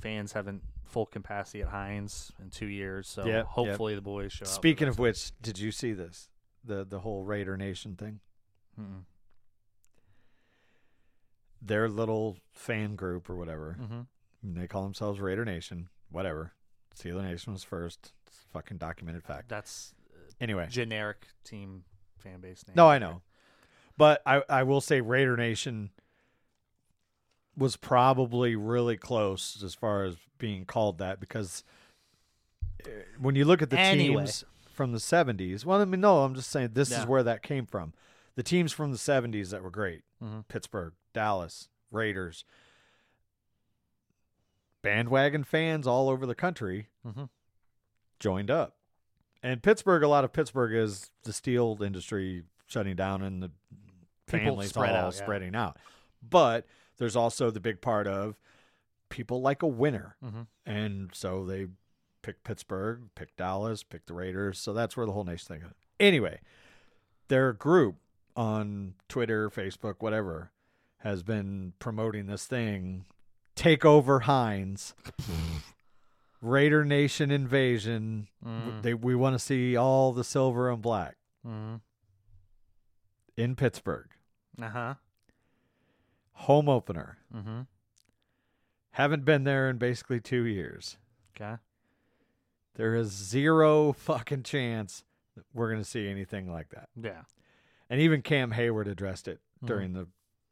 Fans 0.00 0.32
haven't 0.32 0.62
full 0.84 1.06
capacity 1.06 1.62
at 1.62 1.68
Heinz 1.68 2.32
in 2.40 2.50
two 2.50 2.66
years, 2.66 3.08
so 3.08 3.22
Yep, 3.24 3.34
yep. 3.34 3.46
hopefully 3.46 3.94
the 3.94 4.00
boys 4.02 4.32
show 4.32 4.44
up. 4.44 4.48
Speaking 4.50 4.88
of 4.88 4.98
which, 4.98 5.32
did 5.40 5.58
you 5.58 5.70
see 5.72 5.92
this? 5.92 6.28
The 6.64 6.84
the 6.84 7.00
whole 7.00 7.24
Raider 7.24 7.56
Nation 7.56 7.96
thing. 7.96 8.20
Mm-mm. 8.80 9.04
Their 11.60 11.88
little 11.88 12.38
fan 12.52 12.96
group 12.96 13.30
or 13.30 13.36
whatever. 13.36 13.76
Mhm. 13.80 14.06
They 14.42 14.66
call 14.66 14.82
themselves 14.82 15.20
Raider 15.20 15.44
Nation. 15.44 15.88
Whatever. 16.10 16.52
Steeler 16.96 17.22
Nation 17.22 17.52
was 17.52 17.62
first. 17.64 18.12
It's 18.26 18.44
a 18.44 18.52
fucking 18.52 18.78
documented 18.78 19.22
fact. 19.24 19.48
that's 19.48 19.94
Anyway. 20.40 20.66
generic 20.68 21.28
team 21.44 21.84
fan 22.18 22.40
base 22.40 22.66
name. 22.66 22.74
No, 22.76 22.88
I 22.88 22.98
know. 22.98 23.22
But 23.96 24.22
I, 24.26 24.42
I 24.48 24.62
will 24.64 24.80
say 24.80 25.00
Raider 25.00 25.36
Nation 25.36 25.90
was 27.56 27.76
probably 27.76 28.56
really 28.56 28.96
close 28.96 29.62
as 29.62 29.74
far 29.74 30.04
as 30.04 30.16
being 30.38 30.64
called 30.64 30.98
that 30.98 31.20
because 31.20 31.62
uh, 32.84 32.88
when 33.20 33.34
you 33.34 33.44
look 33.44 33.60
at 33.62 33.70
the 33.70 33.78
Anyway. 33.78 34.22
teams 34.22 34.44
from 34.70 34.92
the 34.92 34.98
70s, 34.98 35.64
well, 35.64 35.80
I 35.80 35.84
mean, 35.84 36.00
no, 36.00 36.24
I'm 36.24 36.34
just 36.34 36.50
saying 36.50 36.70
this 36.72 36.90
Yeah. 36.90 37.00
is 37.02 37.06
where 37.06 37.22
that 37.22 37.42
came 37.42 37.66
from. 37.66 37.92
The 38.34 38.42
teams 38.42 38.72
from 38.72 38.90
the 38.90 38.98
70s 38.98 39.50
that 39.50 39.62
were 39.62 39.70
great 39.70 40.02
Mhm. 40.22 40.48
Pittsburgh, 40.48 40.94
Dallas, 41.12 41.68
Raiders, 41.90 42.44
bandwagon 44.82 45.44
fans 45.44 45.86
all 45.86 46.08
over 46.08 46.26
the 46.26 46.34
country 46.34 46.88
Mhm. 47.06 47.28
joined 48.18 48.50
up. 48.50 48.76
And 49.42 49.62
Pittsburgh, 49.62 50.02
a 50.02 50.08
lot 50.08 50.24
of 50.24 50.32
Pittsburgh 50.32 50.72
is 50.74 51.10
the 51.24 51.32
steel 51.32 51.78
industry 51.82 52.44
shutting 52.66 52.96
down 52.96 53.22
and 53.22 53.42
the 53.42 53.50
People 54.26 54.46
families 54.46 54.70
spread 54.70 54.90
all 54.90 55.06
out, 55.08 55.14
yeah. 55.14 55.22
spreading 55.22 55.54
out. 55.54 55.78
But 56.22 56.66
there's 57.02 57.16
also 57.16 57.50
the 57.50 57.58
big 57.58 57.80
part 57.80 58.06
of 58.06 58.36
people 59.08 59.40
like 59.40 59.60
a 59.60 59.66
winner. 59.66 60.16
Mhm. 60.24 60.46
And 60.64 61.10
so 61.12 61.44
they 61.44 61.66
pick 62.22 62.44
Pittsburgh, 62.44 63.08
pick 63.16 63.36
Dallas, 63.36 63.82
pick 63.82 64.06
the 64.06 64.14
Raiders. 64.14 64.60
So 64.60 64.72
that's 64.72 64.96
where 64.96 65.04
the 65.04 65.10
whole 65.12 65.24
nation 65.24 65.48
thing 65.56 65.60
goes. 65.62 65.74
Anyway, 65.98 66.40
their 67.26 67.52
group 67.52 67.96
on 68.36 68.94
Twitter, 69.08 69.50
Facebook, 69.50 69.96
whatever, 69.98 70.52
has 70.98 71.24
been 71.24 71.72
promoting 71.80 72.26
this 72.26 72.46
thing. 72.46 73.04
Take 73.56 73.84
over 73.84 74.20
Heinz. 74.20 74.94
Raider 76.40 76.84
Nation 76.84 77.30
invasion. 77.30 78.28
Mm. 78.44 78.82
They 78.82 78.94
we 78.94 79.14
want 79.16 79.34
to 79.34 79.38
see 79.38 79.76
all 79.76 80.12
the 80.12 80.24
silver 80.24 80.70
and 80.70 80.80
black 80.80 81.16
Mhm. 81.46 81.80
in 83.36 83.56
Pittsburgh. 83.56 84.08
Uh-huh. 84.60 84.94
Home 86.32 86.68
opener. 86.68 87.18
Mhm. 87.34 87.66
Haven't 88.92 89.24
been 89.24 89.44
there 89.44 89.68
in 89.70 89.78
basically 89.78 90.20
2 90.20 90.42
years. 90.44 90.98
Okay. 91.34 91.56
There 92.74 92.94
is 92.94 93.08
zero 93.10 93.92
fucking 93.92 94.42
chance 94.44 95.04
that 95.36 95.44
we're 95.52 95.70
going 95.70 95.82
to 95.82 95.88
see 95.88 96.08
anything 96.08 96.50
like 96.50 96.70
that. 96.70 96.88
Yeah. 97.00 97.22
and 97.90 98.00
even 98.00 98.22
Cam 98.22 98.52
Hayward 98.52 98.88
addressed 98.88 99.28
it 99.28 99.40
Mm-hmm. 99.58 99.66
during 99.66 99.92
the. 99.92 100.06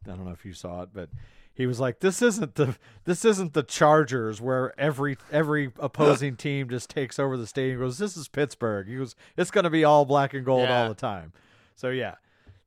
I 0.07 0.11
don't 0.11 0.25
know 0.27 0.31
if 0.33 0.45
you 0.45 0.53
saw 0.53 0.83
it, 0.83 0.91
but 0.93 1.09
he 1.55 1.67
was 1.67 1.81
like, 1.81 2.01
"This 2.01 2.21
isn't 2.23 2.55
the 2.57 2.77
this 3.05 3.25
isn't 3.25 3.55
the 3.55 3.63
Chargers 3.63 4.41
where 4.41 4.79
every 4.79 5.17
every 5.33 5.73
opposing 5.79 6.37
team 6.37 6.69
just 6.69 6.91
takes 6.91 7.19
over 7.19 7.37
the 7.39 7.47
stadium." 7.47 7.81
Goes, 7.81 7.97
"This 7.99 8.17
is 8.17 8.29
Pittsburgh." 8.29 8.87
He 8.89 8.97
goes, 8.97 9.17
"It's 9.39 9.51
going 9.51 9.65
to 9.65 9.71
be 9.71 9.85
all 9.85 10.05
black 10.05 10.33
and 10.35 10.45
gold 10.45 10.69
Yeah. 10.69 10.83
all 10.83 10.89
the 10.89 10.95
time." 10.95 11.33
So 11.77 11.89
yeah, 11.91 12.17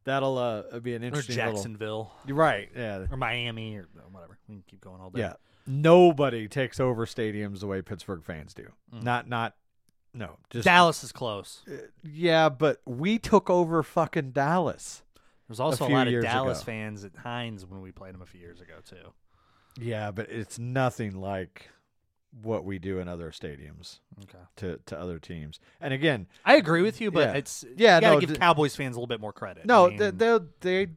that'll 0.05 0.37
uh, 0.37 0.79
be 0.79 0.95
an 0.95 1.03
interesting. 1.03 1.35
little- 1.35 1.53
Jacksonville 1.53 2.13
You're 2.25 2.37
right. 2.37 2.69
Yeah. 2.75 3.05
or 3.09 3.17
Miami 3.17 3.77
or 3.77 3.87
whatever. 4.11 4.37
We 4.47 4.55
can 4.55 4.63
keep 4.67 4.81
going 4.81 5.01
all 5.01 5.09
day. 5.09 5.21
Yeah. 5.21 5.33
Nobody 5.65 6.47
takes 6.47 6.79
over 6.79 7.05
stadiums 7.05 7.61
the 7.61 7.67
way 7.67 7.81
Pittsburgh 7.81 8.23
fans 8.23 8.53
do. 8.53 8.67
Mm. 8.93 9.03
Not 9.03 9.29
not 9.29 9.55
no. 10.13 10.37
Just 10.49 10.65
Dallas 10.65 11.03
is 11.03 11.11
close. 11.11 11.63
Yeah, 12.03 12.49
but 12.49 12.81
we 12.85 13.17
took 13.17 13.49
over 13.49 13.81
fucking 13.81 14.31
Dallas. 14.31 15.03
There's 15.47 15.59
also 15.59 15.85
a, 15.85 15.87
few 15.87 15.95
lot 15.95 16.07
of 16.07 16.21
Dallas 16.21 16.59
ago. 16.59 16.65
fans 16.65 17.03
at 17.03 17.15
Heinz 17.15 17.65
when 17.65 17.81
we 17.81 17.91
played 17.91 18.13
them 18.13 18.21
a 18.21 18.25
few 18.25 18.39
years 18.39 18.59
ago 18.61 18.75
too. 18.87 19.13
Yeah, 19.79 20.11
but 20.11 20.29
it's 20.29 20.59
nothing 20.59 21.19
like 21.19 21.69
what 22.41 22.65
we 22.65 22.79
do 22.79 22.99
in 22.99 23.07
other 23.07 23.29
stadiums 23.31 23.99
Okay. 24.23 24.37
to 24.57 24.79
to 24.87 24.99
other 24.99 25.19
teams. 25.19 25.59
And 25.79 25.93
again, 25.93 26.27
I 26.43 26.55
agree 26.55 26.81
with 26.81 26.99
you, 26.99 27.11
but 27.11 27.29
Yeah. 27.29 27.33
it's 27.33 27.63
Yeah, 27.77 27.95
You 27.97 28.01
gotta 28.01 28.15
no, 28.15 28.19
give 28.21 28.39
Cowboys 28.39 28.75
fans 28.75 28.95
a 28.95 28.99
little 28.99 29.07
bit 29.07 29.21
more 29.21 29.33
credit. 29.33 29.65
no, 29.65 29.85
I 29.87 29.89
mean, 29.89 30.17
they 30.17 30.39
they 30.61 30.87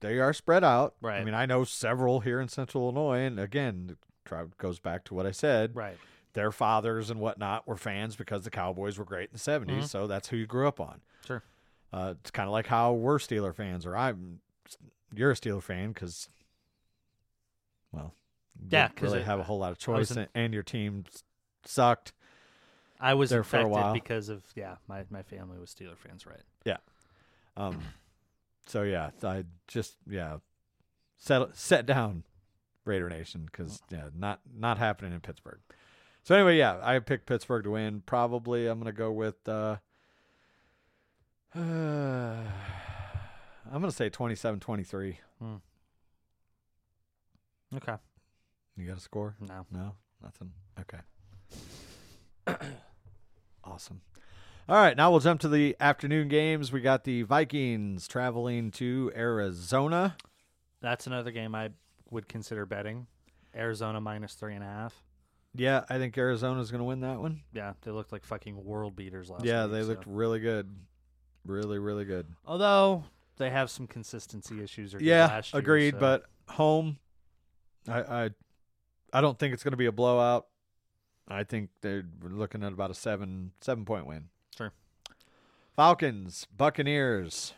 they 0.00 0.18
are 0.18 0.32
spread 0.32 0.64
out. 0.64 0.94
Right. 1.00 1.20
I 1.20 1.24
mean, 1.24 1.34
I 1.34 1.46
know 1.46 1.62
several 1.64 2.20
here 2.20 2.40
in 2.40 2.48
Central 2.48 2.84
Illinois, 2.84 3.20
and 3.20 3.38
again, 3.38 3.96
the 4.24 4.48
goes 4.58 4.78
back 4.80 5.04
to 5.04 5.14
what 5.14 5.26
I 5.26 5.30
said. 5.32 5.74
right. 5.76 5.96
Their 6.32 6.52
fathers 6.52 7.10
and 7.10 7.18
whatnot 7.18 7.66
were 7.66 7.76
fans 7.76 8.14
because 8.14 8.44
the 8.44 8.50
Cowboys 8.50 8.96
were 8.98 9.04
great 9.04 9.30
in 9.30 9.32
the 9.32 9.38
70s, 9.40 9.84
Mhm. 9.84 9.88
so 9.88 10.06
that's 10.06 10.28
who 10.28 10.36
you 10.36 10.46
grew 10.46 10.68
up 10.68 10.78
on. 10.78 11.00
Sure. 11.26 11.42
Uh, 11.92 12.14
it's 12.20 12.30
kind 12.30 12.46
of 12.46 12.52
like 12.52 12.66
how 12.68 12.92
we're 12.92 13.18
Steeler 13.18 13.52
fans, 13.54 13.84
or 13.84 13.96
I'm. 13.96 14.40
You're 15.12 15.32
a 15.32 15.34
Steeler 15.34 15.60
fan 15.62 15.90
because, 15.92 16.28
well, 17.90 18.14
Yeah, 18.68 18.88
really 19.00 19.20
it- 19.20 19.26
have 19.26 19.40
a 19.40 19.44
whole 19.44 19.58
lot 19.58 19.72
of 19.72 19.78
choice, 19.78 20.10
in- 20.10 20.18
and, 20.18 20.28
and 20.34 20.54
your 20.54 20.62
team 20.62 21.04
sucked. 21.64 22.12
I 23.00 23.14
was 23.14 23.30
there 23.30 23.42
for 23.42 23.58
a 23.60 23.68
while. 23.68 23.94
because 23.94 24.28
of 24.28 24.42
yeah, 24.54 24.76
my, 24.86 25.04
my 25.08 25.22
family 25.22 25.58
was 25.58 25.70
Steeler 25.74 25.96
fans, 25.96 26.26
right? 26.26 26.42
Yeah. 26.64 26.76
Um, 27.56 27.80
so 28.66 28.82
yeah, 28.82 29.10
I 29.22 29.44
just 29.66 29.96
yeah, 30.08 30.36
set 31.16 31.56
set 31.56 31.86
down 31.86 32.24
Raider 32.84 33.08
Nation 33.08 33.46
because 33.50 33.80
yeah, 33.90 34.08
not 34.14 34.40
not 34.54 34.76
happening 34.78 35.12
in 35.12 35.20
Pittsburgh. 35.20 35.60
So 36.22 36.34
anyway, 36.34 36.58
yeah, 36.58 36.78
I 36.82 36.98
picked 36.98 37.24
Pittsburgh 37.26 37.64
to 37.64 37.70
win. 37.70 38.02
Probably 38.04 38.66
I'm 38.66 38.78
gonna 38.78 38.92
go 38.92 39.10
with. 39.10 39.48
Uh, 39.48 39.76
I'm 41.54 42.44
gonna 43.72 43.90
say 43.92 44.10
27-23. 44.10 45.16
Okay. 47.76 47.94
You 48.76 48.86
got 48.86 48.96
a 48.98 49.00
score? 49.00 49.36
No. 49.40 49.66
No, 49.70 49.94
nothing. 50.22 50.52
Okay. 50.80 50.98
awesome. 53.64 54.00
All 54.68 54.76
right, 54.76 54.96
now 54.96 55.10
we'll 55.10 55.20
jump 55.20 55.40
to 55.40 55.48
the 55.48 55.76
afternoon 55.80 56.28
games. 56.28 56.70
We 56.70 56.80
got 56.80 57.04
the 57.04 57.22
Vikings 57.22 58.06
traveling 58.06 58.70
to 58.72 59.10
Arizona. 59.16 60.16
That's 60.80 61.06
another 61.06 61.32
game 61.32 61.54
I 61.54 61.70
would 62.10 62.28
consider 62.28 62.66
betting. 62.66 63.06
Arizona 63.54 64.00
minus 64.00 64.34
three 64.34 64.54
and 64.54 64.62
a 64.62 64.68
half. 64.68 65.02
Yeah, 65.56 65.84
I 65.90 65.98
think 65.98 66.16
Arizona's 66.16 66.70
going 66.70 66.78
to 66.78 66.84
win 66.84 67.00
that 67.00 67.18
one. 67.20 67.42
Yeah, 67.52 67.72
they 67.82 67.90
looked 67.90 68.12
like 68.12 68.24
fucking 68.24 68.64
world 68.64 68.94
beaters 68.94 69.28
last 69.28 69.44
yeah, 69.44 69.64
week, 69.64 69.72
they 69.72 69.82
so- 69.82 69.88
looked 69.88 70.06
really 70.06 70.38
good. 70.38 70.70
Really, 71.44 71.78
really 71.78 72.04
good. 72.04 72.26
Although 72.46 73.02
they 73.38 73.50
have 73.50 73.70
some 73.70 73.86
consistency 73.88 74.62
issues. 74.62 74.94
Or 74.94 75.02
Yeah, 75.02 75.26
last 75.26 75.52
year, 75.52 75.58
agreed. 75.60 75.94
so- 75.94 76.00
But 76.00 76.24
home, 76.48 76.98
I, 77.88 78.00
I, 78.02 78.30
I 79.12 79.20
don't 79.20 79.38
think 79.38 79.54
it's 79.54 79.62
going 79.62 79.72
to 79.72 79.76
be 79.76 79.86
a 79.86 79.92
blowout. 79.92 80.46
I 81.28 81.44
think 81.44 81.70
they're 81.80 82.04
looking 82.22 82.62
at 82.64 82.72
about 82.72 82.90
a 82.90 82.94
seven 82.94 83.52
seven 83.60 83.84
point 83.84 84.06
win. 84.06 84.28
Sure. 84.56 84.72
Falcons, 85.76 86.46
Buccaneers. 86.56 87.54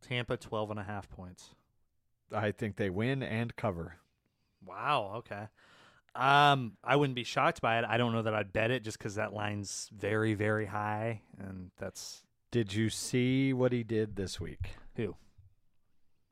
Tampa 0.00 0.36
12 0.36 0.70
and 0.70 0.80
a 0.80 0.84
half 0.84 1.10
points. 1.10 1.50
I 2.32 2.52
think 2.52 2.76
they 2.76 2.88
win 2.88 3.22
and 3.22 3.54
cover. 3.56 3.96
Wow. 4.64 5.12
Okay. 5.18 5.48
Um, 6.14 6.72
I 6.82 6.96
wouldn't 6.96 7.14
be 7.14 7.24
shocked 7.24 7.60
by 7.60 7.78
it. 7.78 7.84
I 7.86 7.96
don't 7.96 8.12
know 8.12 8.22
that 8.22 8.34
I'd 8.34 8.52
bet 8.52 8.70
it 8.70 8.82
just 8.82 8.98
because 8.98 9.16
that 9.16 9.32
line's 9.32 9.90
very, 9.96 10.34
very 10.34 10.66
high, 10.66 11.22
and 11.38 11.70
that's 11.78 12.22
Did 12.50 12.72
you 12.72 12.90
see 12.90 13.52
what 13.52 13.72
he 13.72 13.84
did 13.84 14.16
this 14.16 14.40
week, 14.40 14.70
who. 14.96 15.14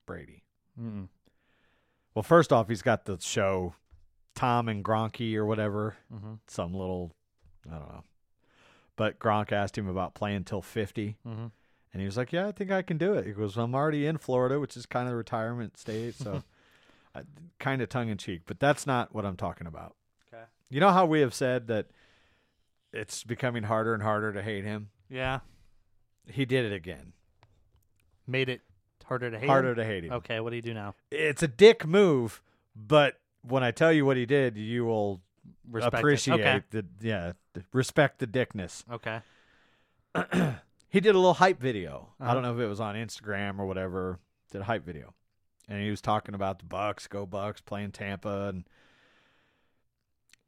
Brady? 0.07 0.43
Mm-mm. 0.81 1.09
Well, 2.17 2.23
first 2.23 2.51
off, 2.51 2.69
he's 2.69 2.81
got 2.83 3.05
the 3.05 3.19
show 3.21 3.75
Tom 4.35 4.69
and 4.71 4.83
Gronky 4.83 5.37
or 5.37 5.45
whatever, 5.45 5.97
Mm-hmm. 6.13 6.35
some 6.49 6.73
little, 6.73 7.13
I 7.71 7.75
don't 7.75 7.89
know. 7.89 8.03
But 8.97 9.19
Gronk 9.19 9.53
asked 9.53 9.77
him 9.77 9.87
about 9.87 10.15
playing 10.15 10.45
till 10.45 10.63
50, 10.63 11.19
Mm-hmm. 11.29 11.47
and 11.93 12.01
he 12.01 12.07
was 12.07 12.17
like, 12.17 12.33
"Yeah, 12.33 12.49
I 12.49 12.53
think 12.53 12.71
I 12.71 12.81
can 12.81 12.97
do 12.97 13.13
it." 13.13 13.27
He 13.27 13.33
goes, 13.33 13.59
"I'm 13.59 13.75
already 13.75 14.07
in 14.07 14.17
Florida, 14.17 14.59
which 14.59 14.77
is 14.79 14.87
kind 14.87 15.07
of 15.07 15.11
the 15.13 15.17
retirement 15.17 15.77
state, 15.77 16.15
so 16.15 16.43
kind 17.59 17.83
of 17.83 17.91
tongue 17.91 18.09
in 18.09 18.17
cheek." 18.17 18.43
But 18.47 18.59
that's 18.61 18.87
not 18.87 19.15
what 19.15 19.27
I'm 19.27 19.37
talking 19.37 19.67
about. 19.67 19.95
Okay. 20.33 20.45
You 20.71 20.81
know 20.81 20.93
how 20.93 21.05
we 21.05 21.21
have 21.21 21.35
said 21.35 21.67
that 21.69 21.89
it's 22.95 23.25
becoming 23.25 23.65
harder 23.65 23.93
and 23.93 24.03
harder 24.03 24.33
to 24.33 24.41
hate 24.41 24.65
him. 24.65 24.89
Yeah. 25.11 25.41
He 26.27 26.47
did 26.47 26.65
it 26.65 26.73
again. 26.75 27.13
Made 28.27 28.49
it 28.49 28.63
harder 29.07 29.31
to 29.31 29.39
hate. 29.39 29.47
harder 29.49 29.71
him? 29.71 29.77
to 29.77 29.85
hate 29.85 30.05
him. 30.05 30.13
Okay. 30.13 30.41
What 30.41 30.51
do 30.51 30.57
you 30.57 30.63
do 30.63 30.75
now? 30.75 30.95
It's 31.11 31.43
a 31.43 31.49
dick 31.49 31.87
move, 31.87 32.43
but 32.75 33.19
when 33.43 33.63
I 33.63 33.71
tell 33.71 33.93
you 33.93 34.05
what 34.07 34.17
he 34.17 34.27
did, 34.27 34.57
you 34.57 34.85
will 34.85 35.21
Respect 35.71 35.95
it. 35.95 35.99
appreciate 35.99 36.41
Okay. 36.41 36.63
the 36.71 36.85
yeah, 37.01 37.33
the, 37.55 37.65
respect 37.73 38.19
the 38.19 38.27
dickness. 38.27 38.85
Okay. 38.93 39.21
he 40.89 41.01
did 41.01 41.15
a 41.15 41.19
little 41.19 41.35
hype 41.35 41.61
video. 41.61 42.09
I 42.21 42.25
Uh-huh. 42.25 42.35
don't 42.35 42.43
know 42.43 42.55
if 42.55 42.61
it 42.61 42.67
was 42.69 42.81
on 42.81 42.95
Instagram 42.95 43.59
or 43.59 43.67
whatever. 43.67 44.19
Did 44.51 44.61
a 44.61 44.65
hype 44.65 44.85
video, 44.87 45.13
and 45.69 45.81
he 45.83 45.91
was 45.91 46.01
talking 46.01 46.35
about 46.35 46.59
the 46.61 46.65
Bucs, 46.65 47.09
go 47.09 47.27
Bucs, 47.27 47.65
playing 47.65 47.93
Tampa, 47.93 48.49
and 48.49 48.65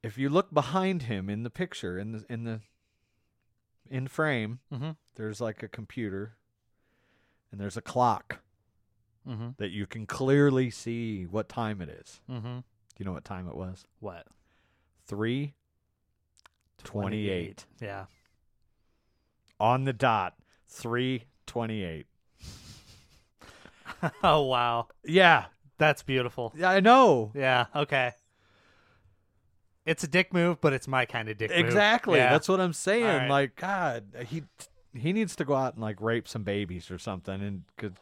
if 0.03 0.17
you 0.19 0.29
look 0.29 0.53
behind 0.55 1.03
him 1.03 1.29
in 1.29 1.43
the 1.43 1.51
picture 1.51 1.99
in 1.99 2.13
the 2.13 2.25
in 2.29 2.45
the 2.45 2.61
in 3.91 4.07
frame, 4.07 4.61
Mm-hmm. 4.73 4.91
there's 5.17 5.41
like 5.41 5.63
a 5.63 5.69
computer, 5.69 6.35
and 7.51 7.61
there's 7.61 7.77
a 7.77 7.83
clock 7.83 8.39
Mm-hmm. 9.29 9.49
that 9.59 9.71
you 9.71 9.87
can 9.87 10.07
clearly 10.07 10.71
see 10.71 11.25
what 11.25 11.49
time 11.49 11.81
it 11.83 11.89
is. 11.91 12.21
Mm-hmm. 12.31 12.59
Do 12.59 12.63
you 12.99 13.05
know 13.05 13.13
what 13.13 13.25
time 13.25 13.47
it 13.49 13.55
was? 13.55 13.85
What? 14.01 14.27
Three 15.07 15.55
twenty-eight 16.85 17.67
Yeah. 17.81 18.05
on 19.61 19.85
the 19.85 19.93
dot. 19.93 20.35
Three 20.67 21.25
twenty-eight. 21.47 22.07
oh 24.23 24.43
wow. 24.43 24.89
Yeah, 25.05 25.47
That's 25.79 26.03
beautiful. 26.03 26.53
yeah, 26.57 26.71
I 26.71 26.81
know. 26.81 27.33
Yeah. 27.35 27.67
Okay. 27.75 28.13
It's 29.87 30.05
a 30.05 30.09
dick 30.09 30.35
move, 30.35 30.61
but 30.61 30.73
it's 30.75 30.87
my 30.87 31.07
kind 31.07 31.29
of 31.31 31.39
dick 31.39 31.51
move. 31.51 31.59
Exactly. 31.61 32.19
Yeah. 32.19 32.31
That's 32.31 32.49
what 32.49 32.61
I'm 32.61 32.75
saying. 32.75 33.05
Right. 33.05 33.29
Like, 33.31 33.57
God, 33.57 34.05
he 34.27 34.43
he 34.95 35.13
needs 35.13 35.35
to 35.37 35.45
go 35.45 35.55
out 35.55 35.75
and 35.75 35.83
like 35.83 36.01
rape 36.01 36.29
some 36.29 36.43
babies 36.43 36.91
or 36.91 36.99
something, 36.99 37.41
and 37.41 37.63
cause 37.79 37.93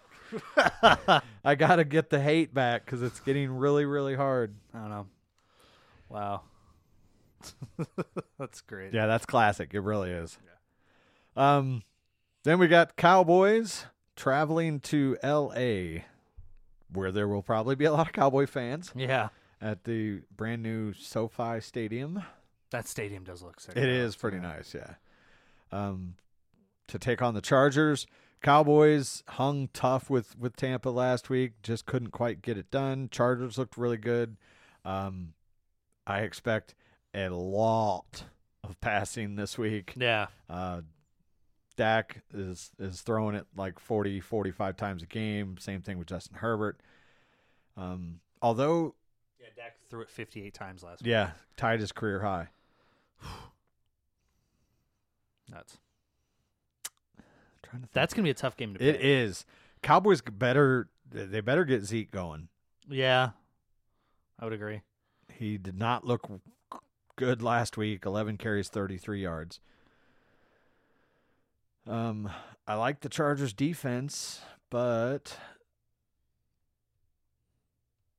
I 1.45 1.55
got 1.57 1.77
to 1.77 1.85
get 1.85 2.11
the 2.11 2.21
hate 2.21 2.53
back 2.55 2.85
because 2.85 3.03
it's 3.03 3.21
getting 3.21 3.51
really, 3.51 3.85
really 3.85 4.15
hard. 4.15 4.55
I 4.75 4.79
don't 4.79 4.91
know. 4.91 5.07
Wow. 6.09 6.43
That's 8.39 8.61
great. 8.63 8.93
Yeah, 8.93 9.07
that's 9.07 9.27
classic. 9.27 9.71
It 9.75 9.81
really 9.81 10.11
is. 10.11 10.39
Yeah. 11.37 11.57
Um, 11.57 11.83
then 12.45 12.59
we 12.59 12.67
got 12.69 12.97
Cowboys 12.97 13.87
traveling 14.17 14.81
to 14.81 15.17
L.A., 15.23 16.05
where 16.93 17.13
there 17.13 17.29
will 17.29 17.43
probably 17.43 17.75
be 17.75 17.85
a 17.85 17.93
lot 17.93 18.07
of 18.07 18.13
Cowboy 18.13 18.47
fans 18.47 18.93
Yeah. 18.97 19.29
at 19.61 19.85
the 19.85 20.23
brand 20.35 20.63
new 20.63 20.93
SoFi 20.95 21.61
Stadium. 21.61 22.23
That 22.71 22.89
stadium 22.89 23.25
does 23.25 23.43
look 23.43 23.61
sick. 23.61 23.77
It 23.77 23.85
is 23.85 23.99
though, 24.01 24.07
is 24.07 24.15
so- 24.15 24.21
pretty 24.21 24.39
nice, 24.39 24.75
yeah. 24.75 24.95
Um, 25.73 26.15
to 26.89 26.99
take 26.99 27.21
on 27.23 27.35
the 27.35 27.41
Chargers, 27.41 28.07
Cowboys 28.43 29.23
hung 29.31 29.69
tough 29.73 30.09
with 30.11 30.39
with 30.39 30.57
Tampa 30.57 30.89
last 30.91 31.29
week, 31.31 31.53
just 31.63 31.87
couldn't 31.87 32.11
quite 32.11 32.43
get 32.43 32.57
it 32.59 32.71
done. 32.71 33.09
Chargers 33.11 33.59
looked 33.59 33.77
really 33.77 33.97
good. 33.97 34.37
Um, 34.85 35.33
I 36.07 36.21
expect 36.21 36.75
a 37.15 37.29
lot 37.31 38.25
of 38.63 38.81
passing 38.81 39.37
this 39.37 39.59
week. 39.59 39.95
Yeah. 39.97 40.27
Uh, 40.49 40.83
Dak 41.77 42.23
is 42.33 42.71
is 42.79 43.01
throwing 43.03 43.35
it 43.35 43.47
like 43.57 43.79
40, 43.81 44.21
45 44.21 44.77
times 44.77 45.03
a 45.03 45.07
game. 45.07 45.57
Same 45.59 45.83
thing 45.83 45.99
with 45.99 46.07
Justin 46.07 46.37
Herbert. 46.39 46.81
Um, 47.77 48.21
although, 48.41 48.95
Yeah. 49.41 49.49
Dak 49.57 49.77
threw 49.91 50.03
it 50.03 50.11
58 50.11 50.55
times 50.55 50.83
last 50.83 51.03
week. 51.03 51.11
yeah, 51.11 51.31
tied 51.57 51.81
his 51.81 51.93
career 51.93 52.21
high. 52.21 52.49
Nuts. 55.51 55.79
Trying 57.69 57.83
to 57.83 57.87
think. 57.89 57.93
That's 57.93 58.15
gonna 58.15 58.25
be 58.25 58.31
a 58.31 58.35
tough 58.35 58.57
game 58.57 58.75
to. 58.75 58.83
It 58.85 59.01
is. 59.01 59.45
Cowboys 59.83 60.21
better. 60.23 60.89
They 61.11 61.41
better 61.41 61.65
get 61.65 61.85
Zeke 61.85 62.11
going. 62.11 62.49
Yeah, 62.89 63.31
I 64.39 64.45
would 64.45 64.53
agree. 64.55 64.83
He 65.33 65.59
did 65.59 65.79
not 65.79 66.05
look 66.05 66.29
good 67.17 67.43
last 67.43 67.77
week. 67.77 68.05
Eleven 68.07 68.37
carries, 68.37 68.69
thirty-three 68.69 69.23
yards. 69.23 69.61
Um, 71.87 72.29
I 72.67 72.75
like 72.75 73.01
the 73.01 73.09
Chargers' 73.09 73.53
defense, 73.53 74.41
but 74.71 75.39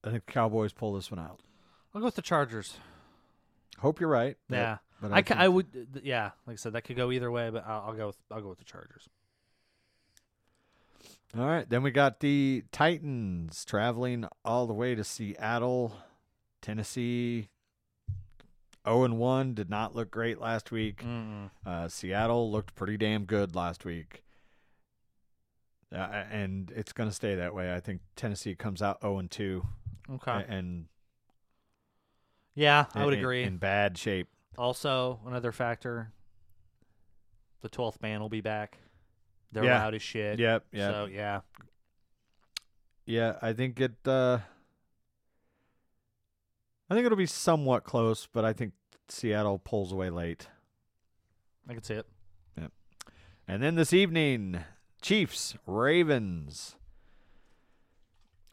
I 0.03 0.12
think 0.12 0.25
the 0.25 0.31
Cowboys 0.31 0.73
pull 0.73 0.93
this 0.93 1.12
one 1.12 1.19
out. 1.19 1.41
I'll 1.93 1.99
go 2.01 2.05
with 2.05 2.15
the 2.15 2.21
Chargers. 2.21 2.77
Hope 3.79 3.99
you're 3.99 4.10
right. 4.10 4.38
but- 4.47 4.55
Yeah, 4.55 4.77
but 5.01 5.12
I, 5.12 5.21
ca- 5.21 5.36
I 5.38 5.47
would. 5.47 5.99
Yeah, 6.03 6.31
like 6.45 6.53
I 6.53 6.57
said, 6.57 6.73
that 6.73 6.83
could 6.83 6.95
go 6.95 7.12
either 7.12 7.29
way, 7.29 7.49
but 7.49 7.65
I'll, 7.67 7.88
I'll 7.88 7.93
go. 7.93 8.07
With, 8.07 8.17
I'll 8.31 8.41
go 8.41 8.49
with 8.49 8.60
the 8.60 8.63
Chargers. 8.65 9.10
All 11.35 11.45
right, 11.45 11.69
then 11.69 11.83
we 11.83 11.91
got 11.91 12.19
the 12.19 12.63
Titans 12.71 13.65
traveling 13.65 14.25
all 14.45 14.65
the 14.65 14.73
way 14.73 14.95
to 14.95 15.03
Seattle, 15.03 15.95
Tennessee. 16.61 17.49
0 18.87 19.03
and 19.03 19.17
1 19.17 19.53
did 19.53 19.69
not 19.69 19.93
look 19.95 20.09
great 20.09 20.39
last 20.39 20.71
week. 20.71 21.03
Uh, 21.65 21.87
Seattle 21.89 22.49
looked 22.49 22.73
pretty 22.75 22.95
damn 22.95 23.25
good 23.25 23.53
last 23.55 23.83
week. 23.83 24.23
Uh, 25.93 25.97
and 26.31 26.71
it's 26.75 26.93
going 26.93 27.09
to 27.09 27.15
stay 27.15 27.35
that 27.35 27.53
way. 27.53 27.73
I 27.73 27.81
think 27.81 27.99
Tennessee 28.15 28.55
comes 28.55 28.81
out 28.81 29.01
0 29.01 29.19
and 29.19 29.29
2 29.31 29.65
Okay. 30.09 30.31
a- 30.31 30.45
and 30.47 30.85
yeah, 32.55 32.85
I 32.95 33.03
would 33.03 33.13
in- 33.13 33.19
agree. 33.19 33.43
in 33.43 33.57
bad 33.57 33.97
shape. 33.97 34.27
also, 34.57 35.19
another 35.25 35.51
factor: 35.51 36.11
the 37.61 37.69
twelfth 37.69 38.01
man 38.01 38.19
will 38.21 38.29
be 38.29 38.41
back. 38.41 38.77
They're 39.51 39.63
Yeah. 39.63 39.79
loud 39.79 39.95
as 39.95 40.01
shit. 40.01 40.39
Yep, 40.39 40.65
yep. 40.71 40.91
So 40.93 41.05
yeah, 41.05 41.41
Yeah, 43.05 43.38
I 43.41 43.53
think 43.53 43.79
it 43.79 43.95
uh 44.05 44.39
I 46.89 46.93
think 46.93 47.05
it'll 47.05 47.17
be 47.17 47.25
somewhat 47.25 47.83
close, 47.83 48.27
but 48.31 48.45
I 48.45 48.53
think 48.53 48.73
Seattle 49.10 49.60
pulls 49.60 49.91
away 49.91 50.10
late. 50.10 50.47
I 51.69 51.73
can 51.73 51.83
see 51.83 51.95
it. 51.95 52.05
Yeah. 52.57 52.67
And 53.47 53.62
then 53.62 53.75
this 53.75 53.91
evening, 53.91 54.63
Chiefs, 55.01 55.55
Ravens. 55.65 56.75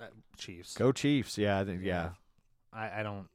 Uh, 0.00 0.06
Chiefs. 0.36 0.74
Go 0.76 0.90
Chiefs. 0.90 1.38
Yeah, 1.38 1.60
I 1.60 1.64
think 1.64 1.82
yeah. 1.84 2.10
I, 2.72 3.00
I 3.00 3.02
don't. 3.04 3.28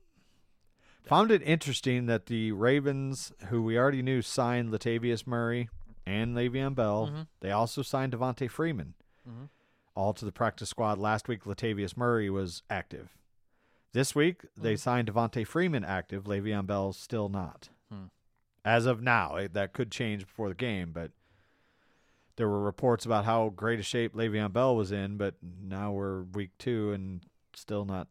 Found 1.05 1.31
it 1.31 1.41
interesting 1.43 2.05
that 2.07 2.25
the 2.27 2.51
Ravens, 2.51 3.31
who 3.47 3.63
we 3.63 3.77
already 3.77 4.01
knew 4.01 4.21
signed 4.21 4.69
Latavius 4.69 5.25
Murray 5.25 5.69
and 6.09 6.35
Le'Veon 6.35 6.73
Bell, 6.75 7.07
Mhm. 7.07 7.27
they 7.39 7.51
also 7.51 7.81
signed 7.81 8.13
Devonta 8.13 8.49
Freeman. 8.49 8.95
Mhm. 9.27 9.49
All 9.95 10.13
to 10.13 10.25
the 10.25 10.31
practice 10.31 10.69
squad. 10.69 10.97
Last 10.97 11.27
week, 11.27 11.43
Latavius 11.43 11.95
Murray 11.95 12.29
was 12.29 12.63
active. 12.69 13.17
This 13.91 14.15
week, 14.15 14.45
they 14.55 14.73
Mhm. 14.75 14.79
signed 14.79 15.07
Devonta 15.11 15.45
Freeman 15.45 15.83
active. 15.83 16.23
Le'Veon 16.25 16.65
Bell 16.65 16.93
still 16.93 17.29
not. 17.29 17.69
Hmm. 17.89 18.05
As 18.65 18.85
of 18.85 19.01
now, 19.01 19.35
it, 19.35 19.53
that 19.53 19.73
could 19.73 19.91
change 19.91 20.25
before 20.25 20.49
the 20.49 20.55
game, 20.55 20.91
but 20.91 21.11
there 22.35 22.47
were 22.49 22.61
reports 22.61 23.05
about 23.05 23.25
how 23.25 23.49
great 23.49 23.79
a 23.79 23.83
shape 23.83 24.13
Le'Veon 24.13 24.53
Bell 24.53 24.75
was 24.75 24.91
in, 24.91 25.17
but 25.17 25.35
now 25.41 25.91
we're 25.91 26.23
week 26.23 26.57
two 26.57 26.91
and 26.93 27.25
still 27.53 27.83
not 27.85 28.07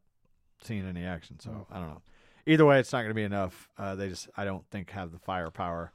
seeing 0.61 0.85
any 0.87 1.05
action. 1.05 1.39
So 1.41 1.51
Hmm. 1.51 1.73
I 1.75 1.79
don't 1.81 1.89
know. 1.91 2.03
Either 2.47 2.65
way, 2.67 2.81
it's 2.81 2.93
not 2.93 2.99
going 3.01 3.11
to 3.11 3.15
be 3.15 3.23
enough. 3.25 3.69
Uh, 3.77 3.95
they 3.95 4.09
just, 4.09 4.29
I 4.37 4.45
don't 4.45 4.67
think, 4.71 4.91
have 4.91 5.13
the 5.13 5.19
firepower. 5.19 5.93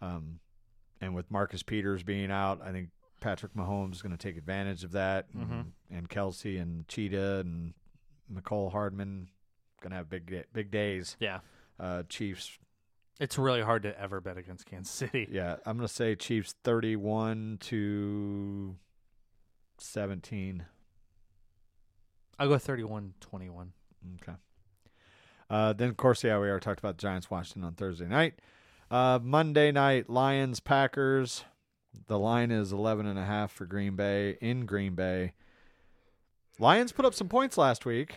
Um, 0.00 0.40
and 1.00 1.14
with 1.14 1.30
Marcus 1.30 1.62
Peters 1.62 2.02
being 2.02 2.30
out, 2.30 2.60
I 2.64 2.72
think 2.72 2.90
Patrick 3.20 3.54
Mahomes 3.54 3.94
is 3.94 4.02
going 4.02 4.16
to 4.16 4.18
take 4.18 4.36
advantage 4.36 4.84
of 4.84 4.92
that, 4.92 5.26
and, 5.34 5.72
and 5.90 6.08
Kelce 6.08 6.60
and 6.60 6.86
Cheetah 6.88 7.40
and 7.40 7.74
Mecole 8.32 8.70
Hardman 8.72 9.28
going 9.82 9.90
to 9.90 9.96
have 9.96 10.08
big 10.10 10.30
da- 10.30 10.44
big 10.52 10.70
days. 10.70 11.16
Yeah, 11.20 11.40
Uh, 11.78 12.02
Chiefs, 12.08 12.58
it's 13.18 13.36
really 13.38 13.62
hard 13.62 13.82
to 13.84 13.98
ever 14.00 14.20
bet 14.20 14.36
against 14.38 14.66
Kansas 14.66 14.92
City. 14.94 15.26
yeah, 15.30 15.56
I'm 15.66 15.76
going 15.76 15.86
to 15.88 15.92
say 15.92 16.14
Chiefs 16.14 16.54
31 16.64 17.58
to 17.62 18.76
17. 19.78 20.64
I'll 22.38 22.48
go 22.48 22.54
31-21. 22.56 23.10
Okay. 24.22 24.32
Uh, 25.50 25.72
then, 25.72 25.88
of 25.88 25.96
course, 25.96 26.22
yeah, 26.24 26.38
we 26.38 26.48
already 26.48 26.62
talked 26.64 26.78
about 26.78 26.96
the 26.96 27.02
Giants 27.02 27.30
Washington 27.30 27.64
on 27.64 27.74
Thursday 27.74 28.06
night. 28.06 28.34
Uh, 28.90 29.20
Monday 29.22 29.70
night, 29.70 30.10
Lions 30.10 30.58
Packers. 30.58 31.44
The 32.08 32.18
line 32.18 32.50
is 32.50 32.72
11 32.72 33.06
and 33.06 33.18
a 33.18 33.24
half 33.24 33.52
for 33.52 33.64
Green 33.64 33.94
Bay 33.94 34.36
in 34.40 34.66
Green 34.66 34.94
Bay. 34.94 35.32
Lions 36.58 36.92
put 36.92 37.04
up 37.04 37.14
some 37.14 37.28
points 37.28 37.56
last 37.56 37.86
week 37.86 38.16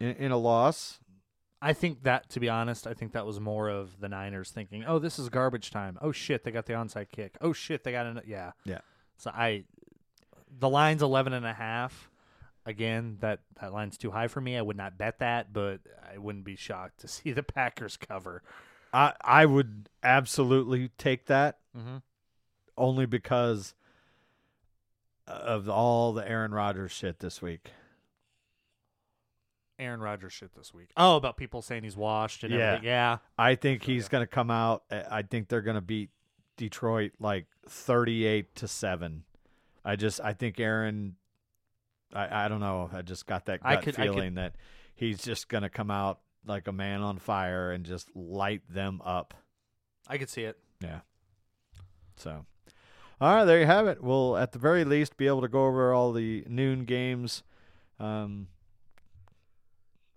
in, 0.00 0.14
in 0.16 0.32
a 0.32 0.38
loss. 0.38 0.98
I 1.60 1.72
think 1.72 2.02
that, 2.02 2.28
to 2.30 2.40
be 2.40 2.48
honest, 2.48 2.86
I 2.86 2.94
think 2.94 3.12
that 3.12 3.24
was 3.24 3.38
more 3.40 3.68
of 3.68 4.00
the 4.00 4.08
Niners 4.08 4.50
thinking, 4.50 4.84
"Oh, 4.86 4.98
this 4.98 5.18
is 5.18 5.28
garbage 5.30 5.70
time. 5.70 5.98
Oh 6.02 6.12
shit, 6.12 6.44
they 6.44 6.50
got 6.50 6.66
the 6.66 6.74
onside 6.74 7.10
kick. 7.10 7.36
Oh 7.40 7.52
shit, 7.52 7.84
they 7.84 7.92
got 7.92 8.04
an 8.04 8.20
yeah." 8.26 8.52
Yeah. 8.64 8.80
So 9.16 9.30
I, 9.30 9.64
the 10.58 10.68
line's 10.68 11.02
11 11.02 11.32
and 11.32 11.46
a 11.46 11.54
half. 11.54 12.10
Again, 12.66 13.18
that 13.20 13.40
that 13.60 13.72
line's 13.72 13.96
too 13.96 14.10
high 14.10 14.28
for 14.28 14.40
me. 14.40 14.56
I 14.58 14.62
would 14.62 14.76
not 14.76 14.98
bet 14.98 15.20
that, 15.20 15.52
but 15.52 15.80
I 16.12 16.18
wouldn't 16.18 16.44
be 16.44 16.56
shocked 16.56 17.00
to 17.00 17.08
see 17.08 17.32
the 17.32 17.42
Packers 17.42 17.96
cover. 17.96 18.42
I, 18.94 19.12
I 19.22 19.44
would 19.46 19.88
absolutely 20.02 20.88
take 20.96 21.26
that 21.26 21.58
Mm-hmm. 21.76 21.96
only 22.78 23.04
because 23.06 23.74
of 25.26 25.68
all 25.68 26.12
the 26.12 26.26
Aaron 26.28 26.52
Rodgers 26.54 26.92
shit 26.92 27.18
this 27.18 27.42
week. 27.42 27.70
Aaron 29.78 30.00
Rodgers 30.00 30.32
shit 30.32 30.54
this 30.54 30.72
week. 30.72 30.90
Oh, 30.96 31.16
about 31.16 31.36
people 31.36 31.60
saying 31.60 31.82
he's 31.82 31.96
washed 31.96 32.44
and 32.44 32.52
Yeah. 32.52 32.58
everything. 32.66 32.86
Yeah. 32.86 33.18
I 33.36 33.56
think 33.56 33.82
he's 33.82 34.08
going 34.08 34.22
to 34.22 34.26
come 34.28 34.50
out. 34.50 34.84
uh, 34.90 35.02
I 35.10 35.22
think 35.22 35.48
they're 35.48 35.62
going 35.62 35.74
to 35.74 35.80
beat 35.80 36.10
Detroit 36.56 37.12
like 37.18 37.46
38 37.68 38.54
to 38.56 38.68
7. 38.68 39.24
I 39.84 39.96
just 39.96 40.20
I 40.20 40.32
think 40.32 40.60
Aaron 40.60 41.16
I 42.12 42.44
I 42.44 42.48
don't 42.48 42.60
know. 42.60 42.88
I 42.92 43.02
just 43.02 43.26
got 43.26 43.46
that 43.46 43.62
gut 43.64 43.82
could- 43.82 43.94
I 43.98 44.06
could- 44.06 44.14
feeling 44.14 44.34
that 44.34 44.54
he's 44.94 45.22
just 45.24 45.48
going 45.48 45.62
to 45.62 45.68
come 45.68 45.90
out 45.90 46.20
like 46.46 46.68
a 46.68 46.72
man 46.72 47.00
on 47.00 47.18
fire 47.18 47.72
and 47.72 47.84
just 47.84 48.14
light 48.14 48.62
them 48.68 49.00
up. 49.04 49.34
I 50.06 50.18
could 50.18 50.28
see 50.28 50.42
it. 50.42 50.58
Yeah. 50.80 51.00
So 52.16 52.44
all 53.20 53.34
right, 53.34 53.44
there 53.44 53.60
you 53.60 53.66
have 53.66 53.86
it. 53.86 54.02
We'll 54.02 54.36
at 54.36 54.52
the 54.52 54.58
very 54.58 54.84
least 54.84 55.16
be 55.16 55.26
able 55.26 55.40
to 55.42 55.48
go 55.48 55.66
over 55.66 55.92
all 55.92 56.12
the 56.12 56.44
noon 56.48 56.84
games. 56.84 57.42
Um 57.98 58.48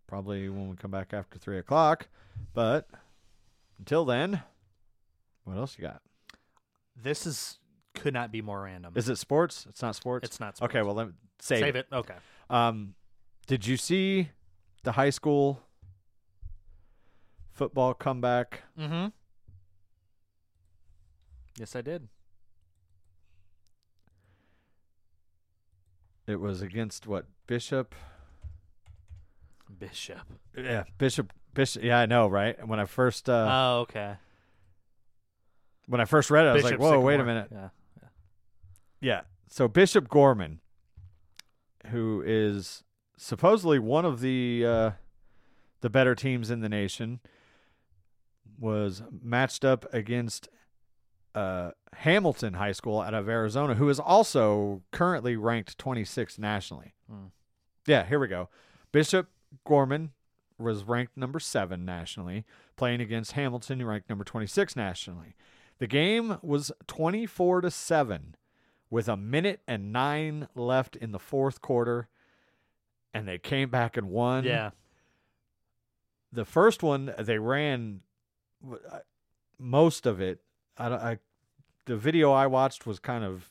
probably 0.08 0.50
when 0.50 0.70
we 0.70 0.76
come 0.76 0.92
back 0.92 1.14
after 1.14 1.38
three 1.38 1.58
o'clock. 1.58 2.08
But 2.54 2.88
until 3.80 4.06
then, 4.06 4.42
what 5.44 5.58
else 5.58 5.78
you 5.78 5.84
got? 5.84 6.02
This 6.96 7.26
is 7.26 7.60
could 7.94 8.14
not 8.14 8.32
be 8.32 8.42
more 8.42 8.62
random. 8.62 8.94
Is 8.96 9.10
it 9.10 9.18
sports? 9.18 9.66
It's 9.70 9.82
not 9.82 9.96
sports. 9.96 10.26
it's 10.26 10.40
not. 10.40 10.58
Sports. 10.58 10.72
Okay. 10.72 10.82
Well, 10.82 10.96
let 10.96 11.08
me 11.08 11.14
save, 11.40 11.60
save 11.60 11.76
it. 11.76 11.88
Okay. 11.92 12.14
Um, 12.50 12.94
did 13.48 13.66
you 13.66 13.78
see 13.78 14.30
the 14.84 14.94
high 14.94 15.10
school 15.10 15.62
football 17.58 17.94
comeback? 17.94 18.62
Mm-hmm. 18.80 19.08
Yes, 21.60 21.76
I 21.76 21.82
did. 21.82 22.08
It 26.28 26.40
was 26.40 26.62
against 26.62 27.08
what 27.08 27.26
Bishop? 27.48 27.96
Bishop. 29.80 30.20
Yeah, 30.56 30.84
Bishop. 30.98 31.34
Bishop. 31.54 31.84
Yeah, 31.84 32.00
I 32.00 32.06
know, 32.06 32.28
right? 32.28 32.66
When 32.68 32.80
I 32.80 32.86
first 32.86 33.30
uh, 33.30 33.48
oh, 33.50 33.80
okay. 33.82 34.16
when 35.88 36.00
I 36.00 36.06
first 36.06 36.30
read 36.30 36.46
it, 36.46 36.50
I 36.50 36.54
was 36.54 36.64
Bishop 36.64 36.80
like, 36.80 36.92
"Whoa, 36.92 37.00
wait 37.00 37.16
a 37.16 37.18
Sycamore. 37.18 37.34
minute." 37.34 37.48
Yeah. 37.52 37.70
Yeah. 39.00 39.22
So 39.50 39.68
Bishop 39.68 40.10
Gorman, 40.10 40.60
who 41.88 42.22
is 42.26 42.84
supposedly 43.18 43.80
one 43.80 44.06
of 44.06 44.20
the 44.20 44.66
uh, 44.66 44.92
the 45.82 45.90
better 45.90 46.14
teams 46.14 46.52
in 46.52 46.60
the 46.60 46.70
nation, 46.70 47.20
was 48.60 49.02
matched 49.22 49.64
up 49.66 49.92
against 49.94 50.50
uh, 51.36 51.72
Hamilton 51.94 52.54
High 52.54 52.72
School 52.72 53.00
out 53.00 53.14
of 53.14 53.30
Arizona, 53.30 53.76
who 53.76 53.90
is 53.90 54.00
also 54.00 54.82
currently 54.92 55.36
ranked 55.36 55.78
26th 55.78 56.40
nationally. 56.40 56.94
Hmm. 57.10 57.28
Yeah, 57.86 58.06
here 58.06 58.20
we 58.20 58.28
go. 58.28 58.50
Bishop 58.92 59.30
Gorman 59.66 60.12
was 60.58 60.84
ranked 60.84 61.16
number 61.16 61.40
seven 61.40 61.86
nationally, 61.86 62.46
playing 62.76 63.02
against 63.02 63.34
Hamilton, 63.34 63.86
ranked 63.86 64.10
number 64.10 64.24
26 64.24 64.76
nationally. 64.76 65.36
The 65.80 65.88
game 65.88 66.38
was 66.42 66.72
24 66.88 67.62
to 67.62 67.72
seven 67.72 68.36
with 68.90 69.08
a 69.08 69.18
minute 69.18 69.62
and 69.68 69.92
nine 69.92 70.48
left 70.56 70.96
in 70.96 71.12
the 71.12 71.20
fourth 71.20 71.62
quarter, 71.62 72.08
and 73.14 73.28
they 73.28 73.38
came 73.38 73.70
back 73.70 73.98
and 73.98 74.10
won. 74.10 74.44
Yeah. 74.44 74.72
The 76.32 76.46
first 76.46 76.84
one 76.84 77.14
they 77.18 77.38
ran 77.38 78.02
most 79.60 80.06
of 80.06 80.22
it. 80.22 80.40
I, 80.78 80.88
I 80.88 81.18
the 81.86 81.98
video 81.98 82.32
I 82.32 82.48
watched 82.48 82.86
was 82.86 83.00
kind 83.00 83.24
of 83.24 83.50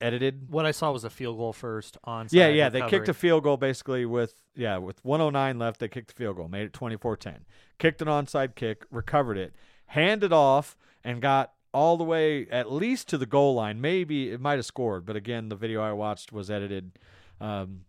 edited. 0.00 0.50
What 0.50 0.66
I 0.66 0.70
saw 0.70 0.92
was 0.92 1.04
a 1.04 1.10
field 1.10 1.38
goal 1.38 1.52
first 1.52 1.96
on. 2.04 2.28
Yeah, 2.30 2.48
yeah, 2.48 2.68
they 2.68 2.82
kicked 2.88 3.08
a 3.08 3.14
field 3.14 3.44
goal 3.44 3.56
basically 3.56 4.04
with 4.04 4.42
yeah, 4.54 4.78
with 4.78 5.04
109 5.04 5.58
left, 5.58 5.80
they 5.80 5.88
kicked 5.88 6.08
the 6.08 6.14
field 6.14 6.36
goal, 6.36 6.48
made 6.48 6.66
it 6.66 6.72
24-10. 6.72 7.40
Kicked 7.78 8.02
an 8.02 8.08
onside 8.08 8.54
kick, 8.54 8.84
recovered 8.90 9.38
it, 9.38 9.54
handed 9.86 10.32
off 10.32 10.76
and 11.04 11.22
got 11.22 11.52
all 11.72 11.96
the 11.96 12.04
way 12.04 12.48
at 12.48 12.72
least 12.72 13.08
to 13.08 13.18
the 13.18 13.26
goal 13.26 13.54
line. 13.54 13.80
Maybe 13.80 14.30
it 14.30 14.40
might 14.40 14.56
have 14.56 14.66
scored, 14.66 15.06
but 15.06 15.16
again, 15.16 15.48
the 15.48 15.56
video 15.56 15.80
I 15.80 15.92
watched 15.92 16.32
was 16.32 16.50
edited 16.50 16.98
um, 17.40 17.82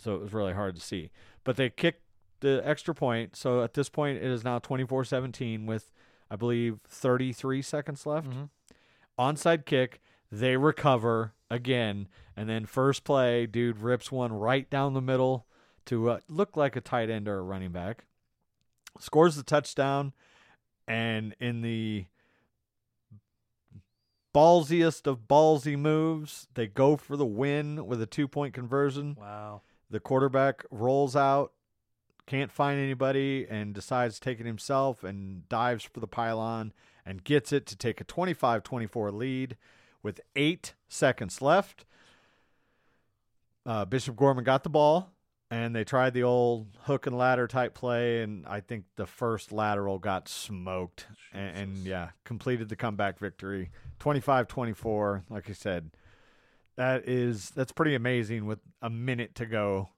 so 0.00 0.14
it 0.14 0.20
was 0.20 0.32
really 0.32 0.52
hard 0.52 0.74
to 0.76 0.80
see. 0.80 1.10
But 1.44 1.56
they 1.56 1.70
kicked 1.70 2.02
the 2.40 2.62
extra 2.64 2.94
point, 2.94 3.36
so 3.36 3.62
at 3.62 3.74
this 3.74 3.88
point 3.88 4.18
it 4.18 4.24
is 4.24 4.44
now 4.44 4.58
24-17 4.58 5.66
with 5.66 5.92
I 6.30 6.36
believe 6.36 6.80
33 6.88 7.62
seconds 7.62 8.04
left. 8.06 8.28
Mhm. 8.28 8.50
Onside 9.18 9.64
kick, 9.64 10.00
they 10.30 10.56
recover 10.56 11.34
again, 11.50 12.08
and 12.36 12.48
then 12.48 12.66
first 12.66 13.02
play, 13.04 13.46
dude 13.46 13.78
rips 13.78 14.12
one 14.12 14.32
right 14.32 14.68
down 14.68 14.92
the 14.92 15.00
middle 15.00 15.46
to 15.86 16.10
uh, 16.10 16.20
look 16.28 16.56
like 16.56 16.76
a 16.76 16.80
tight 16.82 17.08
end 17.08 17.26
or 17.28 17.38
a 17.38 17.42
running 17.42 17.72
back. 17.72 18.04
Scores 19.00 19.36
the 19.36 19.42
touchdown, 19.42 20.12
and 20.86 21.34
in 21.40 21.62
the 21.62 22.06
ballsiest 24.34 25.06
of 25.06 25.26
ballsy 25.26 25.78
moves, 25.78 26.46
they 26.54 26.66
go 26.66 26.96
for 26.96 27.16
the 27.16 27.26
win 27.26 27.86
with 27.86 28.00
a 28.02 28.06
two 28.06 28.28
point 28.28 28.54
conversion. 28.54 29.16
Wow. 29.18 29.62
The 29.90 30.00
quarterback 30.00 30.64
rolls 30.70 31.16
out, 31.16 31.52
can't 32.28 32.52
find 32.52 32.78
anybody, 32.78 33.46
and 33.48 33.74
decides 33.74 34.16
to 34.16 34.20
take 34.20 34.38
it 34.38 34.44
himself 34.44 35.02
and 35.02 35.48
dives 35.48 35.82
for 35.82 35.98
the 35.98 36.06
pylon 36.06 36.74
and 37.06 37.24
gets 37.24 37.52
it 37.52 37.64
to 37.66 37.76
take 37.76 38.02
a 38.02 38.04
25 38.04 38.62
24 38.62 39.10
lead 39.10 39.56
with 40.02 40.20
eight 40.36 40.74
seconds 40.88 41.40
left. 41.40 41.86
Uh, 43.64 43.86
Bishop 43.86 44.14
Gorman 44.14 44.44
got 44.44 44.62
the 44.62 44.68
ball, 44.68 45.10
and 45.50 45.74
they 45.74 45.84
tried 45.84 46.12
the 46.12 46.22
old 46.22 46.68
hook 46.82 47.06
and 47.06 47.16
ladder 47.16 47.48
type 47.48 47.72
play, 47.72 48.22
and 48.22 48.46
I 48.46 48.60
think 48.60 48.84
the 48.96 49.06
first 49.06 49.50
lateral 49.50 49.98
got 49.98 50.28
smoked, 50.28 51.06
and, 51.32 51.56
and 51.56 51.76
yeah, 51.78 52.10
completed 52.24 52.68
the 52.68 52.76
comeback 52.76 53.18
victory, 53.18 53.70
25-24. 54.00 55.22
Like 55.30 55.48
I 55.48 55.54
said, 55.54 55.92
that 56.76 57.08
is 57.08 57.50
that's 57.50 57.72
pretty 57.72 57.94
amazing 57.94 58.44
with 58.44 58.60
a 58.82 58.90
minute 58.90 59.34
to 59.36 59.46
go. 59.46 59.88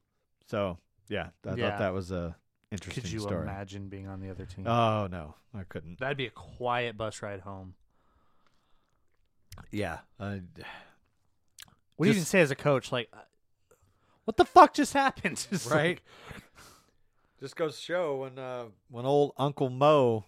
So 0.47 0.79
yeah, 1.11 1.29
I 1.47 1.55
Yeah. 1.55 1.71
thought 1.71 1.79
that 1.81 1.93
was 1.93 2.11
a 2.13 2.35
interesting 2.71 3.03
Could 3.03 3.13
you 3.13 3.21
story. 3.21 3.43
imagine 3.43 3.89
being 3.89 4.07
on 4.09 4.21
the 4.21 4.31
other 4.31 4.47
team? 4.47 4.67
Oh 4.67 5.07
no, 5.09 5.35
I 5.53 5.65
couldn't. 5.65 5.99
That'd 6.01 6.17
be 6.17 6.27
a 6.27 6.31
quiet 6.31 6.97
bus 6.97 7.21
ride 7.21 7.41
home. 7.41 7.75
Yeah, 9.71 9.99
uh, 10.19 10.39
What 11.97 12.05
do 12.07 12.09
you 12.09 12.11
even 12.13 12.21
Just- 12.23 12.31
say 12.31 12.41
as 12.41 12.51
a 12.51 12.57
coach? 12.57 12.91
Like, 12.93 13.09
uh, 13.13 13.19
what 14.25 14.37
the 14.39 14.45
fuck 14.47 14.73
just 14.73 14.95
happened? 14.95 15.47
Like- 15.67 15.71
right. 15.71 16.01
Just 17.41 17.57
goes 17.57 17.77
to 17.77 17.83
show 17.83 18.17
when 18.17 18.39
uh, 18.39 18.67
when 18.89 19.07
old 19.07 19.33
Uncle 19.39 19.71
Mo 19.71 20.27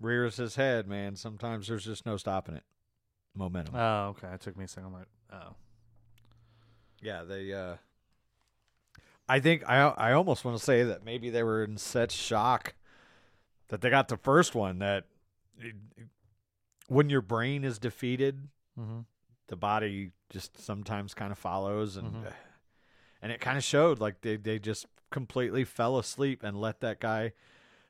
rears 0.00 0.36
his 0.36 0.56
head, 0.56 0.88
man. 0.88 1.14
Sometimes 1.16 1.68
there's 1.68 1.84
just 1.84 2.04
no 2.04 2.16
stopping 2.16 2.56
it. 2.56 2.64
Momentum. 3.34 3.74
oh, 3.76 4.08
okay. 4.08 4.26
It 4.34 4.40
took 4.40 4.56
me 4.58 4.64
a 4.64 4.68
second. 4.68 4.86
I'm 4.88 4.92
like, 4.92 5.06
oh. 5.32 5.54
yeah, 7.00 7.22
they. 7.22 7.52
Uh, 7.52 7.76
I 9.28 9.40
think 9.40 9.62
I 9.68 9.80
I 9.88 10.12
almost 10.12 10.44
want 10.44 10.58
to 10.58 10.62
say 10.64 10.82
that 10.82 11.04
maybe 11.04 11.30
they 11.30 11.42
were 11.42 11.64
in 11.64 11.76
such 11.78 12.12
shock 12.12 12.74
that 13.68 13.80
they 13.80 13.90
got 13.90 14.08
the 14.08 14.16
first 14.16 14.54
one 14.54 14.78
that 14.80 15.04
it- 15.58 15.76
when 16.88 17.08
your 17.08 17.22
brain 17.22 17.64
is 17.64 17.78
defeated, 17.78 18.48
Mm-hmm. 18.78 19.00
the 19.48 19.56
body 19.56 20.10
just 20.30 20.58
sometimes 20.60 21.12
kind 21.14 21.30
of 21.32 21.38
follows 21.38 21.96
and 21.96 22.14
Mhm. 22.24 22.32
and 23.20 23.30
it 23.32 23.40
kind 23.40 23.56
of 23.58 23.62
showed 23.64 23.98
like 24.00 24.22
they, 24.22 24.36
they 24.36 24.58
just 24.58 24.86
completely 25.10 25.64
fell 25.64 25.98
asleep 25.98 26.42
and 26.42 26.58
let 26.60 26.80
that 26.80 26.98
guy 27.00 27.32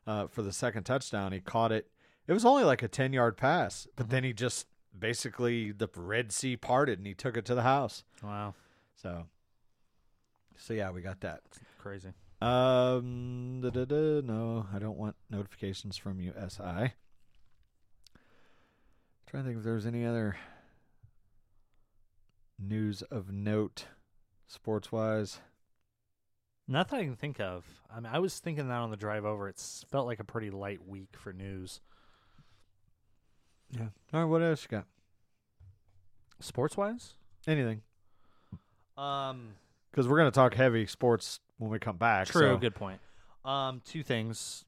uh, 0.07 0.27
for 0.27 0.43
the 0.43 0.53
second 0.53 0.83
touchdown 0.83 1.31
he 1.33 1.41
caught 1.41 1.71
it 1.71 1.89
it 2.27 2.33
was 2.33 2.45
only 2.45 2.65
like 2.65 2.83
a 2.83 2.89
10 2.89 3.13
yard 3.13 3.37
pass 3.37 3.87
but 3.95 4.07
Mhm. 4.07 4.11
then 4.11 4.25
he 4.25 4.33
just 4.33 4.67
basically 4.99 5.71
the 5.71 5.89
red 5.95 6.33
sea 6.33 6.57
parted 6.57 6.99
and 6.99 7.07
he 7.07 7.15
took 7.15 7.37
it 7.37 7.45
to 7.45 7.55
the 7.55 7.63
house 7.63 8.03
Wow. 8.23 8.55
so 8.97 9.29
so 10.63 10.73
yeah 10.75 10.91
we 10.91 11.03
got 11.03 11.21
that 11.21 11.41
Crazy. 11.79 12.13
um 12.41 13.61
da-da-da, 13.63 14.21
no 14.23 14.67
i 14.73 14.79
don't 14.79 14.97
want 14.97 15.17
notifications 15.31 15.97
from 15.97 16.21
you 16.21 16.33
si 16.49 16.63
trying 16.63 16.93
to 19.33 19.43
think 19.45 19.59
if 19.59 19.65
there's 19.65 19.87
any 19.87 20.05
other 20.07 20.37
news 22.59 23.03
of 23.03 23.33
note 23.33 23.87
sports 24.47 24.93
wise 24.93 25.41
Not 26.69 26.89
that 26.91 27.01
I 27.01 27.05
can 27.05 27.17
think 27.17 27.41
of. 27.41 27.65
I 27.93 27.99
mean, 28.01 28.13
I 28.15 28.19
was 28.21 28.39
thinking 28.39 28.69
that 28.69 28.75
on 28.79 28.91
the 28.91 28.97
drive 28.97 29.25
over. 29.25 29.49
It 29.49 29.61
felt 29.91 30.07
like 30.07 30.21
a 30.21 30.25
pretty 30.25 30.51
light 30.51 30.87
week 30.87 31.17
for 31.17 31.33
news. 31.33 31.81
yeah 33.71 33.89
all 34.15 34.21
right 34.21 34.25
what 34.25 34.43
else 34.43 34.63
you 34.63 34.69
got 34.69 34.87
Sports 36.41 36.77
wise? 36.77 37.15
anything 37.49 37.83
Um, 38.97 39.55
because 39.93 40.09
we're 40.09 40.17
going 40.17 40.31
to 40.31 40.35
talk 40.35 40.55
heavy 40.55 40.87
sports 40.87 41.39
when 41.59 41.71
we 41.71 41.79
come 41.79 41.97
back 41.97 42.27
True, 42.27 42.55
so- 42.55 42.57
good 42.57 42.75
point. 42.75 43.01
Um, 43.45 43.83
two 43.85 44.03
things. 44.03 44.65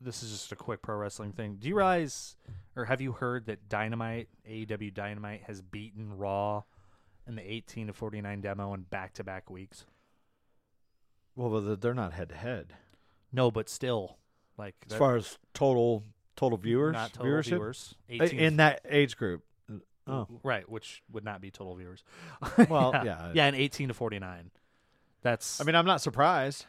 This 0.00 0.22
is 0.22 0.30
just 0.30 0.52
a 0.52 0.56
quick 0.56 0.82
pro 0.82 0.96
wrestling 0.96 1.32
thing. 1.32 1.56
Do 1.58 1.68
you 1.68 1.76
realize, 1.76 2.36
or 2.76 2.84
have 2.86 3.00
you 3.00 3.12
heard 3.12 3.46
that 3.46 3.68
Dynamite, 3.68 4.28
AEW 4.48 4.92
Dynamite, 4.92 5.42
has 5.46 5.62
beaten 5.62 6.16
Raw 6.16 6.62
in 7.26 7.36
the 7.36 7.52
18 7.52 7.86
to 7.86 7.92
49 7.92 8.40
demo 8.40 8.74
in 8.74 8.82
back 8.82 9.14
to 9.14 9.24
back 9.24 9.48
weeks? 9.50 9.86
well 11.34 11.48
but 11.48 11.80
they're 11.80 11.94
not 11.94 12.12
head 12.12 12.28
to 12.28 12.34
head 12.34 12.74
No, 13.32 13.50
but 13.50 13.68
still, 13.70 14.18
like 14.58 14.74
as 14.90 14.98
far 14.98 15.16
as 15.16 15.38
total 15.54 16.04
total 16.36 16.58
viewers 16.58 16.92
not 16.92 17.12
total 17.12 17.32
viewership 17.32 17.44
viewers. 17.44 17.94
18 18.10 18.38
in 18.38 18.56
that 18.56 18.80
age 18.88 19.16
group 19.16 19.42
oh 20.06 20.26
right, 20.42 20.68
which 20.68 21.02
would 21.12 21.24
not 21.24 21.40
be 21.40 21.50
total 21.50 21.74
viewers. 21.76 22.02
Well, 22.68 22.90
yeah, 22.94 23.04
yeah. 23.04 23.30
yeah, 23.34 23.46
in 23.48 23.54
18 23.54 23.88
to 23.88 23.94
49. 23.94 24.50
That's 25.22 25.60
i 25.60 25.64
mean 25.64 25.76
i'm 25.76 25.86
not 25.86 26.00
surprised 26.00 26.66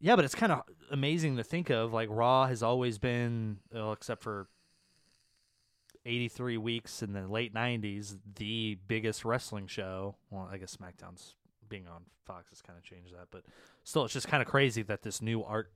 Yeah, 0.00 0.16
but 0.16 0.24
it's 0.26 0.34
kind 0.34 0.52
of 0.52 0.62
amazing 0.90 1.38
to 1.38 1.42
think 1.44 1.70
of. 1.70 1.92
Like 1.92 2.08
Raw 2.10 2.46
has 2.46 2.62
always 2.62 2.98
been, 2.98 3.58
well, 3.72 3.92
except 3.92 4.22
for 4.22 4.46
eighty-three 6.06 6.56
weeks 6.58 7.02
in 7.02 7.12
the 7.12 7.26
late 7.26 7.54
'90s, 7.54 8.16
the 8.36 8.78
biggest 8.86 9.24
wrestling 9.24 9.66
show. 9.66 10.16
Well, 10.30 10.48
I 10.50 10.58
guess 10.58 10.76
SmackDown's 10.76 11.34
being 11.68 11.86
on 11.88 12.02
Fox 12.26 12.50
has 12.50 12.62
kind 12.62 12.78
of 12.78 12.84
changed 12.84 13.14
that, 13.14 13.28
but 13.30 13.44
still, 13.84 14.04
it's 14.04 14.14
just 14.14 14.28
kind 14.28 14.42
of 14.42 14.48
crazy 14.48 14.82
that 14.82 15.02
this 15.02 15.20
new 15.20 15.42
art, 15.42 15.70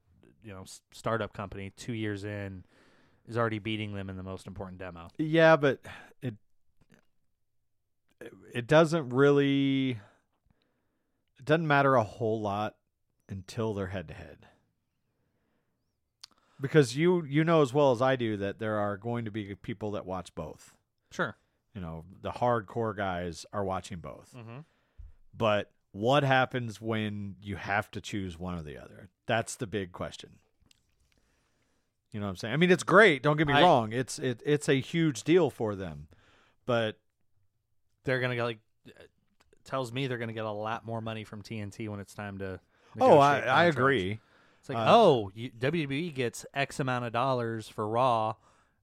you 0.45 0.53
know, 0.53 0.65
startup 0.93 1.33
company, 1.33 1.73
two 1.77 1.93
years 1.95 2.25
in, 2.25 2.65
is 3.29 3.37
already 3.37 3.59
beating 3.59 3.95
them 3.95 4.11
in 4.11 4.17
the 4.17 4.23
most 4.23 4.47
important 4.47 4.79
demo. 4.79 5.09
Yeah, 5.19 5.57
but 5.57 5.81
it 6.21 6.35
it 8.53 8.67
doesn't 8.67 9.11
really 9.11 10.01
it 11.39 11.45
doesn't 11.45 11.67
matter 11.67 11.95
a 11.95 12.05
whole 12.05 12.41
lot 12.41 12.77
until 13.29 13.75
they're 13.75 13.89
head 13.89 14.09
to 14.09 14.15
head. 14.15 14.47
Because 16.61 16.97
you 16.97 17.25
you 17.25 17.45
know 17.45 17.63
as 17.63 17.75
well 17.75 17.93
as 17.93 18.03
I 18.03 18.17
do 18.17 18.37
that 18.37 18.59
there 18.59 18.79
are 18.79 18.97
going 18.97 19.25
to 19.25 19.31
be 19.31 19.55
people 19.57 19.93
that 19.93 20.07
watch 20.07 20.35
both. 20.35 20.75
Sure. 21.11 21.37
You 21.75 21.81
know, 21.81 22.05
the 22.21 22.31
hardcore 22.31 22.95
guys 22.95 23.47
are 23.53 23.65
watching 23.65 23.99
both. 23.99 24.35
Mm-hmm. 24.37 24.59
But 25.35 25.71
what 25.93 26.23
happens 26.23 26.81
when 26.81 27.37
you 27.41 27.57
have 27.57 27.91
to 27.93 28.01
choose 28.01 28.39
one 28.39 28.55
or 28.55 28.63
the 28.63 28.77
other? 28.77 29.09
That's 29.27 29.57
the 29.57 29.67
big 29.67 29.93
question. 29.93 30.39
You 32.13 32.21
know 32.21 32.27
what 32.27 32.31
I'm 32.31 32.37
saying? 32.37 32.55
I 32.55 32.57
mean, 32.59 32.71
it's 32.71 32.83
great. 32.83 33.23
Don't 33.23 33.37
get 33.37 33.47
me 33.47 33.55
I- 33.55 33.63
wrong. 33.63 33.93
It's 33.93 34.19
it 34.19 34.43
it's 34.45 34.69
a 34.69 34.81
huge 34.81 35.25
deal 35.25 35.51
for 35.51 35.75
them, 35.75 36.09
but 36.67 36.99
They're 38.05 38.21
gonna 38.21 38.37
get 38.37 38.45
like 38.45 38.59
tells 39.65 39.93
me 39.93 40.07
they're 40.07 40.19
gonna 40.19 40.33
get 40.33 40.45
a 40.45 40.51
lot 40.51 40.85
more 40.85 41.01
money 41.01 41.25
from 41.25 41.43
TNT 41.43 41.89
when 41.89 42.01
it's 42.01 42.15
time 42.15 42.39
to. 42.39 42.61
oh, 43.01 43.19
I 43.19 43.35
negotiate 43.37 43.49
I 43.57 43.65
agree. 43.65 44.21
It's 44.61 44.69
like, 44.69 44.79
Uh, 44.79 44.87
oh, 44.89 45.31
you, 45.35 45.51
WWE 45.59 46.15
gets 46.15 46.45
X 46.55 46.79
amount 46.81 47.05
of 47.05 47.13
dollars 47.13 47.67
for 47.69 47.89
Raw, 47.89 48.35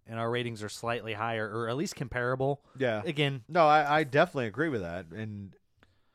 and 0.07 0.19
our 0.19 0.29
ratings 0.29 0.61
are 0.63 0.69
slightly 0.69 1.13
higher, 1.13 1.47
or 1.47 1.69
at 1.69 1.77
least 1.77 1.95
comparable. 1.95 2.61
Yeah. 2.77 3.01
Again, 3.05 3.43
No, 3.47 3.65
I, 3.67 3.99
I 3.99 4.03
definitely 4.03 4.47
agree 4.47 4.69
with 4.69 4.81
that. 4.81 5.05
And 5.15 5.53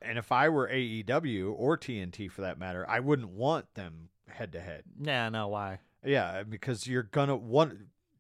and 0.03 0.19
if 0.19 0.33
I 0.33 0.49
were 0.51 0.69
AEW 0.69 1.55
or 1.57 1.79
TNT 1.79 2.31
for 2.31 2.43
that 2.43 2.59
matter, 2.59 2.85
I 2.89 3.01
wouldn't 3.01 3.31
want 3.31 3.73
them 3.75 4.09
head 4.29 4.53
to 4.53 4.61
head. 4.61 4.83
yeah, 5.01 5.29
no, 5.29 5.49
why? 5.49 5.79
Yeah, 6.05 6.43
because 6.43 6.87
you're 6.87 7.03
gonna 7.05 7.37
want 7.37 7.75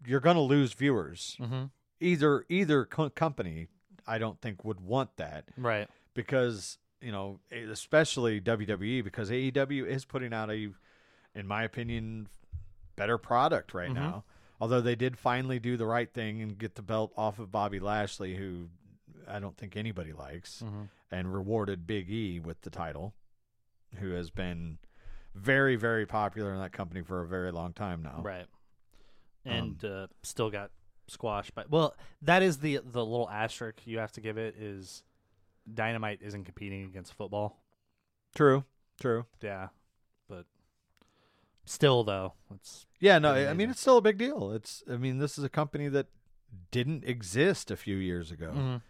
you're 0.06 0.20
gonna 0.20 0.40
lose 0.42 0.72
viewers. 0.72 1.36
Mm-hmm. 1.40 1.64
Either 2.00 2.44
either 2.48 2.84
co- 2.84 3.10
company, 3.10 3.68
I 4.06 4.18
don't 4.18 4.40
think 4.40 4.64
would 4.64 4.80
want 4.80 5.16
that 5.16 5.44
Right. 5.56 5.88
because 6.14 6.78
you 7.00 7.12
know, 7.12 7.40
especially 7.52 8.40
WWE 8.40 9.02
because 9.04 9.30
AEW 9.30 9.86
is 9.86 10.04
putting 10.06 10.32
out 10.32 10.50
a, 10.50 10.70
in 11.34 11.46
my 11.46 11.62
opinion, 11.64 12.28
better 12.96 13.18
product 13.18 13.74
right 13.74 13.90
Mhm. 13.90 13.94
now. 13.94 14.24
Although 14.60 14.80
they 14.80 14.94
did 14.94 15.18
finally 15.18 15.58
do 15.58 15.76
the 15.76 15.84
right 15.84 16.10
thing 16.10 16.40
and 16.40 16.56
get 16.56 16.76
the 16.76 16.82
belt 16.82 17.12
off 17.16 17.38
of 17.38 17.52
Bobby 17.52 17.78
Lashley, 17.78 18.36
who 18.36 18.70
I 19.28 19.38
don't 19.38 19.56
think 19.56 19.76
anybody 19.76 20.12
likes, 20.14 20.62
Mhm. 20.62 20.88
and 21.10 21.34
rewarded 21.34 21.86
Big 21.86 22.10
E 22.10 22.40
with 22.40 22.62
the 22.62 22.70
title, 22.70 23.14
who 23.96 24.12
has 24.12 24.30
been 24.30 24.78
very, 25.34 25.76
very 25.76 26.06
popular 26.06 26.52
in 26.52 26.60
that 26.60 26.72
company 26.72 27.02
for 27.02 27.22
a 27.22 27.26
very 27.26 27.50
long 27.52 27.72
time 27.72 28.02
now. 28.02 28.20
Right. 28.22 28.46
And 29.44 29.84
uh, 29.84 30.06
still 30.22 30.50
got 30.50 30.70
squashed 31.06 31.54
by. 31.54 31.64
Well, 31.68 31.94
that 32.22 32.42
is 32.42 32.58
the 32.58 32.80
the 32.82 33.04
little 33.04 33.28
asterisk 33.28 33.86
you 33.86 33.98
have 33.98 34.12
to 34.12 34.20
give 34.20 34.38
it 34.38 34.56
is 34.56 35.02
Dynamite 35.72 36.20
isn't 36.22 36.44
competing 36.44 36.84
against 36.84 37.12
football. 37.12 37.60
True. 38.34 38.64
True. 39.00 39.26
Yeah, 39.42 39.68
but 40.28 40.46
still 41.64 42.04
though, 42.04 42.34
it's 42.54 42.86
Yeah, 43.00 43.18
no, 43.18 43.32
Pretty 43.32 43.48
I 43.48 43.54
mean 43.54 43.70
it's 43.70 43.80
still 43.80 43.98
a 43.98 44.02
big 44.02 44.18
deal. 44.18 44.52
It's 44.52 44.82
I 44.90 44.96
mean 44.96 45.18
this 45.18 45.36
is 45.36 45.44
a 45.44 45.48
company 45.48 45.88
that 45.88 46.06
didn't 46.70 47.04
exist 47.04 47.70
a 47.70 47.76
few 47.76 47.96
years 47.96 48.30
ago. 48.30 48.52
Mhm. 48.54 48.82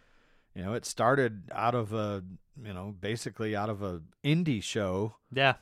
You 0.54 0.62
know, 0.62 0.74
it 0.74 0.84
started 0.84 1.50
out 1.50 1.74
of 1.74 1.92
a, 1.92 2.22
you 2.62 2.72
know, 2.72 2.94
basically 3.00 3.56
out 3.56 3.68
of 3.70 3.82
a 3.82 4.02
indie 4.22 4.62
show 4.62 5.16
yeah, 5.32 5.54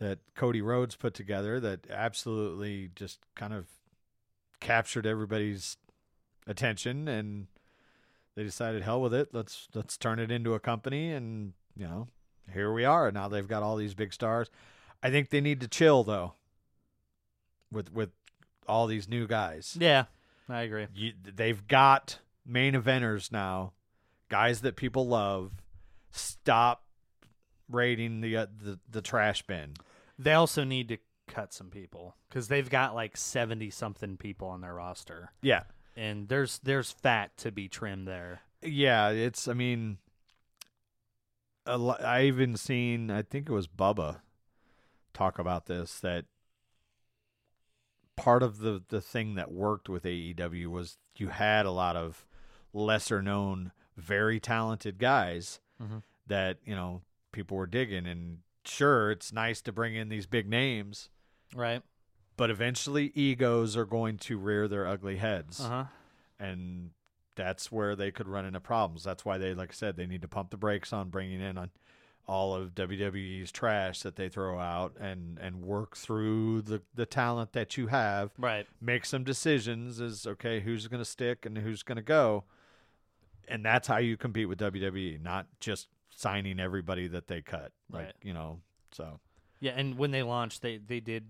that 0.00 0.18
Cody 0.34 0.60
Rhodes 0.60 0.96
put 0.96 1.14
together 1.14 1.60
that 1.60 1.88
absolutely 1.90 2.90
just 2.94 3.20
kind 3.34 3.52
of 3.52 3.66
captured 4.60 5.06
everybody's 5.06 5.76
attention 6.46 7.08
and 7.08 7.46
they 8.34 8.42
decided 8.42 8.82
hell 8.82 9.00
with 9.00 9.14
it. 9.14 9.28
Let's 9.32 9.68
let's 9.74 9.96
turn 9.96 10.18
it 10.18 10.30
into 10.30 10.54
a 10.54 10.60
company 10.60 11.12
and, 11.12 11.52
you 11.76 11.86
know, 11.86 12.08
here 12.52 12.72
we 12.72 12.84
are. 12.84 13.10
Now 13.12 13.28
they've 13.28 13.46
got 13.46 13.62
all 13.62 13.76
these 13.76 13.94
big 13.94 14.12
stars. 14.12 14.50
I 15.02 15.10
think 15.10 15.30
they 15.30 15.40
need 15.40 15.60
to 15.60 15.68
chill 15.68 16.02
though 16.02 16.34
with 17.70 17.92
with 17.92 18.10
all 18.66 18.86
these 18.86 19.08
new 19.08 19.26
guys. 19.26 19.76
yeah, 19.78 20.04
I 20.48 20.62
agree. 20.62 20.86
You, 20.94 21.12
they've 21.22 21.66
got 21.66 22.18
main 22.46 22.74
eventers 22.74 23.30
now, 23.30 23.72
guys 24.28 24.62
that 24.62 24.76
people 24.76 25.06
love. 25.06 25.52
Stop 26.10 26.83
raiding 27.68 28.20
the 28.20 28.36
uh, 28.36 28.46
the 28.62 28.78
the 28.90 29.02
trash 29.02 29.42
bin. 29.42 29.74
They 30.18 30.32
also 30.32 30.64
need 30.64 30.88
to 30.88 30.98
cut 31.26 31.52
some 31.52 31.70
people 31.70 32.16
because 32.28 32.48
they've 32.48 32.68
got 32.68 32.94
like 32.94 33.16
seventy 33.16 33.70
something 33.70 34.16
people 34.16 34.48
on 34.48 34.60
their 34.60 34.74
roster, 34.74 35.32
Yeah, 35.42 35.64
and 35.96 36.28
there's 36.28 36.58
there's 36.60 36.90
fat 36.92 37.36
to 37.38 37.50
be 37.52 37.68
trimmed 37.68 38.06
there. 38.06 38.42
yeah. 38.62 39.08
It's 39.10 39.48
I 39.48 39.54
mean, 39.54 39.98
a 41.66 41.78
lo- 41.78 41.96
I 42.00 42.24
even 42.24 42.56
seen 42.56 43.10
I 43.10 43.22
think 43.22 43.48
it 43.48 43.52
was 43.52 43.66
Bubba 43.66 44.20
talk 45.12 45.38
about 45.38 45.66
this 45.66 45.98
that 46.00 46.26
part 48.16 48.42
of 48.42 48.58
the 48.58 48.82
the 48.88 49.00
thing 49.00 49.34
that 49.34 49.50
worked 49.52 49.88
with 49.88 50.04
AEW 50.04 50.66
was 50.68 50.98
you 51.16 51.28
had 51.28 51.66
a 51.66 51.70
lot 51.70 51.96
of 51.96 52.26
lesser 52.72 53.22
known, 53.22 53.72
very 53.96 54.38
talented 54.40 54.98
guys 54.98 55.60
Mhm. 55.82 56.02
that 56.26 56.58
you 56.64 56.74
know 56.74 57.02
people 57.34 57.56
were 57.58 57.66
digging. 57.66 58.06
And 58.06 58.38
sure, 58.64 59.10
it's 59.10 59.32
nice 59.32 59.60
to 59.62 59.72
bring 59.72 59.94
in 59.94 60.08
these 60.08 60.26
big 60.26 60.48
names, 60.48 61.10
Right. 61.54 61.82
but 62.38 62.48
eventually 62.50 63.12
egos 63.14 63.76
are 63.76 63.84
going 63.84 64.16
to 64.18 64.38
rear 64.38 64.66
their 64.68 64.86
ugly 64.86 65.18
heads, 65.18 65.60
Uh 65.60 65.68
huh. 65.68 65.84
and 66.38 66.90
that's 67.34 67.70
where 67.72 67.94
they 67.96 68.10
could 68.10 68.28
run 68.28 68.44
into 68.46 68.60
problems. 68.60 69.02
That's 69.04 69.24
why 69.24 69.36
they, 69.38 69.54
like 69.54 69.70
I 69.70 69.74
said, 69.74 69.96
they 69.96 70.06
need 70.06 70.22
to 70.22 70.28
pump 70.28 70.50
the 70.50 70.56
brakes 70.56 70.92
on 70.92 71.10
bringing 71.10 71.40
in 71.40 71.58
on 71.58 71.70
all 72.26 72.54
of 72.54 72.74
WWE's 72.74 73.52
trash 73.52 74.00
that 74.00 74.16
they 74.16 74.30
throw 74.30 74.58
out 74.58 74.96
and 74.98 75.38
and 75.40 75.60
work 75.60 75.94
through 75.94 76.62
the 76.62 76.80
the 76.94 77.04
talent 77.04 77.52
that 77.52 77.76
you 77.76 77.88
have 77.88 78.30
Right. 78.38 78.66
make 78.80 79.04
some 79.04 79.24
decisions 79.24 80.00
is 80.00 80.26
okay 80.26 80.60
who's 80.60 80.86
going 80.88 81.02
to 81.02 81.04
stick 81.04 81.44
and 81.44 81.58
who's 81.58 81.82
going 81.82 81.96
to 81.96 82.02
go 82.02 82.44
and 83.46 83.62
that's 83.62 83.88
how 83.88 83.98
you 83.98 84.16
compete 84.16 84.48
with 84.48 84.58
WWE 84.58 85.20
not 85.20 85.48
just 85.60 85.88
signing 86.16 86.60
everybody 86.60 87.08
that 87.08 87.26
they 87.26 87.42
cut 87.42 87.72
like 87.90 88.04
Right. 88.06 88.14
you 88.22 88.32
know 88.34 88.60
so 88.92 89.20
Yeah, 89.60 89.72
and 89.76 89.96
when 89.98 90.10
they 90.10 90.22
launched, 90.22 90.62
they 90.62 90.76
they 90.78 91.00
did 91.00 91.26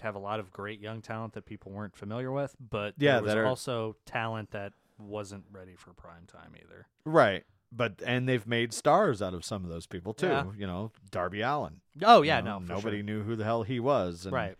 have 0.00 0.14
a 0.14 0.18
lot 0.18 0.40
of 0.40 0.50
great 0.50 0.80
young 0.80 1.00
talent 1.00 1.32
that 1.34 1.46
people 1.46 1.72
weren't 1.72 1.96
familiar 1.96 2.30
with, 2.30 2.54
but 2.60 2.94
Yeah, 2.98 3.12
there 3.14 3.22
was 3.22 3.28
that 3.30 3.38
are- 3.38 3.46
also 3.46 3.96
talent 4.06 4.50
that 4.50 4.72
wasn't 4.98 5.44
ready 5.50 5.74
for 5.76 5.92
prime 5.94 6.26
time 6.26 6.54
either. 6.62 6.86
right 7.04 7.44
but 7.76 8.00
and 8.06 8.28
they've 8.28 8.46
made 8.46 8.72
stars 8.72 9.20
out 9.20 9.34
of 9.34 9.44
some 9.44 9.64
of 9.64 9.70
those 9.70 9.86
people 9.86 10.14
too 10.14 10.28
Yeah. 10.28 10.44
you 10.56 10.66
know 10.66 10.92
Darby 11.10 11.40
Allin 11.40 11.80
Oh 12.02 12.22
you 12.22 12.28
yeah, 12.28 12.40
know, 12.40 12.60
no, 12.60 12.74
nobody 12.76 12.98
sure. 12.98 13.02
knew 13.04 13.22
who 13.24 13.34
the 13.34 13.42
hell 13.44 13.64
he 13.64 13.80
was 13.80 14.24
and 14.26 14.32
Right, 14.32 14.56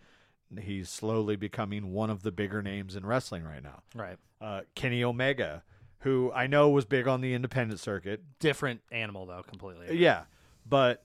he's 0.59 0.89
slowly 0.89 1.37
becoming 1.37 1.93
one 1.93 2.09
of 2.09 2.23
the 2.23 2.31
bigger 2.33 2.61
names 2.61 2.95
in 2.97 3.05
wrestling 3.05 3.43
right 3.45 3.63
now 3.63 3.83
right. 3.95 4.17
uh, 4.41 4.61
Kenny 4.75 5.01
Omega 5.03 5.63
who 6.05 6.31
I 6.33 6.45
know 6.45 6.69
was 6.69 6.85
big 6.85 7.07
on 7.07 7.21
the 7.21 7.33
independent 7.33 7.79
circuit 7.79 8.21
Different 8.39 8.81
animal 8.91 9.25
though, 9.25 9.41
completely. 9.41 9.99
Yeah, 9.99 10.23
but 10.65 11.03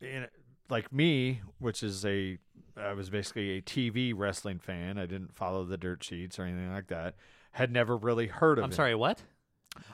in, 0.00 0.28
like 0.70 0.92
me, 0.92 1.40
which 1.58 1.82
is 1.82 2.06
a, 2.06 2.38
I 2.76 2.92
was 2.92 3.10
basically 3.10 3.58
a 3.58 3.60
TV 3.60 4.12
wrestling 4.16 4.60
fan. 4.60 4.98
I 4.98 5.06
didn't 5.06 5.34
follow 5.34 5.64
the 5.64 5.76
dirt 5.76 6.04
sheets 6.04 6.38
or 6.38 6.44
anything 6.44 6.72
like 6.72 6.86
that. 6.86 7.16
Had 7.52 7.72
never 7.72 7.96
really 7.96 8.28
heard 8.28 8.58
of. 8.58 8.64
I'm 8.64 8.70
him. 8.70 8.76
sorry, 8.76 8.94
what? 8.94 9.20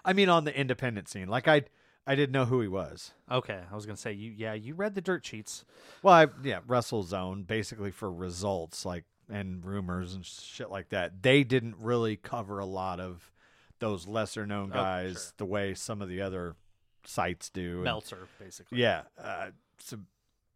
I 0.05 0.13
mean, 0.13 0.29
on 0.29 0.45
the 0.45 0.55
independent 0.55 1.09
scene, 1.09 1.29
like 1.29 1.49
I, 1.49 1.63
I 2.07 2.15
didn't 2.15 2.33
know 2.33 2.45
who 2.45 2.61
he 2.61 2.69
was. 2.69 3.13
Okay, 3.31 3.61
I 3.71 3.75
was 3.75 3.87
gonna 3.87 3.97
say 3.97 4.13
you. 4.13 4.31
Yeah, 4.37 4.53
you 4.53 4.75
read 4.75 4.95
the 4.95 5.01
dirt 5.01 5.25
sheets. 5.25 5.65
Well, 6.03 6.13
I 6.13 6.27
yeah, 6.45 6.61
Wrestle 6.67 7.05
Zone 7.05 7.45
basically 7.45 7.91
for 7.91 8.13
results, 8.13 8.85
like 8.85 9.05
and 9.31 9.65
rumors 9.65 10.15
and 10.15 10.27
shit 10.27 10.71
like 10.71 10.91
that. 10.91 11.23
They 11.23 11.43
didn't 11.43 11.77
really 11.79 12.17
cover 12.17 12.59
a 12.59 12.67
lot 12.67 13.01
of 13.01 13.33
those 13.79 14.07
lesser 14.07 14.47
known 14.47 14.71
Oh, 14.73 14.75
guys 14.75 15.13
sure. 15.13 15.33
the 15.39 15.45
way 15.47 15.75
some 15.75 16.03
of 16.03 16.09
the 16.09 16.21
other 16.21 16.57
sites 17.05 17.51
do. 17.51 17.77
and- 17.77 17.85
Meltzer, 17.85 18.29
basically. 18.39 18.79
Yeah. 18.79 19.03
Uh, 19.19 19.51
so, 19.79 19.99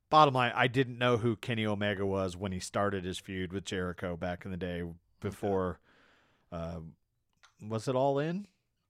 bottom 0.08 0.34
line, 0.34 0.52
I 0.54 0.66
didn't 0.66 0.98
know 0.98 1.16
who 1.18 1.36
Kenny 1.36 1.66
Omega 1.66 2.06
was 2.06 2.36
when 2.36 2.52
he 2.52 2.60
started 2.60 3.04
his 3.04 3.18
feud 3.18 3.52
with 3.52 3.64
Jericho 3.64 4.16
back 4.16 4.44
in 4.44 4.50
the 4.50 4.56
day. 4.56 4.82
Before, 5.20 5.78
uh, 6.50 6.80
was 7.60 7.86
it 7.88 7.94
all 7.94 8.18
in? 8.18 8.46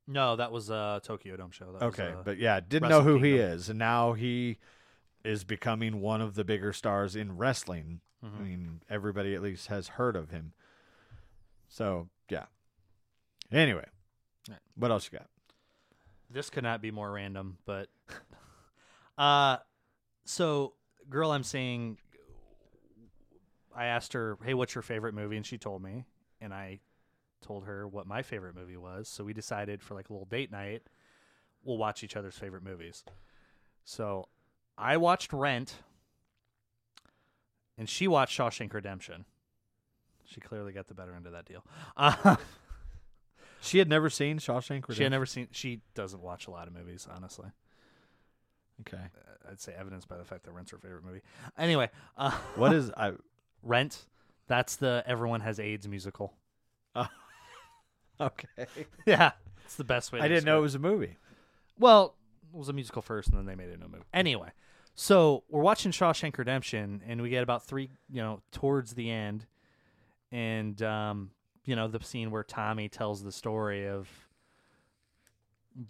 No, 0.06 0.36
that 0.36 0.52
was 0.52 0.70
a 0.70 1.00
Tokyo 1.02 1.36
Dome 1.36 1.50
show. 1.50 1.72
That 1.72 1.84
was, 1.84 1.94
Okay, 1.98 2.12
uh, 2.12 2.22
but 2.24 2.38
yeah, 2.38 2.60
didn't 2.60 2.88
know 2.88 3.02
who 3.02 3.18
he 3.18 3.34
is, 3.34 3.68
and 3.68 3.78
now 3.78 4.12
he 4.12 4.58
is 5.24 5.44
becoming 5.44 6.00
one 6.00 6.20
of 6.20 6.34
the 6.34 6.44
bigger 6.44 6.72
stars 6.72 7.16
in 7.16 7.36
wrestling. 7.36 8.00
I 8.22 8.26
mhm. 8.26 8.40
mean, 8.40 8.82
everybody 8.88 9.34
at 9.34 9.42
least 9.42 9.66
has 9.68 9.88
heard 9.88 10.14
of 10.16 10.30
him. 10.30 10.52
So 11.68 12.08
yeah. 12.28 12.46
Anyway, 13.52 13.86
Right. 14.51 14.59
what 14.76 14.90
else 14.90 15.09
you 15.11 15.18
got? 15.18 15.28
this 16.32 16.48
could 16.51 16.62
not 16.62 16.80
be 16.80 16.90
more 16.92 17.11
random, 17.11 17.59
but 17.64 17.88
uh 19.18 19.57
so 20.24 20.74
girl 21.09 21.32
I'm 21.32 21.42
seeing 21.42 21.98
I 23.74 23.86
asked 23.86 24.12
her, 24.12 24.36
"Hey, 24.44 24.55
what's 24.55 24.74
your 24.74 24.82
favorite 24.82 25.14
movie?" 25.14 25.36
and 25.36 25.46
she 25.46 25.59
told 25.59 25.82
me, 25.82 26.05
and 26.40 26.53
I 26.53 26.80
told 27.40 27.64
her 27.64 27.86
what 27.88 28.07
my 28.07 28.22
favorite 28.22 28.55
movie 28.55 28.76
was. 28.76 29.09
So 29.09 29.24
we 29.24 29.32
decided 29.32 29.82
for 29.82 29.94
like 29.94 30.09
a 30.11 30.12
little 30.12 30.26
date 30.26 30.51
night, 30.53 30.82
we'll 31.64 31.78
watch 31.78 32.05
each 32.05 32.16
other's 32.16 32.36
favorite 32.36 32.62
movies. 32.62 33.05
So 33.84 34.28
I 34.76 34.96
watched 34.98 35.32
Rent 35.32 35.74
and 37.78 37.88
she 37.88 38.07
watched 38.07 38.38
Shawshank 38.38 38.72
Redemption. 38.74 39.24
She 40.26 40.40
clearly 40.40 40.72
got 40.72 40.86
the 40.86 40.94
better 40.94 41.14
end 41.14 41.26
of 41.26 41.32
that 41.32 41.46
deal. 41.46 41.64
Uh, 41.96 42.36
She 43.61 43.78
had 43.78 43.88
never 43.88 44.08
seen 44.11 44.38
Shawshank 44.38 44.68
Redemption. 44.70 44.94
she 44.94 45.02
had 45.02 45.12
never 45.12 45.26
seen. 45.26 45.48
She 45.52 45.80
doesn't 45.94 46.22
watch 46.22 46.46
a 46.46 46.50
lot 46.50 46.66
of 46.66 46.74
movies, 46.74 47.06
honestly. 47.14 47.48
Okay. 48.80 49.02
I'd 49.50 49.61
say 49.61 49.74
evidenced 49.78 50.08
by 50.08 50.16
the 50.16 50.24
fact 50.24 50.44
that 50.44 50.52
Rent's 50.52 50.70
her 50.70 50.78
favorite 50.78 51.04
movie. 51.04 51.20
Anyway, 51.58 51.90
uh, 52.16 52.30
What 52.56 52.72
is 52.72 52.90
I? 52.96 53.12
Rent? 53.62 54.06
That's 54.46 54.76
the 54.76 55.02
Everyone 55.06 55.40
Has 55.40 55.58
AIDS 55.61 55.86
musical. 55.88 56.34
Okay. 58.20 58.66
Yeah, 59.06 59.32
it's 59.64 59.76
the 59.76 59.84
best 59.84 60.12
way. 60.12 60.18
To 60.18 60.24
I 60.24 60.28
didn't 60.28 60.44
know 60.44 60.61
it 60.61 60.62
describe 60.66 60.82
was 60.84 60.92
a 60.92 60.96
movie. 60.98 61.16
Well, 61.78 62.14
it 62.52 62.56
was 62.58 62.68
a 62.68 62.72
musical 62.74 63.00
first, 63.00 63.30
and 63.30 63.38
then 63.38 63.46
they 63.46 63.54
made 63.54 63.70
it 63.70 63.74
into 63.74 63.86
a 63.86 63.88
movie. 63.88 64.04
Anyway, 64.12 64.50
so 64.94 65.44
we're 65.48 65.62
watching 65.62 65.90
Shawshank 65.90 66.36
Redemption, 66.36 67.02
and 67.06 67.22
we 67.22 67.30
get 67.30 67.42
about 67.42 67.64
three, 67.64 67.88
you 68.11 68.20
know, 68.20 68.42
towards 68.52 68.92
the 68.92 69.11
end, 69.11 69.46
and 70.30 70.80
um, 70.82 71.30
you 71.64 71.76
know, 71.76 71.88
the 71.88 72.02
scene 72.02 72.30
where 72.30 72.42
Tommy 72.44 72.88
tells 72.88 73.22
the 73.22 73.32
story 73.32 73.86
of 73.88 74.08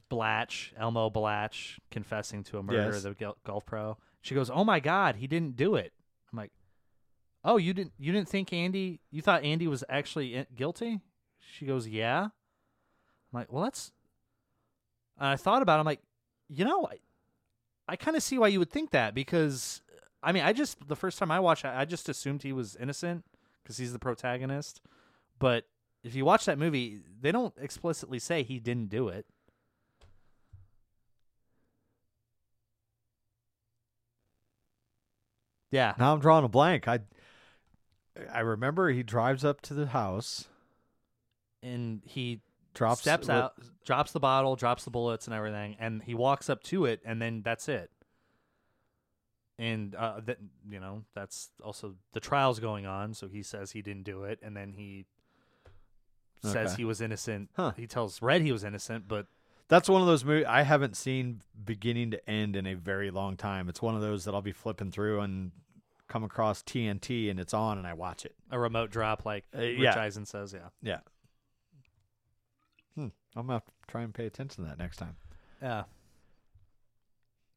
Blatch, 0.08 0.72
Elmo 0.76 1.08
Blatch, 1.10 1.78
confessing 1.90 2.44
to 2.44 2.58
a 2.58 2.62
murder 2.62 2.92
Yes. 2.94 3.04
of 3.04 3.16
the 3.18 3.34
golf 3.44 3.64
pro. 3.64 3.96
She 4.20 4.34
goes, 4.34 4.50
"Oh 4.50 4.64
my 4.64 4.78
God, 4.80 5.16
he 5.16 5.26
didn't 5.26 5.56
do 5.56 5.74
it." 5.74 5.92
I'm 6.30 6.36
like, 6.38 6.52
"Oh, 7.44 7.56
you 7.56 7.72
didn't? 7.72 7.94
You 7.98 8.12
didn't 8.12 8.28
think 8.28 8.52
Andy? 8.52 9.00
You 9.10 9.22
thought 9.22 9.42
Andy 9.42 9.66
was 9.66 9.82
actually 9.88 10.46
guilty?" 10.54 11.00
She 11.38 11.64
goes, 11.66 11.88
"Yeah." 11.88 12.24
I'm 12.24 12.30
like, 13.32 13.50
"Well, 13.50 13.64
that's." 13.64 13.92
And 15.18 15.28
I 15.28 15.36
thought 15.36 15.62
about. 15.62 15.76
it. 15.78 15.80
I'm 15.80 15.86
like, 15.86 16.02
you 16.48 16.64
know, 16.64 16.86
I, 16.86 16.98
I 17.88 17.96
kind 17.96 18.16
of 18.16 18.22
see 18.22 18.38
why 18.38 18.48
you 18.48 18.58
would 18.58 18.70
think 18.70 18.90
that 18.90 19.14
because, 19.14 19.80
I 20.22 20.32
mean, 20.32 20.42
I 20.44 20.52
just 20.52 20.86
the 20.88 20.96
first 20.96 21.18
time 21.18 21.30
I 21.30 21.40
watched, 21.40 21.64
I, 21.64 21.80
I 21.80 21.84
just 21.86 22.08
assumed 22.08 22.42
he 22.42 22.52
was 22.52 22.76
innocent 22.76 23.24
because 23.62 23.78
he's 23.78 23.92
the 23.94 23.98
protagonist. 23.98 24.82
But 25.40 25.64
if 26.04 26.14
you 26.14 26.24
watch 26.24 26.44
that 26.44 26.58
movie, 26.58 27.00
they 27.20 27.32
don't 27.32 27.54
explicitly 27.60 28.20
say 28.20 28.44
he 28.44 28.60
didn't 28.60 28.90
do 28.90 29.08
it. 29.08 29.26
Yeah. 35.70 35.94
Now 35.98 36.12
I'm 36.12 36.20
drawing 36.20 36.44
a 36.44 36.48
blank. 36.48 36.88
I 36.88 37.00
I 38.32 38.40
remember 38.40 38.90
he 38.90 39.02
drives 39.02 39.44
up 39.44 39.60
to 39.62 39.74
the 39.74 39.86
house, 39.86 40.48
And 41.62 42.02
he 42.04 42.40
drops 42.74 43.00
steps 43.02 43.28
what- 43.28 43.36
out, 43.36 43.54
drops 43.84 44.12
the 44.12 44.20
bottle, 44.20 44.56
drops 44.56 44.84
the 44.84 44.90
bullets 44.90 45.26
and 45.26 45.34
everything, 45.34 45.76
and 45.78 46.02
he 46.02 46.14
walks 46.14 46.50
up 46.50 46.62
to 46.64 46.84
it, 46.86 47.00
and 47.04 47.20
then 47.20 47.42
that's 47.42 47.68
it. 47.68 47.90
And 49.58 49.94
uh, 49.94 50.20
that 50.24 50.38
you 50.68 50.80
know, 50.80 51.04
that's 51.14 51.50
also 51.62 51.96
the 52.12 52.20
trial's 52.20 52.58
going 52.60 52.86
on, 52.86 53.14
so 53.14 53.28
he 53.28 53.42
says 53.42 53.72
he 53.72 53.82
didn't 53.82 54.04
do 54.04 54.24
it, 54.24 54.38
and 54.42 54.56
then 54.56 54.72
he 54.72 55.04
says 56.42 56.72
Okay. 56.72 56.76
he 56.78 56.84
was 56.84 57.00
innocent. 57.00 57.50
Huh. 57.56 57.72
He 57.76 57.86
tells 57.86 58.20
Red 58.22 58.42
he 58.42 58.52
was 58.52 58.64
innocent, 58.64 59.06
but 59.08 59.26
That's 59.68 59.88
one 59.88 60.00
of 60.00 60.06
those 60.08 60.24
movies 60.24 60.46
I 60.48 60.62
haven't 60.62 60.96
seen 60.96 61.42
beginning 61.64 62.10
to 62.12 62.30
end 62.30 62.56
in 62.56 62.66
a 62.66 62.74
very 62.74 63.10
long 63.10 63.36
time. 63.36 63.68
It's 63.68 63.80
one 63.82 63.94
of 63.94 64.00
those 64.00 64.24
that 64.24 64.34
I'll 64.34 64.42
be 64.42 64.52
flipping 64.52 64.90
through 64.90 65.20
and 65.20 65.52
come 66.08 66.24
across 66.24 66.62
TNT 66.62 67.30
and 67.30 67.38
it's 67.38 67.54
on 67.54 67.78
and 67.78 67.86
I 67.86 67.92
watch 67.94 68.24
it. 68.24 68.34
a 68.50 68.58
remote 68.58 68.90
drop, 68.90 69.24
like 69.24 69.44
Uh, 69.54 69.58
Rich 69.60 69.78
yeah. 69.78 69.98
Eisen 70.00 70.26
says, 70.26 70.52
yeah, 70.52 70.68
Yeah. 70.82 71.00
Hmm. 72.96 73.08
I'm 73.36 73.42
gonna 73.46 73.52
have 73.54 73.64
to 73.64 73.72
try 73.86 74.02
and 74.02 74.12
pay 74.12 74.26
attention 74.26 74.64
to 74.64 74.70
that 74.70 74.78
next 74.78 74.96
time. 74.96 75.16
yeah. 75.62 75.84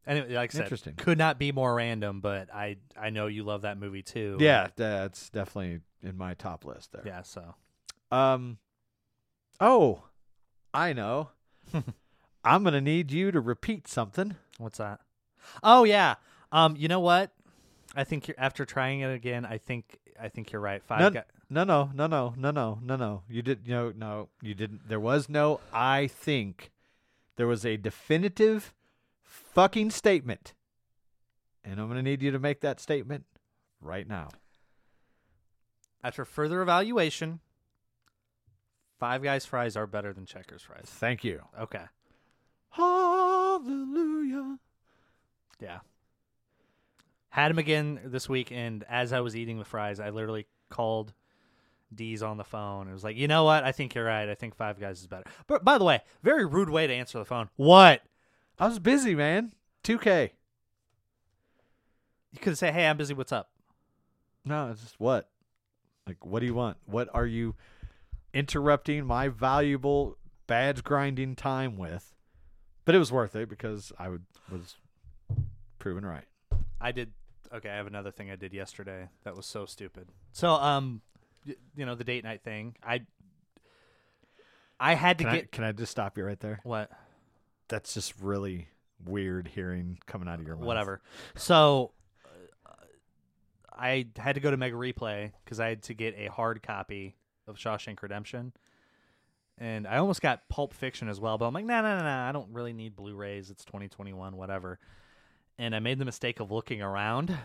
Anyway, 0.05 0.33
like 0.35 0.51
I 0.51 0.57
said, 0.57 0.63
Interesting. 0.63 0.95
could 0.95 1.17
not 1.17 1.39
be 1.39 1.51
more 1.53 1.73
random, 1.73 2.19
but 2.19 2.53
I 2.53 2.75
I 2.99 3.09
know 3.09 3.27
you 3.27 3.43
love 3.43 3.61
that 3.61 3.77
movie 3.79 4.03
too. 4.03 4.35
Yeah, 4.39 4.67
that's 4.75 5.29
definitely 5.29 5.79
in 6.01 6.17
my 6.17 6.33
top 6.33 6.65
list 6.65 6.91
there. 6.91 7.03
yeah. 7.05 7.21
So 7.21 7.55
Um. 8.11 8.57
Oh, 9.65 10.03
I 10.73 10.91
know. 10.91 11.29
I'm 12.43 12.65
gonna 12.65 12.81
need 12.81 13.13
you 13.13 13.31
to 13.31 13.39
repeat 13.39 13.87
something. 13.87 14.35
What's 14.57 14.77
that? 14.77 14.99
Oh 15.63 15.85
yeah. 15.85 16.15
Um, 16.51 16.75
you 16.77 16.89
know 16.89 16.99
what? 16.99 17.31
I 17.95 18.03
think 18.03 18.27
you're, 18.27 18.35
after 18.37 18.65
trying 18.65 18.99
it 18.99 19.13
again, 19.13 19.45
I 19.45 19.57
think 19.57 19.99
I 20.21 20.27
think 20.27 20.51
you're 20.51 20.61
right. 20.61 20.83
Five 20.83 20.99
No, 21.49 21.63
no, 21.63 21.63
no, 21.63 21.91
no, 21.93 22.07
no, 22.07 22.33
no, 22.35 22.51
no, 22.51 22.79
no, 22.83 22.95
no. 22.97 23.23
You 23.29 23.41
did 23.41 23.65
no, 23.65 23.93
no. 23.95 24.27
You 24.41 24.53
didn't. 24.53 24.89
There 24.89 24.99
was 24.99 25.29
no. 25.29 25.61
I 25.71 26.07
think 26.07 26.71
there 27.37 27.47
was 27.47 27.65
a 27.65 27.77
definitive 27.77 28.73
fucking 29.23 29.91
statement, 29.91 30.53
and 31.63 31.79
I'm 31.79 31.87
gonna 31.87 32.03
need 32.03 32.21
you 32.21 32.31
to 32.31 32.39
make 32.39 32.59
that 32.59 32.81
statement 32.81 33.23
right 33.79 34.09
now. 34.09 34.27
After 36.03 36.25
further 36.25 36.61
evaluation, 36.61 37.39
Five 39.03 39.21
Guys 39.21 39.45
fries 39.45 39.75
are 39.75 39.85
better 39.85 40.13
than 40.13 40.25
Checkers 40.25 40.61
fries. 40.61 40.85
Thank 40.85 41.25
you. 41.25 41.41
Okay. 41.59 41.83
Hallelujah. 42.69 44.57
Yeah. 45.59 45.79
Had 47.27 47.51
him 47.51 47.57
again 47.57 47.99
this 48.05 48.29
week, 48.29 48.49
and 48.53 48.85
as 48.87 49.11
I 49.11 49.19
was 49.19 49.35
eating 49.35 49.59
the 49.59 49.65
fries, 49.65 49.99
I 49.99 50.09
literally 50.11 50.47
called 50.69 51.11
D's 51.93 52.23
on 52.23 52.37
the 52.37 52.45
phone. 52.45 52.87
It 52.87 52.93
was 52.93 53.03
like, 53.03 53.17
you 53.17 53.27
know 53.27 53.43
what? 53.43 53.65
I 53.65 53.73
think 53.73 53.93
you're 53.93 54.05
right. 54.05 54.29
I 54.29 54.35
think 54.35 54.55
Five 54.55 54.79
Guys 54.79 55.01
is 55.01 55.07
better. 55.07 55.25
But 55.47 55.65
by 55.65 55.77
the 55.77 55.83
way, 55.83 55.99
very 56.23 56.45
rude 56.45 56.69
way 56.69 56.87
to 56.87 56.93
answer 56.93 57.19
the 57.19 57.25
phone. 57.25 57.49
What? 57.57 58.03
I 58.57 58.69
was 58.69 58.79
busy, 58.79 59.15
man. 59.15 59.51
2K. 59.83 60.29
You 62.31 62.39
could 62.39 62.57
say, 62.57 62.71
hey, 62.71 62.87
I'm 62.87 62.95
busy. 62.95 63.13
What's 63.13 63.33
up? 63.33 63.49
No, 64.45 64.71
it's 64.71 64.81
just 64.81 64.97
what? 64.97 65.29
Like, 66.07 66.25
what 66.25 66.39
do 66.39 66.45
you 66.45 66.53
want? 66.53 66.77
What 66.85 67.09
are 67.13 67.27
you 67.27 67.55
interrupting 68.33 69.05
my 69.05 69.27
valuable 69.27 70.17
badge 70.47 70.83
grinding 70.83 71.35
time 71.35 71.77
with? 71.77 72.13
But 72.85 72.95
it 72.95 72.97
was 72.99 73.11
worth 73.11 73.35
it 73.35 73.47
because 73.49 73.91
I 73.97 74.09
would 74.09 74.25
was 74.51 74.75
proven 75.79 76.05
right. 76.05 76.25
I 76.81 76.91
did. 76.91 77.11
Okay, 77.53 77.69
I 77.69 77.75
have 77.75 77.87
another 77.87 78.11
thing 78.11 78.31
I 78.31 78.35
did 78.35 78.51
yesterday 78.53 79.07
that 79.23 79.35
was 79.35 79.45
so 79.45 79.65
stupid. 79.65 80.09
So, 80.31 80.49
um, 80.49 81.01
y- 81.45 81.55
you 81.75 81.85
know 81.85 81.95
the 81.95 82.03
date 82.03 82.23
night 82.23 82.41
thing. 82.43 82.75
I 82.83 83.01
I 84.79 84.95
had 84.95 85.17
to 85.19 85.23
Can 85.23 85.33
I, 85.33 85.35
get 85.37 85.51
can 85.51 85.63
I 85.63 85.71
just 85.71 85.91
stop 85.91 86.17
you 86.17 86.25
right 86.25 86.39
there? 86.39 86.59
what 86.63 86.89
That's 87.69 87.93
just 87.93 88.19
really 88.19 88.67
weird 89.05 89.47
hearing 89.47 89.99
coming 90.05 90.27
out 90.27 90.39
of 90.39 90.45
your 90.47 90.55
mouth. 90.55 90.65
whatever. 90.65 91.01
So 91.35 91.91
uh, 92.65 92.71
I 93.71 94.07
had 94.17 94.35
to 94.35 94.41
go 94.41 94.51
to 94.51 94.57
Mega 94.57 94.75
Replay 94.75 95.31
because 95.43 95.59
I 95.59 95.69
had 95.69 95.83
to 95.83 95.93
get 95.93 96.15
a 96.17 96.27
hard 96.31 96.61
copy 96.63 97.15
of 97.47 97.57
Shawshank 97.57 98.01
Redemption. 98.01 98.53
And 99.57 99.85
I 99.85 99.97
almost 99.97 100.21
got 100.21 100.49
Pulp 100.49 100.73
Fiction 100.73 101.07
as 101.07 101.19
well, 101.19 101.37
but 101.37 101.45
I'm 101.45 101.53
like, 101.53 101.65
no, 101.65 101.81
no, 101.81 101.97
no, 101.97 102.03
no, 102.03 102.09
I 102.09 102.31
don't 102.31 102.51
really 102.51 102.73
need 102.73 102.95
Blu-rays. 102.95 103.51
It's 103.51 103.63
2021, 103.65 104.35
whatever. 104.35 104.79
And 105.59 105.75
I 105.75 105.79
made 105.79 105.99
the 105.99 106.05
mistake 106.05 106.39
of 106.39 106.51
looking 106.51 106.81
around, 106.81 107.37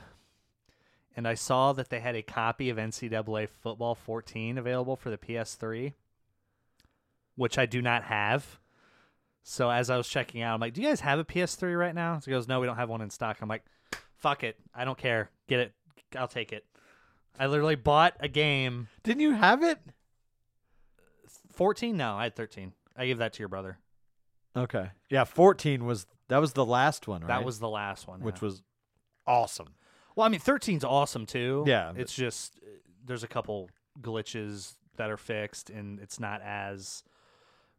and 1.14 1.28
I 1.28 1.34
saw 1.34 1.74
that 1.74 1.90
they 1.90 2.00
had 2.00 2.16
a 2.16 2.22
copy 2.22 2.70
of 2.70 2.78
NCAA 2.78 3.48
Football 3.48 3.94
14 3.94 4.56
available 4.56 4.96
for 4.96 5.10
the 5.10 5.18
PS3, 5.18 5.92
which 7.36 7.58
I 7.58 7.66
do 7.66 7.82
not 7.82 8.04
have. 8.04 8.58
So 9.42 9.70
as 9.70 9.90
I 9.90 9.96
was 9.98 10.08
checking 10.08 10.40
out, 10.42 10.54
I'm 10.54 10.60
like, 10.60 10.74
"Do 10.74 10.80
you 10.80 10.88
guys 10.88 11.00
have 11.00 11.18
a 11.18 11.24
PS3 11.24 11.78
right 11.78 11.94
now?" 11.94 12.18
So 12.18 12.26
he 12.26 12.30
goes, 12.30 12.48
"No, 12.48 12.60
we 12.60 12.66
don't 12.66 12.76
have 12.76 12.88
one 12.88 13.02
in 13.02 13.10
stock." 13.10 13.38
I'm 13.40 13.48
like, 13.48 13.64
"Fuck 14.16 14.44
it, 14.44 14.56
I 14.74 14.84
don't 14.84 14.98
care. 14.98 15.30
Get 15.46 15.60
it. 15.60 15.72
I'll 16.16 16.28
take 16.28 16.52
it." 16.52 16.64
I 17.38 17.46
literally 17.46 17.76
bought 17.76 18.14
a 18.20 18.28
game. 18.28 18.88
Didn't 19.02 19.20
you 19.20 19.32
have 19.32 19.62
it? 19.62 19.78
14? 21.52 21.96
No, 21.96 22.14
I 22.14 22.24
had 22.24 22.36
13. 22.36 22.72
I 22.96 23.06
gave 23.06 23.18
that 23.18 23.32
to 23.34 23.38
your 23.40 23.48
brother. 23.48 23.78
Okay. 24.56 24.90
Yeah, 25.08 25.24
14 25.24 25.84
was 25.84 26.06
that 26.28 26.38
was 26.38 26.52
the 26.52 26.64
last 26.64 27.06
one, 27.06 27.22
right? 27.22 27.28
That 27.28 27.44
was 27.44 27.58
the 27.58 27.68
last 27.68 28.08
one, 28.08 28.20
which 28.20 28.36
yeah. 28.36 28.46
was 28.46 28.62
awesome. 29.26 29.74
well. 30.16 30.26
I 30.26 30.28
mean, 30.30 30.40
13's 30.40 30.84
awesome 30.84 31.26
too. 31.26 31.64
Yeah, 31.66 31.92
it's 31.96 32.14
just 32.14 32.58
there's 33.04 33.22
a 33.22 33.28
couple 33.28 33.70
glitches 34.00 34.74
that 34.96 35.10
are 35.10 35.16
fixed, 35.16 35.70
and 35.70 36.00
it's 36.00 36.18
not 36.18 36.42
as 36.42 37.04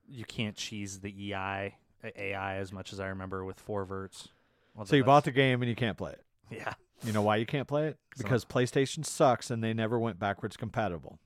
you 0.08 0.26
can't 0.26 0.56
cheese 0.56 1.00
the 1.00 1.34
EI 1.34 1.76
AI 2.04 2.56
as 2.56 2.72
much 2.72 2.94
as 2.94 3.00
I 3.00 3.08
remember 3.08 3.44
with 3.44 3.60
four 3.60 3.86
verts. 3.86 4.30
So 4.86 4.96
you 4.96 5.04
bought 5.04 5.26
the 5.26 5.32
game 5.32 5.62
and 5.62 5.70
you 5.70 5.76
can't 5.76 5.98
play 5.98 6.14
it. 6.14 6.24
yeah. 6.50 6.74
You 7.06 7.14
know 7.14 7.22
why 7.22 7.38
you 7.38 7.46
can't 7.46 7.68
play 7.68 7.88
it? 7.88 7.98
Because 8.18 8.44
PlayStation 8.46 9.06
sucks 9.06 9.50
and 9.50 9.64
they 9.64 9.74
never 9.74 9.98
went 9.98 10.20
backwards 10.20 10.58
compatible. 10.58 11.20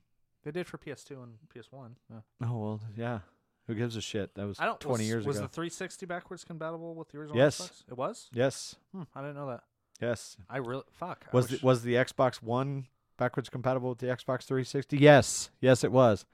They 0.44 0.50
did 0.50 0.66
for 0.66 0.78
PS2 0.78 1.10
and 1.22 1.34
PS1. 1.54 1.92
Yeah. 2.10 2.18
Oh 2.48 2.58
well, 2.58 2.80
yeah. 2.96 3.20
Who 3.66 3.74
gives 3.74 3.96
a 3.96 4.00
shit? 4.02 4.34
That 4.34 4.46
was 4.46 4.60
I 4.60 4.66
don't. 4.66 4.78
20 4.78 5.02
was, 5.02 5.08
years 5.08 5.26
was 5.26 5.36
ago. 5.36 5.44
Was 5.44 5.50
the 5.50 5.54
360 5.54 6.06
backwards 6.06 6.44
compatible 6.44 6.94
with 6.94 7.08
the 7.08 7.18
original 7.18 7.36
Yes. 7.38 7.60
Xbox? 7.60 7.82
It 7.90 7.96
was. 7.96 8.28
yes, 8.32 8.76
Hmm, 8.92 9.02
I 9.14 9.20
didn't 9.22 9.36
know 9.36 9.48
that. 9.48 9.62
yes. 10.00 10.36
I 10.50 10.58
really 10.58 10.82
fuck. 10.92 11.24
I 11.32 11.36
Was 11.36 11.50
wish- 11.50 11.60
the, 11.60 11.66
was 11.66 11.82
the 11.82 11.94
Xbox 11.94 12.36
One 12.42 12.86
backwards 13.16 13.48
compatible 13.48 13.88
with 13.88 13.98
the 13.98 14.06
Xbox 14.08 14.42
360? 14.44 14.98
Yes, 14.98 15.50
yes, 15.60 15.82
it 15.82 15.92
was. 15.92 16.26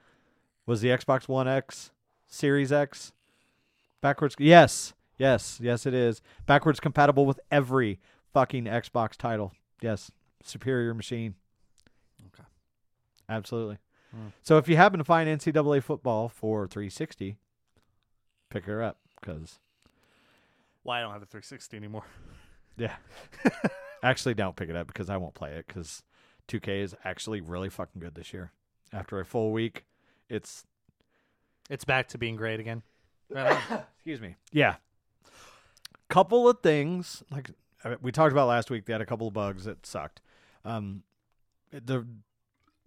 Was 0.65 0.81
the 0.81 0.89
Xbox 0.89 1.27
One 1.29 1.47
X, 1.47 1.91
Series 2.27 2.71
X, 2.71 3.13
backwards? 4.01 4.35
Yes, 4.37 4.93
yes, 5.17 5.57
yes, 5.61 5.85
it 5.85 5.93
is 5.93 6.21
backwards 6.45 6.79
compatible 6.81 7.25
with 7.25 7.39
every 7.49 7.99
fucking 8.33 8.65
Xbox 8.65 9.15
title. 9.15 9.53
Yes, 9.81 10.11
superior 10.43 10.93
machine. 10.93 11.35
Okay. 12.33 12.43
Absolutely. 13.29 13.77
Hmm. 14.11 14.27
So 14.43 14.57
if 14.57 14.67
you 14.67 14.75
happen 14.75 14.97
to 14.99 15.03
find 15.03 15.29
NCAA 15.29 15.81
football 15.83 16.29
for 16.29 16.67
360, 16.67 17.37
pick 18.49 18.65
her 18.65 18.83
up 18.83 18.97
because 19.19 19.59
Why 20.83 20.99
I 20.99 21.01
don't 21.01 21.13
have 21.13 21.21
a 21.21 21.25
360 21.25 21.77
anymore? 21.77 22.03
yeah. 22.77 22.95
actually, 24.03 24.33
don't 24.33 24.55
pick 24.55 24.69
it 24.69 24.75
up 24.75 24.87
because 24.87 25.09
I 25.09 25.17
won't 25.17 25.33
play 25.33 25.51
it 25.51 25.65
because 25.67 26.03
2K 26.47 26.81
is 26.83 26.95
actually 27.03 27.41
really 27.41 27.69
fucking 27.69 28.01
good 28.01 28.15
this 28.15 28.33
year. 28.33 28.51
After 28.93 29.19
a 29.19 29.25
full 29.25 29.51
week, 29.51 29.85
it's 30.29 30.65
It's 31.69 31.85
back 31.85 32.09
to 32.09 32.17
being 32.17 32.35
great 32.35 32.59
again. 32.59 32.83
Right 33.33 33.57
excuse 33.95 34.19
me. 34.19 34.35
Yeah. 34.51 34.75
Couple 36.09 36.49
of 36.49 36.59
things 36.59 37.23
like 37.31 37.51
we 38.01 38.11
talked 38.11 38.31
about 38.31 38.47
last 38.47 38.69
week. 38.69 38.85
They 38.85 38.93
had 38.93 39.01
a 39.01 39.05
couple 39.05 39.27
of 39.27 39.33
bugs 39.33 39.65
that 39.65 39.85
sucked. 39.85 40.21
Um, 40.63 41.03
the 41.71 42.05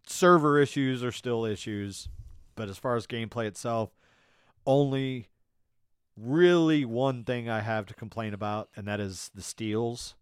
server 0.06 0.58
issues 0.60 1.02
are 1.02 1.12
still 1.12 1.44
issues, 1.44 2.08
but 2.54 2.68
as 2.68 2.78
far 2.78 2.96
as 2.96 3.06
gameplay 3.06 3.46
itself, 3.46 3.90
only 4.66 5.28
really 6.16 6.84
one 6.84 7.24
thing 7.24 7.48
I 7.48 7.60
have 7.60 7.86
to 7.86 7.94
complain 7.94 8.34
about, 8.34 8.68
and 8.76 8.86
that 8.86 9.00
is 9.00 9.30
the 9.34 9.42
steals. 9.42 10.14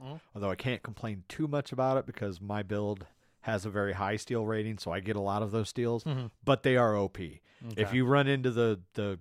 Mhm. 0.00 0.20
Although 0.34 0.50
I 0.50 0.56
can't 0.56 0.82
complain 0.82 1.24
too 1.28 1.46
much 1.48 1.72
about 1.72 1.96
it 1.98 2.06
because 2.06 2.40
my 2.40 2.62
build 2.62 3.06
has 3.42 3.64
a 3.64 3.70
very 3.70 3.92
high 3.94 4.16
steal 4.16 4.44
rating, 4.44 4.78
so 4.78 4.90
I 4.92 5.00
get 5.00 5.16
a 5.16 5.20
lot 5.20 5.42
of 5.42 5.50
those 5.52 5.68
steals. 5.68 6.04
Mhm. 6.04 6.30
But 6.44 6.62
they 6.62 6.76
are 6.76 6.96
OP. 6.96 7.40
If 7.76 7.92
you 7.92 8.04
run 8.06 8.26
into 8.28 8.50
the 8.50 8.80
the 8.94 9.18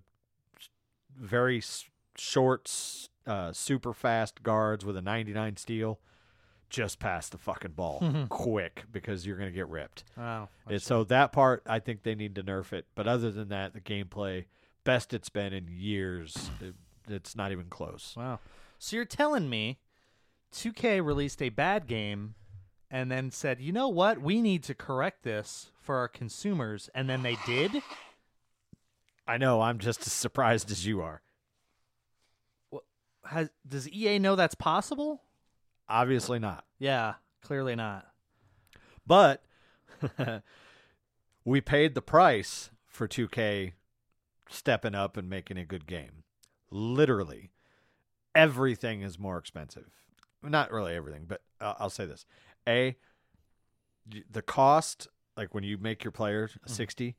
very 1.16 1.62
s- 2.18 2.24
short, 2.24 2.68
s- 2.68 3.09
uh, 3.26 3.51
super 3.53 3.93
fast 3.93 4.43
guards 4.43 4.86
with 4.86 4.95
a 4.97 5.01
99 5.01 5.57
steal, 5.57 5.99
just 6.70 6.99
pass 6.99 7.30
the 7.30 7.38
fucking 7.38 7.72
ball 7.72 8.03
quick 8.30 8.84
because 8.91 9.26
you're 9.26 9.38
going 9.38 9.49
to 9.49 9.55
get 9.55 9.68
ripped. 9.70 10.03
Wow. 10.18 10.49
And 10.70 10.82
so 10.82 11.03
that 11.05 11.32
part, 11.32 11.63
I 11.65 11.80
think 11.80 12.03
they 12.03 12.15
need 12.15 12.36
to 12.36 12.43
nerf 12.43 12.74
it. 12.74 12.86
But 12.95 13.07
other 13.07 13.32
than 13.32 13.49
that, 13.49 13.74
the 13.74 13.82
gameplay, 13.82 14.45
best 14.84 15.13
it's 15.13 15.30
been 15.30 15.53
in 15.53 15.68
years. 15.70 16.49
It, 16.61 16.76
it's 17.07 17.36
not 17.36 17.51
even 17.51 17.65
close. 17.68 18.13
Wow. 18.18 18.39
So 18.80 18.95
you're 18.97 19.05
telling 19.05 19.49
me 19.49 19.80
2K 20.53 21.03
released 21.05 21.41
a 21.41 21.49
bad 21.49 21.88
game 21.88 22.36
and 22.91 23.09
then 23.11 23.32
said, 23.32 23.59
you 23.61 23.72
know 23.72 23.88
what? 23.89 24.22
We 24.22 24.41
need 24.41 24.63
to 24.63 24.74
correct 24.76 25.24
this 25.24 25.72
for 25.82 25.95
our 25.97 26.07
consumers. 26.07 26.89
And 26.95 27.09
then 27.09 27.22
they 27.24 27.38
did? 27.45 27.82
I 29.28 29.38
know. 29.38 29.61
I'm 29.61 29.78
just 29.80 30.01
as 30.07 30.13
surprised 30.13 30.72
as 30.72 30.86
you 30.86 31.01
are. 31.01 31.22
Has, 33.28 33.49
does 33.67 33.89
EA 33.89 34.19
know 34.19 34.36
that's 34.36 34.55
possible? 34.55 35.23
Obviously 35.89 36.39
not. 36.39 36.65
Yeah, 36.80 37.15
clearly 37.41 37.75
not. 37.75 38.07
But 39.05 39.43
we 41.45 41.61
paid 41.61 41.95
the 41.95 42.01
price 42.01 42.71
for 42.86 43.07
2K 43.07 43.73
stepping 44.49 44.95
up 44.95 45.17
and 45.17 45.30
making 45.30 45.57
a 45.57 45.65
good 45.65 45.88
game. 45.88 46.23
Literally, 46.69 47.51
everything 48.36 49.01
is 49.01 49.17
more 49.17 49.38
expensive. 49.38 49.89
Not 50.43 50.71
really 50.71 50.93
everything, 50.93 51.25
but 51.28 51.41
uh, 51.59 51.73
I'll 51.80 51.89
say 51.89 52.05
this: 52.05 52.25
a 52.67 52.97
the 54.30 54.41
cost, 54.41 55.07
like 55.36 55.53
when 55.53 55.63
you 55.63 55.78
make 55.78 56.03
your 56.03 56.11
players 56.11 56.57
60. 56.65 57.15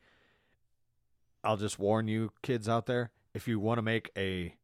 I'll 1.45 1.57
just 1.57 1.79
warn 1.79 2.09
you, 2.09 2.33
kids 2.43 2.69
out 2.69 2.87
there, 2.87 3.13
if 3.33 3.47
you 3.47 3.61
want 3.61 3.79
to 3.79 3.83
make 3.83 4.11
a 4.17 4.55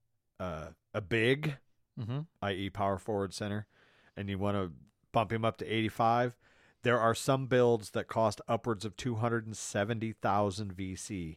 uh, 0.41 0.69
a 0.93 1.01
big 1.01 1.57
Mm-hmm. 2.01 2.21
i.e., 2.43 2.71
power 2.71 2.99
forward 2.99 3.33
center, 3.33 3.69
and 4.17 4.29
you 4.29 4.37
want 4.37 4.57
to 4.57 4.73
bump 5.13 5.33
him 5.33 5.45
up 5.45 5.59
to 5.59 5.65
85, 5.65 6.35
there 6.83 6.99
are 6.99 7.15
some 7.15 7.47
builds 7.47 7.91
that 7.93 8.09
cost 8.09 8.41
upwards 8.49 8.85
of 8.85 8.97
270,000 8.97 10.75
VC, 10.77 11.37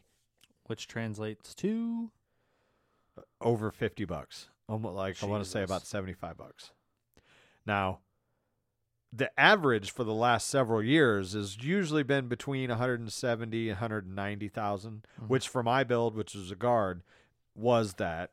Which 0.66 0.88
translates 0.88 1.54
to. 1.54 2.10
over 3.40 3.70
50 3.70 4.04
bucks. 4.04 4.48
Almost 4.68 4.94
like 4.96 5.22
I 5.22 5.26
want 5.26 5.44
to 5.44 5.48
say 5.48 5.62
about 5.62 5.86
75 5.86 6.36
bucks. 6.36 6.72
Now, 7.64 8.00
the 9.12 9.30
average 9.38 9.92
for 9.92 10.02
the 10.04 10.12
last 10.12 10.48
several 10.48 10.82
years 10.82 11.32
has 11.34 11.56
usually 11.62 12.02
been 12.02 12.26
between 12.28 12.68
170 12.68 13.68
and 13.70 13.76
190,000, 13.80 15.06
which 15.26 15.48
for 15.48 15.62
my 15.62 15.84
build, 15.84 16.14
which 16.16 16.34
was 16.34 16.50
a 16.50 16.56
guard, 16.56 17.02
was 17.54 17.94
that. 17.94 18.32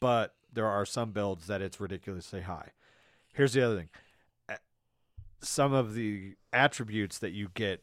But 0.00 0.34
there 0.52 0.66
are 0.66 0.84
some 0.86 1.12
builds 1.12 1.46
that 1.46 1.62
it's 1.62 1.78
ridiculously 1.78 2.40
high. 2.42 2.70
Here's 3.32 3.52
the 3.52 3.62
other 3.64 3.76
thing. 3.76 3.88
Some 5.42 5.72
of 5.72 5.94
the 5.94 6.34
attributes 6.52 7.18
that 7.18 7.30
you 7.30 7.48
get 7.54 7.82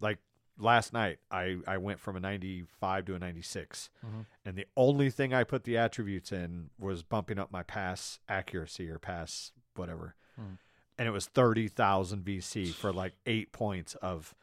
like 0.00 0.18
last 0.58 0.92
night 0.94 1.18
I 1.30 1.58
I 1.66 1.76
went 1.76 2.00
from 2.00 2.16
a 2.16 2.20
95 2.20 3.04
to 3.06 3.14
a 3.14 3.18
96. 3.18 3.90
Mhm. 4.04 4.26
And 4.46 4.56
the 4.56 4.66
only 4.76 5.10
thing 5.10 5.34
I 5.34 5.44
put 5.44 5.64
the 5.64 5.76
attributes 5.76 6.32
in 6.32 6.70
was 6.78 7.02
bumping 7.02 7.38
up 7.38 7.52
my 7.52 7.62
pass 7.62 8.20
accuracy 8.28 8.88
or 8.88 8.98
pass 8.98 9.52
whatever. 9.74 10.14
Hmm. 10.36 10.54
And 10.96 11.06
it 11.06 11.10
was 11.12 11.26
30,000 11.26 12.24
VC 12.24 12.72
for 12.72 12.90
like 12.92 13.14
8 13.26 13.52
points 13.52 13.94
of 13.96 14.34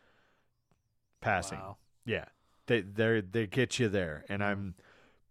passing. 1.22 1.60
Wow. 1.60 1.78
Yeah. 2.06 2.26
They 2.68 2.82
they 2.82 3.22
they 3.22 3.48
get 3.48 3.80
you 3.80 3.90
there 3.90 4.24
Mm-hmm. 4.26 4.34
and 4.34 4.44
I'm 4.44 4.76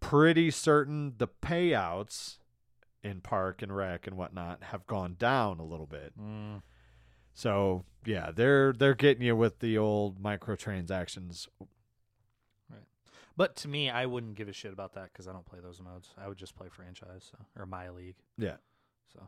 pretty 0.05 0.51
certain 0.51 1.13
the 1.17 1.27
payouts 1.27 2.37
in 3.03 3.21
park 3.21 3.63
and 3.63 3.75
rec 3.75 4.05
and 4.05 4.15
whatnot 4.15 4.61
have 4.65 4.85
gone 4.85 5.15
down 5.17 5.59
a 5.59 5.65
little 5.65 5.87
bit. 5.87 6.13
Mm. 6.19 6.61
So 7.33 7.85
yeah, 8.05 8.29
they're 8.33 8.71
they're 8.71 8.93
getting 8.93 9.23
you 9.23 9.35
with 9.35 9.59
the 9.59 9.79
old 9.79 10.21
microtransactions. 10.21 11.47
Right. 12.69 12.83
But 13.35 13.55
to 13.57 13.67
me, 13.67 13.89
I 13.89 14.05
wouldn't 14.05 14.35
give 14.35 14.47
a 14.47 14.53
shit 14.53 14.71
about 14.71 14.93
that 14.93 15.11
because 15.11 15.27
I 15.27 15.33
don't 15.33 15.45
play 15.45 15.59
those 15.59 15.81
modes. 15.81 16.09
I 16.23 16.27
would 16.27 16.37
just 16.37 16.55
play 16.55 16.67
franchise 16.69 17.31
so, 17.31 17.37
or 17.59 17.65
my 17.65 17.89
league. 17.89 18.17
Yeah. 18.37 18.57
So, 19.11 19.27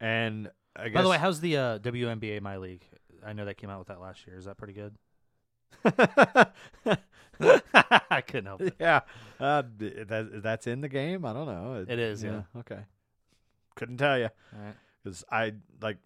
And 0.00 0.50
I 0.76 0.88
guess 0.88 0.94
by 0.94 1.02
the 1.02 1.08
way, 1.08 1.18
how's 1.18 1.40
the 1.40 1.56
uh, 1.56 1.78
WNBA 1.78 2.42
my 2.42 2.58
league? 2.58 2.84
I 3.24 3.32
know 3.32 3.46
that 3.46 3.56
came 3.56 3.70
out 3.70 3.78
with 3.78 3.88
that 3.88 4.00
last 4.00 4.26
year. 4.26 4.36
Is 4.36 4.44
that 4.44 4.58
pretty 4.58 4.74
good? 4.74 4.94
I 8.10 8.20
couldn't 8.26 8.46
help 8.46 8.60
it. 8.62 8.74
yeah, 8.80 9.00
uh, 9.38 9.62
that 9.78 10.40
that's 10.42 10.66
in 10.66 10.80
the 10.80 10.88
game. 10.88 11.24
I 11.24 11.32
don't 11.32 11.46
know. 11.46 11.84
It 11.88 11.98
is, 11.98 12.22
yeah. 12.22 12.42
Okay. 12.58 12.80
Couldn't 13.76 13.96
tell 13.98 14.18
you 14.18 14.28
All 14.54 14.60
right. 14.64 14.74
because 15.02 15.24
I 15.30 15.54
like. 15.80 15.98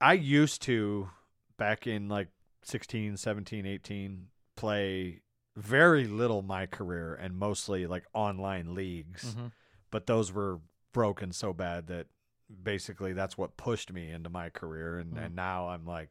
I 0.00 0.12
used 0.14 0.62
to 0.62 1.10
back 1.56 1.86
in 1.86 2.08
like 2.08 2.28
16, 2.62 3.16
17, 3.16 3.66
18 3.66 4.26
play 4.56 5.22
very 5.56 6.06
little 6.06 6.42
my 6.42 6.66
career 6.66 7.14
and 7.14 7.34
mostly 7.36 7.86
like 7.86 8.04
online 8.12 8.74
leagues, 8.74 9.34
Mhm. 9.34 9.52
but 9.90 10.06
those 10.06 10.32
were 10.32 10.60
broken 10.92 11.32
so 11.32 11.52
bad 11.54 11.86
that 11.86 12.08
basically 12.62 13.12
that's 13.14 13.38
what 13.38 13.56
pushed 13.56 13.90
me 13.92 14.10
into 14.10 14.28
my 14.28 14.50
career 14.50 14.98
and, 14.98 15.14
Mm. 15.14 15.26
and 15.26 15.34
now 15.36 15.68
I'm 15.68 15.84
like 15.86 16.10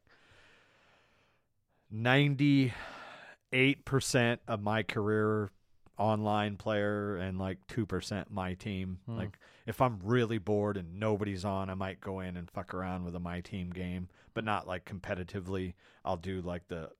98% 3.53 4.39
of 4.47 4.61
my 4.61 4.83
career 4.83 5.51
online 5.97 6.57
player 6.57 7.15
and 7.17 7.39
like 7.39 7.65
2% 7.67 8.25
my 8.29 8.53
team. 8.53 8.99
Hmm. 9.05 9.17
Like 9.17 9.39
if 9.65 9.81
I'm 9.81 9.99
really 10.03 10.37
bored 10.37 10.77
and 10.77 10.99
nobody's 10.99 11.45
on, 11.45 11.69
I 11.69 11.73
might 11.73 12.01
go 12.01 12.19
in 12.19 12.35
and 12.37 12.49
fuck 12.51 12.73
around 12.73 13.05
with 13.05 13.15
a 13.15 13.19
my 13.19 13.41
team 13.41 13.69
game, 13.69 14.09
but 14.33 14.43
not 14.43 14.67
like 14.67 14.85
competitively. 14.85 15.73
I'll 16.03 16.17
do 16.17 16.41
like 16.41 16.67
the 16.67 16.91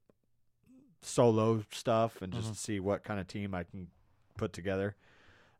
solo 1.02 1.64
stuff 1.72 2.22
and 2.22 2.34
just 2.34 2.54
Mhm. 2.54 2.56
see 2.56 2.80
what 2.80 3.04
kind 3.04 3.20
of 3.20 3.28
team 3.28 3.54
I 3.54 3.64
can 3.64 3.89
put 4.38 4.54
together. 4.54 4.96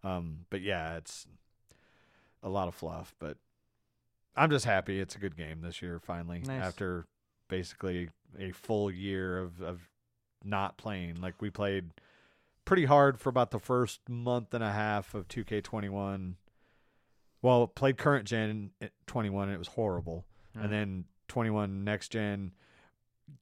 Um, 0.04 0.46
but 0.50 0.62
yeah, 0.62 0.96
it's 0.98 1.28
a 2.42 2.50
lot 2.50 2.68
of 2.68 2.76
fluff, 2.76 3.14
but 3.20 3.38
I'm 4.36 4.50
just 4.50 4.66
happy 4.66 5.00
it's 5.00 5.16
a 5.16 5.20
good 5.20 5.36
game 5.36 5.62
this 5.62 5.82
year 5.82 6.00
finally 6.00 6.40
Nice. 6.40 6.62
after 6.64 7.06
basically 7.48 8.10
a 8.38 8.52
full 8.52 8.90
year 8.92 9.38
of, 9.40 9.62
of 9.62 9.90
not 10.44 10.78
playing. 10.78 11.22
Like 11.22 11.42
we 11.42 11.50
played 11.50 11.92
pretty 12.66 12.86
hard 12.86 13.20
for 13.20 13.30
about 13.30 13.52
the 13.52 13.60
first 13.60 14.02
month 14.10 14.54
and 14.54 14.64
a 14.64 14.72
half 14.72 15.14
of 15.14 15.28
2K21. 15.28 16.36
Well, 17.42 17.68
played 17.68 17.98
current 17.98 18.26
gen 18.26 18.72
at 18.82 18.92
21 19.08 19.50
and 19.50 19.56
it 19.56 19.60
was 19.60 19.70
horrible. 19.70 20.26
Yeah. 20.56 20.62
And 20.62 20.70
mm. 20.70 20.72
then 20.72 21.06
21 21.28 21.84
next 21.84 22.10
gen 22.10 22.52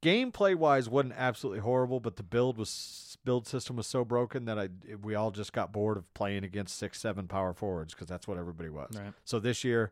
gameplay 0.01 0.55
wise 0.55 0.89
wasn't 0.89 1.13
absolutely 1.17 1.59
horrible, 1.59 1.99
but 1.99 2.15
the 2.15 2.23
build 2.23 2.57
was 2.57 3.17
build 3.23 3.47
system 3.47 3.75
was 3.75 3.87
so 3.87 4.03
broken 4.03 4.45
that 4.45 4.59
I 4.59 4.69
we 5.01 5.15
all 5.15 5.31
just 5.31 5.53
got 5.53 5.71
bored 5.71 5.97
of 5.97 6.13
playing 6.13 6.43
against 6.43 6.77
6 6.77 6.99
7 6.99 7.27
power 7.27 7.53
forwards 7.53 7.93
because 7.93 8.07
that's 8.07 8.27
what 8.27 8.37
everybody 8.37 8.69
was. 8.69 8.95
Right. 8.97 9.13
So 9.23 9.39
this 9.39 9.63
year, 9.63 9.91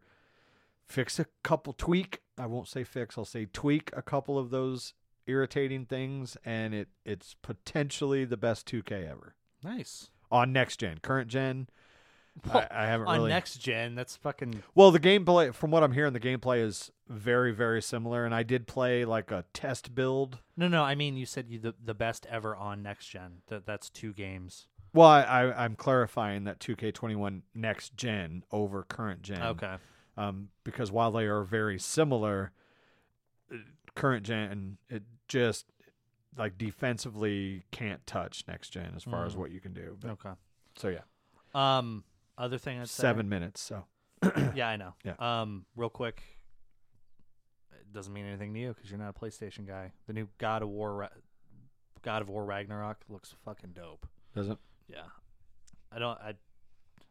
fix 0.88 1.20
a 1.20 1.26
couple, 1.44 1.74
tweak. 1.74 2.22
I 2.38 2.46
won't 2.46 2.68
say 2.68 2.84
fix. 2.84 3.18
I'll 3.18 3.26
say 3.26 3.46
tweak 3.46 3.92
a 3.94 4.02
couple 4.02 4.38
of 4.38 4.50
those 4.50 4.94
irritating 5.28 5.86
things, 5.86 6.38
and 6.46 6.74
it 6.74 6.90
it's 7.06 7.36
potentially 7.42 8.26
the 8.26 8.38
best 8.38 8.68
2K 8.68 9.10
ever 9.10 9.36
Nice. 9.64 10.10
on 10.32 10.52
next 10.54 10.78
gen. 10.78 11.00
Current 11.02 11.28
gen, 11.30 11.68
I, 12.52 12.68
I 12.72 12.86
haven't 12.86 13.08
On 13.08 13.18
really. 13.18 13.30
next 13.30 13.58
gen, 13.58 13.96
that's 13.96 14.16
fucking. 14.16 14.64
well, 14.74 14.92
the 14.92 15.00
gameplay, 15.00 15.54
from 15.54 15.70
what 15.72 15.84
I'm 15.84 15.92
hearing, 15.92 16.14
the 16.14 16.20
gameplay 16.20 16.62
is 16.64 16.92
very 17.10 17.52
very 17.52 17.82
similar, 17.82 18.26
and 18.26 18.34
I 18.34 18.44
did 18.44 18.68
play 18.68 19.04
like 19.06 19.32
a 19.32 19.44
test 19.54 19.94
build. 19.94 20.40
No, 20.58 20.68
no. 20.68 20.84
I 20.84 20.96
mean, 20.96 21.18
you 21.18 21.26
said 21.26 21.50
you 21.50 21.60
the 21.60 21.76
the 21.84 21.94
best 21.94 22.26
ever 22.30 22.56
on 22.56 22.82
next 22.82 23.08
gen. 23.08 23.42
That 23.48 23.66
that's 23.66 23.90
two 23.90 24.14
games. 24.14 24.68
Well, 24.94 25.08
I, 25.08 25.22
I 25.22 25.64
I'm 25.66 25.76
clarifying 25.76 26.44
that 26.46 26.60
2K21 26.60 27.42
next 27.56 27.96
gen 27.96 28.44
over 28.52 28.84
current 28.84 29.22
gen. 29.22 29.42
Okay. 29.42 29.76
um, 30.18 30.50
because 30.66 30.92
while 30.92 31.12
they 31.12 31.26
are 31.28 31.44
very 31.44 31.80
similar, 31.80 32.52
current 33.96 34.26
gen 34.26 34.78
it 34.90 35.04
just 35.28 35.66
like 36.38 36.58
defensively 36.58 37.64
can't 37.72 38.06
touch 38.08 38.44
next 38.48 38.70
gen 38.70 38.94
as 38.96 39.04
far 39.04 39.26
as 39.26 39.34
Mm. 39.36 39.38
what 39.38 39.52
you 39.52 39.60
can 39.60 39.74
do. 39.74 39.98
But, 40.00 40.12
Okay. 40.12 40.32
so 40.78 40.88
yeah, 40.90 41.02
Um. 41.54 42.04
Other 42.38 42.58
thing 42.58 42.80
I'd 42.80 42.90
say. 42.90 43.02
seven 43.02 43.28
minutes. 43.30 43.62
So 43.62 43.86
Yeah, 44.56 44.68
I 44.70 44.78
know. 44.78 44.94
Yeah. 45.04 45.16
Um. 45.20 45.66
Real 45.76 45.90
quick. 45.90 46.24
It 47.72 47.92
doesn't 47.94 48.14
mean 48.14 48.26
anything 48.26 48.54
to 48.54 48.60
you 48.60 48.74
because 48.74 48.90
you're 48.90 49.00
not 49.00 49.10
a 49.16 49.20
PlayStation 49.20 49.68
guy. 49.68 49.92
The 50.08 50.14
new 50.14 50.30
God 50.38 50.62
of 50.62 50.70
War, 50.70 51.10
God 52.02 52.22
of 52.22 52.30
War 52.30 52.46
Ragnarok 52.46 53.04
looks 53.10 53.34
fucking 53.44 53.72
dope. 53.74 54.08
doesn't 54.34 54.60
Yeah. 54.88 55.04
I 55.92 56.00
don't. 56.00 56.18
I. 56.20 56.34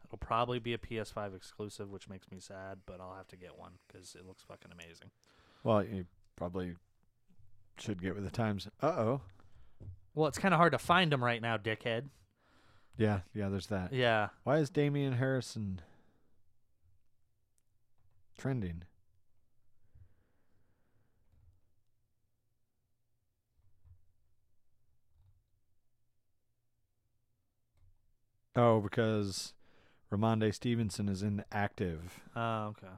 It'll 0.05 0.17
probably 0.17 0.59
be 0.59 0.73
a 0.73 0.77
PS5 0.77 1.33
exclusive, 1.35 1.89
which 1.89 2.09
makes 2.09 2.29
me 2.31 2.39
sad, 2.39 2.79
but 2.85 2.99
I'll 2.99 3.13
have 3.15 3.27
to 3.29 3.37
get 3.37 3.57
one 3.57 3.73
because 3.87 4.13
it 4.15 4.25
looks 4.25 4.43
fucking 4.43 4.71
amazing. 4.71 5.11
well 5.63 5.83
you 5.83 6.05
probably 6.35 6.75
should 7.77 8.01
get 8.01 8.15
with 8.15 8.23
the 8.23 8.31
times. 8.31 8.67
Uh 8.81 8.87
oh. 8.87 9.21
Well, 10.13 10.27
it's 10.27 10.37
kind 10.37 10.53
of 10.53 10.57
hard 10.57 10.73
to 10.73 10.77
find 10.77 11.11
him 11.11 11.23
right 11.23 11.41
now, 11.41 11.57
dickhead. 11.57 12.09
Yeah, 12.97 13.21
yeah, 13.33 13.49
there's 13.49 13.67
that. 13.67 13.93
Yeah. 13.93 14.29
Why 14.43 14.57
is 14.57 14.69
Damian 14.69 15.13
Harrison 15.13 15.81
trending? 18.37 18.83
Oh, 28.55 28.81
because 28.81 29.53
Rhamondre 30.11 30.53
Stevenson 30.53 31.07
is 31.07 31.23
inactive. 31.23 32.19
Oh, 32.35 32.73
okay. 32.77 32.93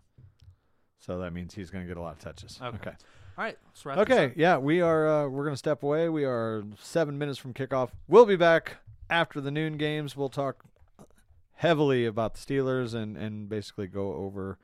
So 0.99 1.19
that 1.19 1.31
means 1.31 1.53
he's 1.53 1.69
going 1.69 1.84
to 1.84 1.88
get 1.88 1.97
a 1.97 2.01
lot 2.01 2.13
of 2.13 2.19
touches. 2.19 2.59
Okay. 2.61 2.75
okay. 2.75 2.95
All 3.38 3.43
right. 3.43 3.57
Let's 3.67 3.86
wrap 3.86 3.97
this 3.97 4.03
Okay, 4.15 4.25
up. 4.27 4.31
yeah, 4.36 4.57
we 4.57 4.81
are. 4.81 5.07
Uh, 5.07 5.27
we're 5.27 5.43
gonna 5.45 5.57
step 5.57 5.81
away. 5.84 6.07
We 6.09 6.23
are 6.25 6.63
seven 6.79 7.17
minutes 7.17 7.39
from 7.39 7.53
kickoff. 7.53 7.89
We'll 8.07 8.25
be 8.27 8.36
back 8.36 8.77
after 9.09 9.41
the 9.41 9.49
noon 9.51 9.77
games. 9.77 10.15
We'll 10.15 10.29
talk 10.29 10.63
heavily 11.55 12.05
about 12.05 12.36
the 12.36 12.39
Steelers 12.39 12.93
and 12.93 13.17
and 13.17 13.49
basically 13.49 13.88
go 13.88 14.13
over 14.13 14.57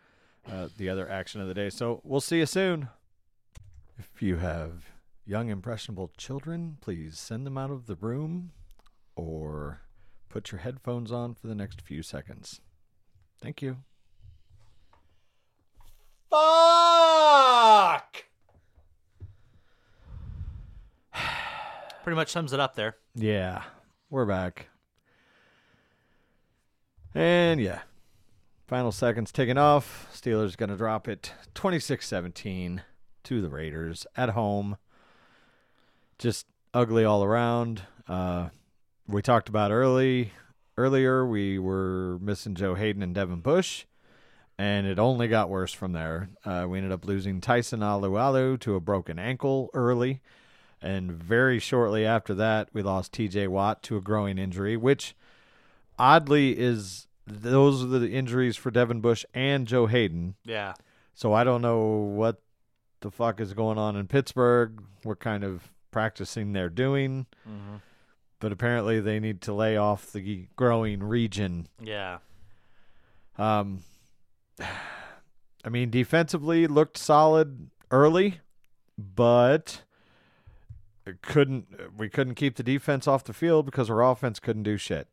uh, 0.49 0.67
the 0.77 0.87
other 0.89 1.09
action 1.09 1.41
of 1.41 1.47
the 1.47 1.53
day. 1.55 1.69
So 1.71 2.01
we'll 2.03 2.21
see 2.21 2.37
you 2.39 2.45
soon. 2.45 2.89
If 3.97 4.21
you 4.21 4.37
have 4.37 4.85
young 5.25 5.49
impressionable 5.49 6.11
children, 6.17 6.77
please 6.79 7.17
send 7.19 7.45
them 7.47 7.57
out 7.57 7.71
of 7.71 7.87
the 7.87 7.95
room, 7.95 8.51
or 9.15 9.81
put 10.29 10.51
your 10.51 10.59
headphones 10.61 11.11
on 11.11 11.33
for 11.33 11.47
the 11.47 11.55
next 11.55 11.81
few 11.81 12.03
seconds. 12.03 12.61
Thank 13.41 13.61
you. 13.63 13.77
Fuck. 16.29 18.25
Pretty 22.03 22.15
much 22.15 22.31
sums 22.31 22.53
it 22.53 22.59
up 22.59 22.75
there. 22.75 22.95
Yeah, 23.15 23.63
we're 24.09 24.25
back. 24.25 24.67
And 27.13 27.59
yeah, 27.59 27.81
final 28.67 28.91
seconds 28.91 29.31
taking 29.31 29.57
off. 29.57 30.07
Steelers 30.13 30.55
going 30.55 30.69
to 30.69 30.77
drop 30.77 31.07
it 31.07 31.33
26 31.55 32.05
17 32.05 32.83
to 33.23 33.41
the 33.41 33.49
Raiders 33.49 34.07
at 34.15 34.29
home. 34.29 34.77
Just 36.17 36.47
ugly 36.73 37.03
all 37.03 37.23
around. 37.23 37.83
Uh, 38.07 38.49
we 39.07 39.21
talked 39.21 39.49
about 39.49 39.71
early 39.71 40.31
earlier, 40.79 41.25
we 41.25 41.59
were 41.59 42.17
missing 42.19 42.55
Joe 42.55 42.73
Haden 42.73 43.03
and 43.03 43.13
Devin 43.13 43.41
Bush, 43.41 43.83
and 44.57 44.87
it 44.87 44.97
only 44.97 45.27
got 45.27 45.49
worse 45.49 45.73
from 45.73 45.91
there. 45.91 46.29
Uh, 46.45 46.65
we 46.69 46.77
ended 46.77 46.93
up 46.93 47.05
losing 47.05 47.41
Tyson 47.41 47.81
Alualu 47.81 48.57
to 48.61 48.75
a 48.75 48.79
broken 48.79 49.19
ankle 49.19 49.69
early. 49.73 50.21
And 50.81 51.11
very 51.11 51.59
shortly 51.59 52.05
after 52.05 52.33
that, 52.35 52.69
we 52.73 52.81
lost 52.81 53.11
TJ 53.13 53.47
Watt 53.49 53.83
to 53.83 53.97
a 53.97 54.01
growing 54.01 54.37
injury, 54.37 54.77
which 54.77 55.13
oddly 55.97 56.57
is 56.57 57.07
those 57.27 57.83
are 57.83 57.87
the 57.87 58.09
injuries 58.09 58.55
for 58.55 58.71
Devin 58.71 59.01
Bush 59.01 59.25
and 59.33 59.67
Joe 59.67 59.85
Haden. 59.87 60.35
Yeah. 60.45 60.73
So 61.13 61.33
I 61.33 61.43
don't 61.43 61.61
know 61.61 61.79
what 61.87 62.41
the 63.01 63.11
fuck 63.11 63.39
is 63.41 63.53
going 63.53 63.77
on 63.77 63.95
in 63.97 64.07
Pittsburgh. 64.07 64.81
What 65.03 65.19
kind 65.19 65.43
of 65.43 65.69
practicing 65.91 66.53
they're 66.53 66.69
doing, 66.69 67.25
Mm-hmm. 67.47 67.75
but 68.39 68.51
apparently 68.51 68.99
they 69.01 69.19
need 69.19 69.41
to 69.41 69.53
lay 69.53 69.75
off 69.75 70.11
the 70.13 70.47
growing 70.55 71.01
region. 71.03 71.67
Yeah. 71.83 72.19
Um, 73.37 73.79
I 75.63 75.69
mean, 75.69 75.89
defensively 75.89 76.67
looked 76.67 76.97
solid 76.97 77.69
early, 77.91 78.39
but 78.97 79.83
couldn't. 81.21 81.67
We 81.97 82.09
couldn't 82.09 82.35
keep 82.35 82.55
the 82.55 82.63
defense 82.63 83.07
off 83.07 83.23
the 83.23 83.33
field 83.33 83.65
because 83.65 83.89
our 83.89 84.03
offense 84.03 84.39
couldn't 84.39 84.63
do 84.63 84.77
shit. 84.77 85.07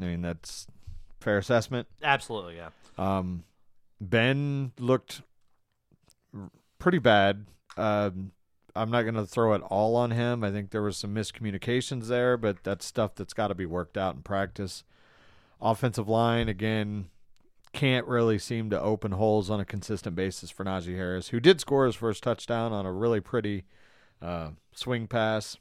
I 0.00 0.04
mean, 0.04 0.22
that's 0.22 0.66
fair 1.20 1.38
assessment. 1.38 1.88
Absolutely. 2.02 2.56
Yeah. 2.56 2.68
Um, 2.98 3.44
Ben 4.00 4.72
looked 4.78 5.22
pretty 6.78 6.98
bad. 6.98 7.46
Um, 7.76 8.32
I'm 8.74 8.90
not 8.90 9.02
going 9.02 9.14
to 9.14 9.26
throw 9.26 9.54
it 9.54 9.62
all 9.62 9.96
on 9.96 10.10
him. 10.10 10.44
I 10.44 10.50
think 10.50 10.70
there 10.70 10.82
was 10.82 10.96
some 10.96 11.14
miscommunications 11.14 12.08
there, 12.08 12.36
but 12.36 12.62
that's 12.62 12.84
stuff 12.84 13.14
that's 13.14 13.32
got 13.32 13.48
to 13.48 13.54
be 13.54 13.66
worked 13.66 13.96
out 13.96 14.14
in 14.14 14.22
practice. 14.22 14.84
Offensive 15.60 16.08
line 16.08 16.48
again 16.48 17.06
can't 17.72 18.06
really 18.06 18.38
seem 18.38 18.70
to 18.70 18.80
open 18.80 19.12
holes 19.12 19.50
on 19.50 19.60
a 19.60 19.64
consistent 19.64 20.14
basis 20.14 20.50
for 20.50 20.64
Najee 20.64 20.96
Harris, 20.96 21.28
who 21.28 21.40
did 21.40 21.60
score 21.60 21.86
his 21.86 21.94
first 21.94 22.22
touchdown 22.22 22.72
on 22.72 22.86
a 22.86 22.92
really 22.92 23.20
pretty 23.20 23.64
uh, 24.20 24.50
swing 24.76 25.06
pass. 25.06 25.56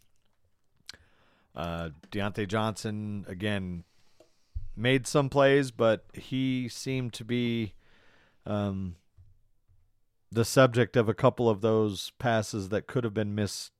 Uh, 1.56 1.90
Diontae 2.12 2.48
Johnson 2.48 3.26
again 3.30 3.84
made 4.76 5.08
some 5.08 5.30
plays, 5.30 5.72
but 5.72 6.04
he 6.14 6.68
seemed 6.68 7.14
to 7.14 7.24
be 7.24 7.74
um, 8.46 8.98
the 10.32 10.44
subject 10.44 10.98
of 10.98 11.08
a 11.08 11.14
couple 11.14 11.50
of 11.50 11.62
those 11.62 12.12
passes 12.20 12.70
that 12.70 12.88
could 12.88 13.04
have 13.06 13.14
been 13.14 13.34
mis 13.34 13.72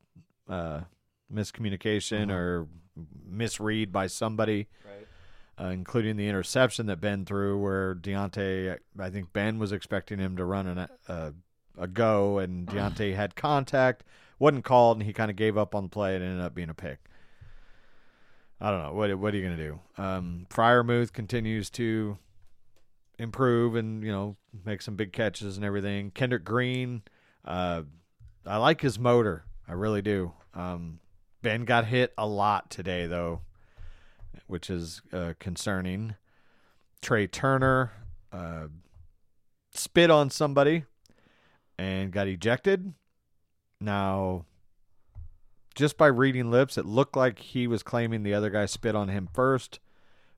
uh, 0.48 0.82
miscommunication 1.34 2.32
or 2.32 2.68
misread 3.28 3.92
by 3.92 4.08
somebody, 4.08 4.68
Right. 4.86 5.66
uh, 5.68 5.72
including 5.72 6.16
the 6.16 6.30
interception 6.30 6.86
that 6.86 7.02
Ben 7.02 7.26
threw, 7.26 7.60
where 7.60 7.94
Diontae, 7.96 8.78
I 8.98 9.10
think 9.10 9.34
Ben 9.34 9.60
was 9.60 9.72
expecting 9.74 10.20
him 10.20 10.38
to 10.38 10.46
run 10.46 10.68
an, 10.68 10.88
a 11.10 11.34
a 11.78 11.88
go, 11.88 12.38
and 12.40 12.68
Diontae 12.70 13.16
had 13.16 13.36
contact, 13.36 14.06
wasn't 14.40 14.66
called, 14.66 14.98
and 14.98 15.06
he 15.06 15.14
kind 15.14 15.32
of 15.32 15.38
gave 15.38 15.58
up 15.58 15.76
on 15.76 15.84
the 15.84 15.90
play, 15.90 16.16
and 16.16 16.24
it 16.24 16.28
ended 16.28 16.46
up 16.46 16.56
being 16.56 16.70
a 16.70 16.74
pick. 16.74 17.00
I 18.60 18.72
don't 18.72 18.82
know 18.82 18.94
what 18.94 19.14
what 19.20 19.34
are 19.34 19.38
you 19.38 19.44
gonna 19.44 19.58
do? 19.58 19.80
Um, 19.98 20.48
Freiermuth 20.50 21.12
continues 21.12 21.70
to 21.72 22.18
improve 23.18 23.76
and 23.76 24.04
you 24.04 24.12
know 24.12 24.36
make 24.66 24.82
some 24.82 24.96
big 24.96 25.12
catches 25.12 25.58
and 25.58 25.66
everything. 25.66 26.12
Kendrick 26.12 26.44
Green, 26.44 27.04
uh, 27.44 27.84
I 28.46 28.58
like 28.58 28.82
his 28.82 28.98
motor, 28.98 29.46
I 29.68 29.74
really 29.74 30.02
do. 30.02 30.34
Um, 30.54 31.00
ben 31.42 31.66
got 31.66 31.86
hit 31.86 32.14
a 32.18 32.26
lot 32.26 32.70
today 32.70 33.08
though, 33.08 33.42
which 34.48 34.70
is 34.70 35.02
uh, 35.12 35.34
concerning. 35.40 36.16
Trai 37.02 37.30
Turner 37.30 37.92
uh, 38.32 38.68
spit 39.74 40.10
on 40.10 40.30
somebody 40.30 40.86
and 41.78 42.12
got 42.12 42.28
ejected. 42.28 42.94
Now, 43.86 44.46
just 45.76 45.98
by 45.98 46.08
reading 46.08 46.50
lips, 46.50 46.78
it 46.78 46.86
looked 46.86 47.16
like 47.16 47.40
he 47.40 47.68
was 47.68 47.84
claiming 47.84 48.24
the 48.24 48.34
other 48.34 48.50
guy 48.50 48.66
spit 48.66 48.96
on 48.96 49.10
him 49.10 49.30
first, 49.32 49.80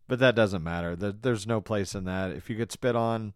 but 0.07 0.19
that 0.19 0.35
doesn't 0.35 0.63
matter. 0.63 0.95
There's 0.95 1.47
no 1.47 1.61
place 1.61 1.95
in 1.95 2.03
that. 2.03 2.31
If 2.31 2.49
you 2.49 2.55
get 2.55 2.71
spit 2.71 2.95
on, 2.95 3.33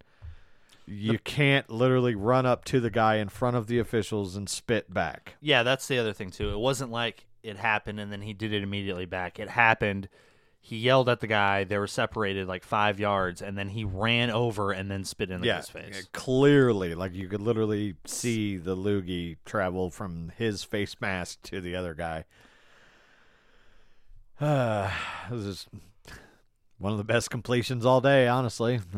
you 0.86 1.18
can't 1.20 1.70
literally 1.70 2.16
run 2.16 2.45
up 2.45 2.66
to 2.66 2.80
the 2.80 2.89
guy 2.89 3.16
in 3.16 3.30
front 3.30 3.55
of 3.55 3.68
the 3.68 3.80
officials 3.80 4.36
and 4.36 4.49
spit 4.49 4.93
back. 4.93 5.36
Yeah, 5.39 5.64
that's 5.64 5.88
the 5.88 5.97
other 5.97 6.12
thing 6.12 6.32
too. 6.32 6.49
It 6.49 6.59
wasn't 6.59 6.91
like 6.91 7.26
it 7.41 7.57
happened 7.57 7.99
and 7.99 8.12
then 8.12 8.22
he 8.22 8.34
did 8.34 8.51
it 8.51 8.64
immediately 8.64 9.05
back. 9.05 9.39
It 9.39 9.49
happened. 9.49 10.09
He 10.64 10.78
yelled 10.78 11.09
at 11.09 11.20
the 11.20 11.28
guy. 11.28 11.64
They 11.64 11.78
were 11.78 11.88
separated 11.88 12.47
like 12.47 12.64
five 12.64 12.99
yards, 12.99 13.41
and 13.41 13.57
then 13.57 13.70
he 13.70 13.84
ran 13.84 14.30
over 14.30 14.72
and 14.72 14.89
then 14.91 15.03
spit 15.03 15.32
in 15.32 15.41
the 15.41 15.47
guy's 15.47 15.70
face. 15.70 16.07
clearly, 16.14 16.93
like 16.95 17.14
you 17.14 17.28
could 17.28 17.41
literally 17.41 17.95
see 18.05 18.57
the 18.57 18.78
loogie 18.78 19.38
travel 19.43 19.89
from 19.89 20.32
his 20.38 20.64
face 20.64 20.95
mask 21.01 21.41
to 21.43 21.62
the 21.62 21.76
other 21.76 21.93
guy. 21.95 22.26
Uh, 24.39 24.89
this 25.32 25.43
is 25.43 25.68
one 26.78 26.91
of 26.91 26.97
the 26.97 27.03
best 27.03 27.30
completions 27.30 27.86
all 27.86 28.01
day, 28.01 28.28
honestly. 28.28 28.80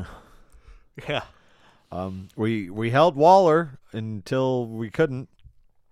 Yeah. 1.10 1.24
Um, 1.92 2.28
we 2.36 2.70
we 2.70 2.92
held 2.92 3.16
Waller 3.16 3.80
until 3.94 4.68
we 4.68 4.92
couldn't, 4.92 5.28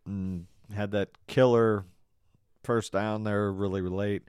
and 0.06 0.46
had 0.72 0.92
that 0.92 1.10
killer 1.26 1.86
first 2.64 2.92
down 2.92 3.24
there 3.24 3.52
really 3.52 3.82
late. 3.82 4.22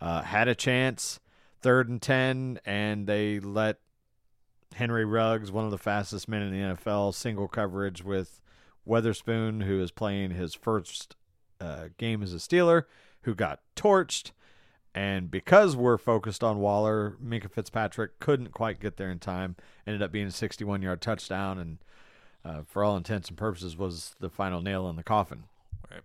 Uh, 0.00 0.22
had 0.22 0.48
a 0.48 0.54
chance, 0.54 1.20
third 1.60 1.88
and 1.88 2.00
ten, 2.00 2.60
and 2.64 3.06
they 3.06 3.40
let 3.40 3.78
Henry 4.74 5.04
Ruggs, 5.04 5.50
one 5.50 5.64
of 5.64 5.70
the 5.70 5.78
fastest 5.78 6.28
men 6.28 6.42
in 6.42 6.52
the 6.52 6.76
NFL, 6.76 7.14
single 7.14 7.48
coverage 7.48 8.04
with 8.04 8.40
Witherspoon, 8.84 9.62
who 9.62 9.80
is 9.80 9.90
playing 9.90 10.30
his 10.30 10.54
first 10.54 11.16
uh, 11.60 11.88
game 11.96 12.22
as 12.22 12.32
a 12.32 12.36
Steeler, 12.36 12.84
who 13.22 13.34
got 13.34 13.60
torched. 13.74 14.32
And 14.94 15.30
because 15.30 15.76
we're 15.76 15.98
focused 15.98 16.42
on 16.42 16.60
Waller, 16.60 17.16
Minkah 17.22 17.50
Fitzpatrick 17.50 18.18
couldn't 18.20 18.52
quite 18.52 18.80
get 18.80 18.96
there 18.96 19.10
in 19.10 19.18
time. 19.18 19.56
Ended 19.86 20.02
up 20.02 20.12
being 20.12 20.26
a 20.26 20.32
61 20.32 20.82
yard 20.82 21.00
touchdown, 21.00 21.58
and 21.58 21.78
uh, 22.44 22.62
for 22.66 22.82
all 22.82 22.96
intents 22.96 23.28
and 23.28 23.36
purposes, 23.36 23.76
was 23.76 24.14
the 24.20 24.30
final 24.30 24.62
nail 24.62 24.88
in 24.88 24.96
the 24.96 25.02
coffin. 25.02 25.44
Right. 25.90 26.02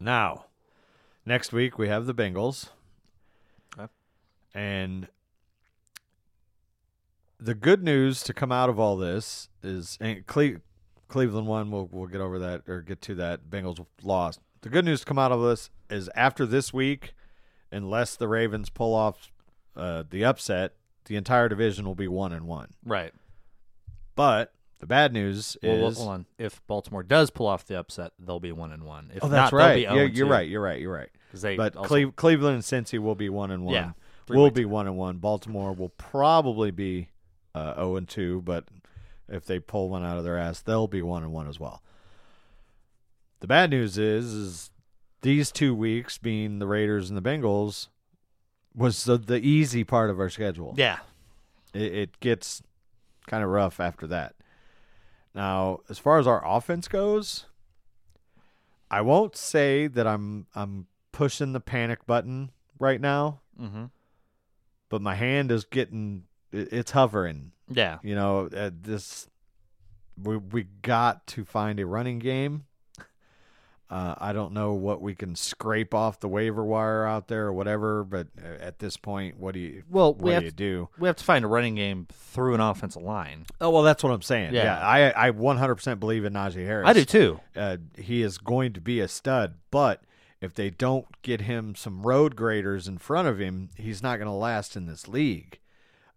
Now, 0.00 0.46
next 1.24 1.52
week 1.52 1.78
we 1.78 1.88
have 1.88 2.06
the 2.06 2.14
Bengals. 2.14 2.70
And 4.56 5.08
the 7.38 7.54
good 7.54 7.82
news 7.82 8.22
to 8.22 8.32
come 8.32 8.50
out 8.50 8.70
of 8.70 8.80
all 8.80 8.96
this 8.96 9.50
is 9.62 9.98
and 10.00 10.26
Cle- 10.26 10.62
Cleveland 11.08 11.46
won. 11.46 11.70
We'll 11.70 11.88
we'll 11.92 12.08
get 12.08 12.22
over 12.22 12.38
that 12.38 12.62
or 12.66 12.80
get 12.80 13.02
to 13.02 13.14
that. 13.16 13.50
Bengals 13.50 13.84
lost. 14.02 14.40
The 14.62 14.70
good 14.70 14.86
news 14.86 15.00
to 15.00 15.06
come 15.06 15.18
out 15.18 15.30
of 15.30 15.42
this 15.42 15.68
is 15.90 16.08
after 16.16 16.46
this 16.46 16.72
week, 16.72 17.12
unless 17.70 18.16
the 18.16 18.28
Ravens 18.28 18.70
pull 18.70 18.94
off 18.94 19.30
uh, 19.76 20.04
the 20.08 20.24
upset, 20.24 20.72
the 21.04 21.16
entire 21.16 21.50
division 21.50 21.84
will 21.84 21.94
be 21.94 22.08
one 22.08 22.32
and 22.32 22.46
one. 22.46 22.70
Right. 22.82 23.12
But 24.14 24.54
the 24.80 24.86
bad 24.86 25.12
news 25.12 25.58
Well, 25.62 25.76
well, 25.76 25.88
is 25.88 25.98
hold 25.98 26.08
on. 26.08 26.26
If 26.38 26.66
Baltimore 26.66 27.02
does 27.02 27.30
pull 27.30 27.46
off 27.46 27.66
the 27.66 27.78
upset, 27.78 28.12
they'll 28.18 28.40
be 28.40 28.52
one 28.52 28.72
and 28.72 28.84
one. 28.84 29.10
If 29.14 29.22
oh, 29.22 29.28
not, 29.28 29.32
that's 29.32 29.50
they'll 29.50 29.58
right. 29.58 29.80
Yeah, 29.82 30.02
you're 30.04 30.26
right. 30.26 30.48
You're 30.48 30.62
right. 30.62 30.80
You're 30.80 30.92
right. 30.94 31.10
But 31.56 31.76
also- 31.76 31.88
Cle- 31.88 32.12
Cleveland 32.12 32.54
and 32.54 32.64
Cincy 32.64 32.98
will 32.98 33.14
be 33.14 33.28
one 33.28 33.50
and 33.50 33.64
one. 33.64 33.74
Yeah. 33.74 33.90
Will 34.28 34.50
be 34.50 34.64
one 34.64 34.86
and 34.86 34.96
one. 34.96 35.18
Baltimore 35.18 35.72
will 35.72 35.90
probably 35.90 36.70
be 36.70 37.10
uh, 37.54 37.74
zero 37.74 37.96
and 37.96 38.08
two, 38.08 38.42
but 38.42 38.64
if 39.28 39.44
they 39.46 39.58
pull 39.58 39.88
one 39.88 40.04
out 40.04 40.18
of 40.18 40.24
their 40.24 40.38
ass, 40.38 40.60
they'll 40.60 40.88
be 40.88 41.02
one 41.02 41.22
and 41.22 41.32
one 41.32 41.48
as 41.48 41.60
well. 41.60 41.82
The 43.40 43.46
bad 43.46 43.70
news 43.70 43.98
is, 43.98 44.32
is 44.32 44.70
these 45.22 45.52
two 45.52 45.74
weeks, 45.74 46.18
being 46.18 46.58
the 46.58 46.66
Raiders 46.66 47.10
and 47.10 47.16
the 47.16 47.22
Bengals, 47.22 47.88
was 48.74 49.04
the, 49.04 49.16
the 49.16 49.38
easy 49.38 49.84
part 49.84 50.10
of 50.10 50.18
our 50.18 50.30
schedule. 50.30 50.74
Yeah. 50.76 50.98
It, 51.72 51.94
it 51.94 52.20
gets 52.20 52.62
kind 53.26 53.44
of 53.44 53.50
rough 53.50 53.80
after 53.80 54.06
that. 54.08 54.34
Now, 55.34 55.80
as 55.88 55.98
far 55.98 56.18
as 56.18 56.26
our 56.26 56.42
offense 56.46 56.88
goes, 56.88 57.46
I 58.90 59.02
won't 59.02 59.36
say 59.36 59.86
that 59.86 60.06
I'm 60.06 60.46
I'm 60.54 60.86
pushing 61.12 61.52
the 61.52 61.60
panic 61.60 62.06
button 62.06 62.50
right 62.78 63.00
now, 63.00 63.40
Mm-hmm. 63.60 63.84
But 64.88 65.02
my 65.02 65.14
hand 65.14 65.50
is 65.50 65.64
getting 65.64 66.24
it's 66.52 66.90
hovering. 66.92 67.52
Yeah. 67.68 67.98
You 68.02 68.14
know, 68.14 68.48
uh, 68.54 68.70
this 68.80 69.28
we 70.22 70.36
we 70.36 70.64
got 70.82 71.26
to 71.28 71.44
find 71.44 71.78
a 71.80 71.86
running 71.86 72.18
game. 72.18 72.64
Uh, 73.88 74.16
I 74.18 74.32
don't 74.32 74.52
know 74.52 74.72
what 74.72 75.00
we 75.00 75.14
can 75.14 75.36
scrape 75.36 75.94
off 75.94 76.18
the 76.18 76.26
waiver 76.26 76.64
wire 76.64 77.06
out 77.06 77.28
there 77.28 77.46
or 77.46 77.52
whatever, 77.52 78.02
but 78.02 78.26
at 78.60 78.80
this 78.80 78.96
point, 78.96 79.38
what 79.38 79.54
do 79.54 79.60
you 79.60 79.84
Well, 79.88 80.12
what 80.14 80.22
we 80.22 80.30
do 80.30 80.34
have 80.34 80.42
you 80.42 80.50
do? 80.50 80.88
we 80.98 81.06
have 81.06 81.14
to 81.14 81.22
find 81.22 81.44
a 81.44 81.48
running 81.48 81.76
game 81.76 82.08
through 82.12 82.54
an 82.54 82.60
offensive 82.60 83.02
line. 83.02 83.46
Oh 83.60 83.70
well, 83.70 83.84
that's 83.84 84.02
what 84.02 84.10
I'm 84.10 84.22
saying. 84.22 84.54
Yeah. 84.54 84.64
Yeah, 84.64 85.14
I 85.14 85.28
I 85.28 85.30
100% 85.30 86.00
believe 86.00 86.24
in 86.24 86.32
Najee 86.32 86.66
Harris. 86.66 86.88
I 86.88 86.94
do 86.94 87.04
too. 87.04 87.38
Uh, 87.54 87.76
he 87.96 88.22
is 88.22 88.38
going 88.38 88.72
to 88.72 88.80
be 88.80 88.98
a 88.98 89.06
stud, 89.06 89.54
but 89.70 90.02
if 90.40 90.54
they 90.54 90.70
don't 90.70 91.06
get 91.22 91.42
him 91.42 91.74
some 91.74 92.02
road 92.02 92.36
graders 92.36 92.86
in 92.86 92.98
front 92.98 93.28
of 93.28 93.38
him, 93.38 93.70
he's 93.76 94.02
not 94.02 94.16
going 94.18 94.26
to 94.28 94.32
last 94.32 94.76
in 94.76 94.86
this 94.86 95.08
league. 95.08 95.58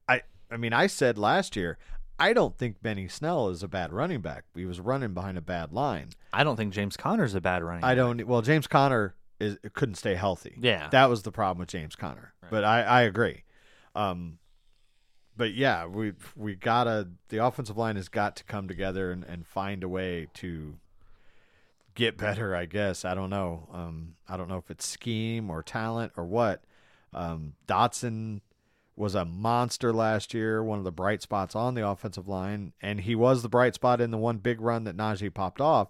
I 0.08 0.22
I 0.52 0.58
mean, 0.58 0.74
I 0.74 0.88
said 0.88 1.18
last 1.18 1.56
year, 1.56 1.78
I 2.18 2.34
don't 2.34 2.58
think 2.58 2.82
Benny 2.82 3.08
Snell 3.08 3.50
is 3.50 3.64
a 3.64 3.68
bad 3.68 3.94
running 3.94 4.22
back. 4.22 4.44
He 4.54 4.66
was 4.66 4.80
running 4.80 5.14
behind 5.14 5.38
a 5.38 5.42
bad 5.42 5.72
line. 5.72 6.10
I 6.34 6.44
don't 6.44 6.58
think 6.58 6.74
James 6.74 6.98
Conner's 6.98 7.34
a 7.34 7.42
bad 7.42 7.64
running. 7.64 7.84
I 7.84 7.90
back. 7.90 7.98
don't. 7.98 8.28
Well, 8.28 8.42
James 8.42 8.68
Conner 8.68 9.16
is 9.40 9.58
couldn't 9.74 9.96
stay 9.96 10.16
healthy. 10.16 10.58
Yeah. 10.60 10.90
that 10.90 11.10
was 11.10 11.24
the 11.24 11.32
problem 11.32 11.60
with 11.60 11.70
James 11.70 11.96
Conner. 11.96 12.34
But 12.50 12.64
I 12.64 12.82
I 12.82 13.02
agree. 13.04 13.44
Um, 13.96 14.40
but 15.38 15.54
yeah, 15.54 15.86
we 15.86 16.14
we 16.36 16.56
gotta 16.56 17.08
the 17.30 17.38
offensive 17.38 17.78
line 17.78 17.96
has 17.96 18.10
got 18.10 18.36
to 18.36 18.44
come 18.44 18.68
together 18.68 19.12
and, 19.12 19.24
and 19.24 19.48
find 19.48 19.84
a 19.84 19.90
way 19.90 20.28
to 20.36 20.76
get 22.00 22.18
better. 22.18 22.56
I 22.56 22.66
guess 22.66 23.04
I 23.06 23.14
don't 23.14 23.30
know. 23.30 23.68
Um, 23.72 24.16
I 24.28 24.38
don't 24.38 24.48
know 24.48 24.58
if 24.58 24.72
it's 24.72 24.88
scheme 24.88 25.50
or 25.50 25.62
talent 25.62 26.14
or 26.18 26.26
what. 26.26 26.64
Um, 27.14 27.54
Dotson 27.68 28.42
was 28.96 29.16
a 29.16 29.26
monster 29.26 29.94
last 29.94 30.34
year, 30.34 30.64
one 30.64 30.78
of 30.78 30.84
the 30.86 30.92
bright 30.92 31.22
spots 31.22 31.56
on 31.56 31.74
the 31.76 31.88
offensive 31.88 32.28
line, 32.28 32.74
and 32.82 33.02
he 33.02 33.16
was 33.16 33.42
the 33.44 33.50
bright 33.50 33.74
spot 33.76 34.02
in 34.02 34.12
the 34.12 34.18
one 34.18 34.38
big 34.38 34.60
run 34.62 34.84
that 34.86 34.98
Najee 34.98 35.34
popped 35.34 35.62
off. 35.62 35.88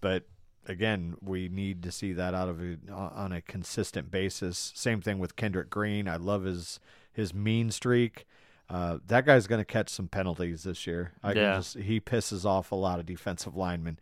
But 0.00 0.24
again, 0.66 1.16
we 1.20 1.48
need 1.48 1.82
to 1.84 1.92
see 1.92 2.12
that 2.12 2.34
out 2.34 2.48
of 2.48 2.62
it 2.62 2.80
on 2.90 3.32
a 3.32 3.40
consistent 3.40 4.10
basis. 4.10 4.72
Same 4.74 5.00
thing 5.00 5.18
with 5.18 5.36
Kendrick 5.36 5.70
Green. 5.70 6.08
I 6.08 6.16
love 6.16 6.44
his 6.44 6.80
his 7.12 7.34
mean 7.34 7.70
streak. 7.70 8.26
Uh, 8.70 8.98
that 9.06 9.26
guy's 9.26 9.46
going 9.46 9.60
to 9.60 9.66
catch 9.66 9.90
some 9.90 10.08
penalties 10.08 10.62
this 10.62 10.86
year. 10.86 11.12
I 11.22 11.32
Yeah. 11.34 11.56
just 11.56 11.78
he 11.78 12.00
pisses 12.00 12.44
off 12.46 12.72
a 12.72 12.76
lot 12.76 13.00
of 13.00 13.06
defensive 13.06 13.54
linemen, 13.56 13.98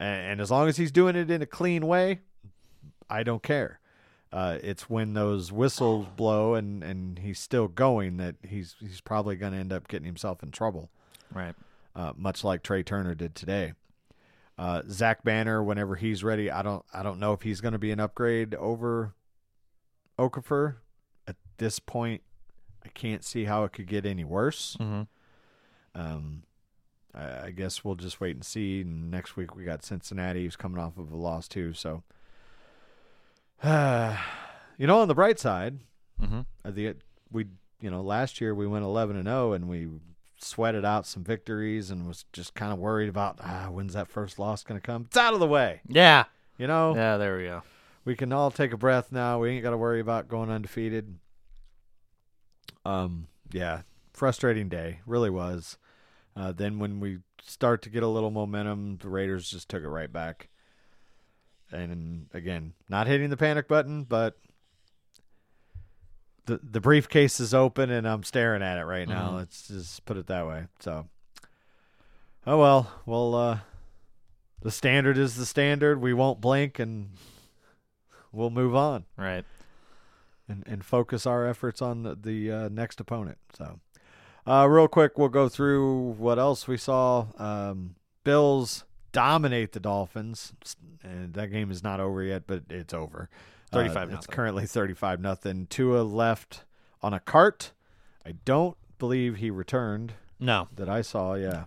and, 0.00 0.40
as 0.40 0.50
long 0.50 0.68
as 0.68 0.76
he's 0.76 0.90
doing 0.92 1.16
it 1.16 1.30
in 1.30 1.40
a 1.42 1.46
clean 1.46 1.86
way, 1.86 2.20
I 3.08 3.22
don't 3.22 3.42
care. 3.42 3.80
Uh, 4.32 4.58
it's 4.62 4.90
when 4.90 5.14
those 5.14 5.52
whistles 5.52 6.06
blow 6.16 6.54
and, 6.54 6.82
and 6.82 7.20
he's 7.20 7.38
still 7.38 7.68
going 7.68 8.16
that 8.16 8.34
he's 8.42 8.74
he's 8.80 9.00
probably 9.00 9.36
going 9.36 9.52
to 9.52 9.58
end 9.58 9.72
up 9.72 9.86
getting 9.86 10.06
himself 10.06 10.42
in 10.42 10.50
trouble 10.50 10.90
Right. 11.32 11.54
uh, 11.94 12.12
much 12.16 12.42
like 12.42 12.64
Trai 12.64 12.84
Turner 12.84 13.14
did 13.14 13.36
today. 13.36 13.74
Uh, 14.58 14.82
Zach 14.90 15.22
Banner, 15.22 15.62
whenever 15.62 15.94
he's 15.94 16.24
ready, 16.24 16.50
I 16.50 16.62
don't 16.62 16.84
I 16.92 17.04
don't 17.04 17.20
know 17.20 17.32
if 17.32 17.42
he's 17.42 17.60
going 17.60 17.72
to 17.74 17.78
be 17.78 17.92
an 17.92 18.00
upgrade 18.00 18.54
over 18.56 19.14
Okafor. 20.18 20.76
At 21.28 21.36
this 21.58 21.78
point, 21.78 22.22
I 22.84 22.88
can't 22.88 23.24
see 23.24 23.44
how 23.44 23.62
it 23.64 23.72
could 23.72 23.86
get 23.86 24.04
any 24.04 24.24
worse. 24.24 24.76
Mm-hmm. 24.80 25.02
Um, 26.00 26.42
I, 27.16 27.50
guess 27.50 27.84
we'll 27.84 27.94
just 27.94 28.20
wait 28.20 28.34
and 28.36 28.44
see. 28.44 28.80
And 28.80 29.10
next 29.10 29.36
week 29.36 29.54
we 29.54 29.64
got 29.64 29.84
Cincinnati, 29.84 30.44
who's 30.44 30.56
coming 30.56 30.78
off 30.80 30.98
of 30.98 31.12
a 31.12 31.16
loss 31.16 31.46
too. 31.48 31.72
So, 31.72 32.02
you 33.64 34.86
know, 34.86 35.00
on 35.00 35.08
the 35.08 35.14
bright 35.14 35.38
side, 35.38 35.78
Mm-hmm. 36.22 36.40
uh, 36.64 36.70
the 36.70 36.94
we 37.32 37.46
you 37.80 37.90
know 37.90 38.00
last 38.00 38.40
year 38.40 38.54
we 38.54 38.68
went 38.68 38.84
11 38.84 39.16
and 39.16 39.26
0 39.26 39.52
and 39.52 39.68
we 39.68 39.88
sweated 40.38 40.84
out 40.84 41.06
some 41.06 41.24
victories 41.24 41.90
and 41.90 42.06
was 42.06 42.24
just 42.32 42.54
kind 42.54 42.72
of 42.72 42.78
worried 42.78 43.08
about 43.08 43.40
ah 43.42 43.66
when's 43.68 43.94
that 43.94 44.06
first 44.08 44.38
loss 44.38 44.62
going 44.62 44.80
to 44.80 44.86
come 44.86 45.02
it's 45.08 45.16
out 45.16 45.34
of 45.34 45.40
the 45.40 45.46
way 45.46 45.80
Yeah. 45.88 46.24
you 46.56 46.68
know 46.68 46.94
Yeah. 46.94 47.16
There 47.16 47.36
we 47.36 47.44
go. 47.44 47.62
we 48.04 48.14
can 48.14 48.32
all 48.32 48.52
take 48.52 48.72
a 48.72 48.76
breath 48.76 49.10
now 49.10 49.40
we 49.40 49.50
ain't 49.50 49.64
got 49.64 49.70
to 49.70 49.76
worry 49.76 49.98
about 49.98 50.28
going 50.28 50.50
undefeated 50.50 51.18
um 52.84 53.26
yeah 53.52 53.82
frustrating 54.12 54.68
day 54.68 55.00
really 55.04 55.30
was 55.30 55.76
uh, 56.36 56.52
then 56.52 56.78
when 56.78 57.00
we 57.00 57.18
start 57.42 57.82
to 57.82 57.90
get 57.90 58.02
a 58.02 58.08
little 58.08 58.30
momentum 58.30 58.98
the 59.02 59.08
raiders 59.08 59.48
just 59.50 59.68
took 59.68 59.82
it 59.82 59.88
right 59.88 60.12
back 60.12 60.48
and 61.72 62.26
again 62.34 62.72
not 62.88 63.06
hitting 63.06 63.30
the 63.30 63.36
panic 63.36 63.66
button 63.68 64.04
but 64.04 64.36
the 66.46 66.60
the 66.62 66.80
briefcase 66.80 67.40
is 67.40 67.54
open 67.54 67.90
and 67.90 68.06
I'm 68.06 68.22
staring 68.22 68.62
at 68.62 68.78
it 68.78 68.84
right 68.84 69.08
now. 69.08 69.30
Mhm. 69.30 69.36
Let's 69.36 69.68
just 69.68 70.04
put 70.04 70.18
it 70.18 70.26
that 70.26 70.46
way. 70.46 70.66
So, 70.78 71.08
oh 72.46 72.58
well. 72.58 72.92
Well, 73.06 73.34
uh, 73.34 73.58
the 74.60 74.70
standard 74.70 75.16
is 75.16 75.36
the 75.36 75.46
standard. 75.46 76.02
We 76.02 76.12
won't 76.12 76.42
blink 76.42 76.78
and 76.78 77.10
we'll 78.30 78.50
move 78.50 78.74
on 78.74 79.06
Right. 79.16 79.46
and 80.46 80.64
and 80.66 80.84
focus 80.84 81.24
our 81.26 81.46
efforts 81.46 81.80
on 81.80 82.02
the 82.02 82.14
the 82.14 82.52
uh, 82.52 82.68
next 82.68 83.00
opponent. 83.00 83.38
So, 83.54 83.80
uh, 84.46 84.66
real 84.68 84.88
quick, 84.88 85.16
we'll 85.18 85.28
go 85.28 85.48
through 85.48 86.12
what 86.18 86.38
else 86.38 86.66
we 86.68 86.76
saw. 86.76 87.26
Um, 87.38 87.94
Bills 88.24 88.84
dominate 89.12 89.72
the 89.72 89.80
Dolphins, 89.80 90.52
and 91.02 91.34
that 91.34 91.48
game 91.48 91.70
is 91.70 91.82
not 91.82 92.00
over 92.00 92.22
yet, 92.22 92.44
but 92.46 92.64
it's 92.70 92.92
over. 92.94 93.28
Uh, 93.72 93.76
35 93.76 94.10
It's 94.12 94.26
currently 94.26 94.66
thirty-five 94.66 95.20
nothing. 95.20 95.66
Tua 95.68 96.02
left 96.02 96.64
on 97.02 97.12
a 97.12 97.20
cart. 97.20 97.72
I 98.24 98.32
don't 98.44 98.76
believe 98.98 99.36
he 99.36 99.50
returned 99.50 100.14
No. 100.38 100.68
that 100.74 100.88
I 100.88 101.02
saw. 101.02 101.34
Yeah, 101.34 101.64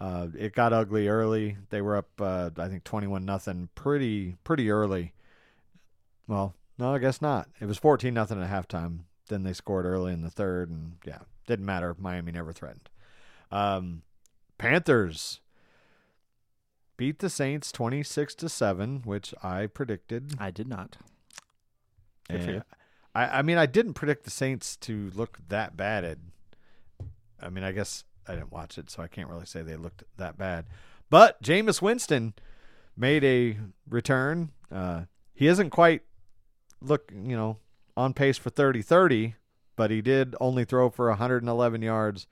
uh, 0.00 0.28
it 0.38 0.54
got 0.54 0.72
ugly 0.72 1.08
early. 1.08 1.56
They 1.70 1.80
were 1.80 1.96
up, 1.96 2.08
uh, 2.20 2.50
I 2.56 2.68
think, 2.68 2.84
twenty-one 2.84 3.24
nothing, 3.24 3.68
pretty 3.74 4.36
pretty 4.44 4.70
early. 4.70 5.14
Well, 6.26 6.54
no, 6.78 6.94
I 6.94 6.98
guess 6.98 7.20
not. 7.22 7.48
It 7.60 7.66
was 7.66 7.78
fourteen 7.78 8.14
nothing 8.14 8.40
at 8.42 8.50
halftime. 8.50 9.00
Then 9.28 9.42
they 9.42 9.52
scored 9.52 9.86
early 9.86 10.12
in 10.12 10.22
the 10.22 10.30
third, 10.30 10.70
and 10.70 10.96
yeah, 11.04 11.20
didn't 11.46 11.66
matter. 11.66 11.94
Miami 11.98 12.32
never 12.32 12.52
threatened. 12.52 12.88
Um, 13.50 14.02
Panthers 14.58 15.40
beat 16.96 17.18
the 17.18 17.30
Saints 17.30 17.72
twenty-six 17.72 18.34
to 18.36 18.48
seven, 18.48 19.02
which 19.04 19.34
I 19.42 19.66
predicted. 19.66 20.34
I 20.38 20.50
did 20.50 20.68
not. 20.68 20.96
Good 22.28 22.42
for 22.42 22.46
And 22.46 22.54
you. 22.56 22.62
I, 23.14 23.38
I 23.38 23.42
mean, 23.42 23.58
I 23.58 23.66
didn't 23.66 23.94
predict 23.94 24.24
the 24.24 24.30
Saints 24.30 24.76
to 24.76 25.10
look 25.14 25.38
that 25.48 25.76
bad. 25.76 26.04
At, 26.04 26.18
I 27.40 27.48
mean, 27.48 27.64
I 27.64 27.72
guess 27.72 28.04
I 28.28 28.34
didn't 28.34 28.52
watch 28.52 28.78
it, 28.78 28.90
so 28.90 29.02
I 29.02 29.08
can't 29.08 29.28
really 29.28 29.46
say 29.46 29.62
they 29.62 29.76
looked 29.76 30.04
that 30.16 30.38
bad. 30.38 30.66
But 31.08 31.42
Jameis 31.42 31.82
Winston 31.82 32.34
made 32.96 33.24
a 33.24 33.58
return. 33.88 34.50
Uh, 34.70 35.02
he 35.34 35.48
isn't 35.48 35.70
quite 35.70 36.02
look, 36.80 37.10
you 37.12 37.36
know, 37.36 37.56
on 37.96 38.14
pace 38.14 38.38
for 38.38 38.50
30-30, 38.50 39.34
but 39.80 39.90
he 39.90 40.02
did 40.02 40.36
only 40.42 40.62
throw 40.66 40.90
for 40.90 41.08
111 41.08 41.80
yards 41.80 42.26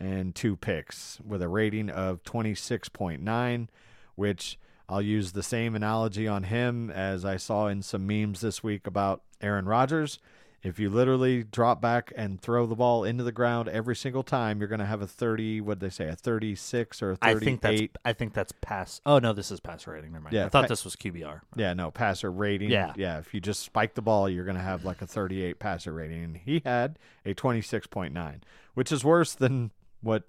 and 0.00 0.34
two 0.34 0.56
picks 0.56 1.20
with 1.24 1.40
a 1.40 1.46
rating 1.46 1.88
of 1.88 2.24
26.9, 2.24 3.68
which 4.16 4.58
I'll 4.88 5.00
use 5.00 5.30
the 5.30 5.44
same 5.44 5.76
analogy 5.76 6.26
on 6.26 6.42
him 6.42 6.90
as 6.90 7.24
I 7.24 7.36
saw 7.36 7.68
in 7.68 7.82
some 7.82 8.04
memes 8.04 8.40
this 8.40 8.64
week 8.64 8.88
about 8.88 9.22
Aaron 9.40 9.66
Rodgers. 9.66 10.18
If 10.62 10.78
you 10.78 10.90
literally 10.90 11.42
drop 11.42 11.80
back 11.80 12.12
and 12.14 12.40
throw 12.40 12.66
the 12.66 12.76
ball 12.76 13.02
into 13.02 13.24
the 13.24 13.32
ground 13.32 13.68
every 13.68 13.96
single 13.96 14.22
time, 14.22 14.60
you're 14.60 14.68
going 14.68 14.78
to 14.78 14.86
have 14.86 15.02
a 15.02 15.08
30, 15.08 15.60
what 15.60 15.80
did 15.80 15.86
they 15.86 15.92
say, 15.92 16.06
a 16.08 16.14
36 16.14 17.02
or 17.02 17.12
a 17.12 17.16
38? 17.16 17.36
I 17.36 17.44
think 17.44 17.60
that's. 17.60 17.82
I 18.04 18.12
think 18.12 18.32
that's 18.32 18.52
pass. 18.60 19.00
Oh 19.04 19.18
no, 19.18 19.32
this 19.32 19.50
is 19.50 19.58
passer 19.58 19.90
rating. 19.90 20.12
Never 20.12 20.24
mind. 20.24 20.34
Yeah, 20.34 20.46
I 20.46 20.48
thought 20.48 20.64
pa- 20.64 20.68
this 20.68 20.84
was 20.84 20.94
QBR. 20.94 21.40
Yeah, 21.56 21.74
no, 21.74 21.90
passer 21.90 22.30
rating. 22.30 22.70
Yeah. 22.70 22.92
Yeah, 22.96 23.18
if 23.18 23.34
you 23.34 23.40
just 23.40 23.60
spike 23.60 23.94
the 23.94 24.02
ball, 24.02 24.28
you're 24.28 24.44
going 24.44 24.56
to 24.56 24.62
have 24.62 24.84
like 24.84 25.02
a 25.02 25.06
38 25.06 25.58
passer 25.58 25.92
rating. 25.92 26.22
And 26.22 26.36
he 26.36 26.62
had 26.64 26.98
a 27.26 27.34
26.9, 27.34 28.40
which 28.74 28.92
is 28.92 29.04
worse 29.04 29.34
than 29.34 29.72
what 30.00 30.24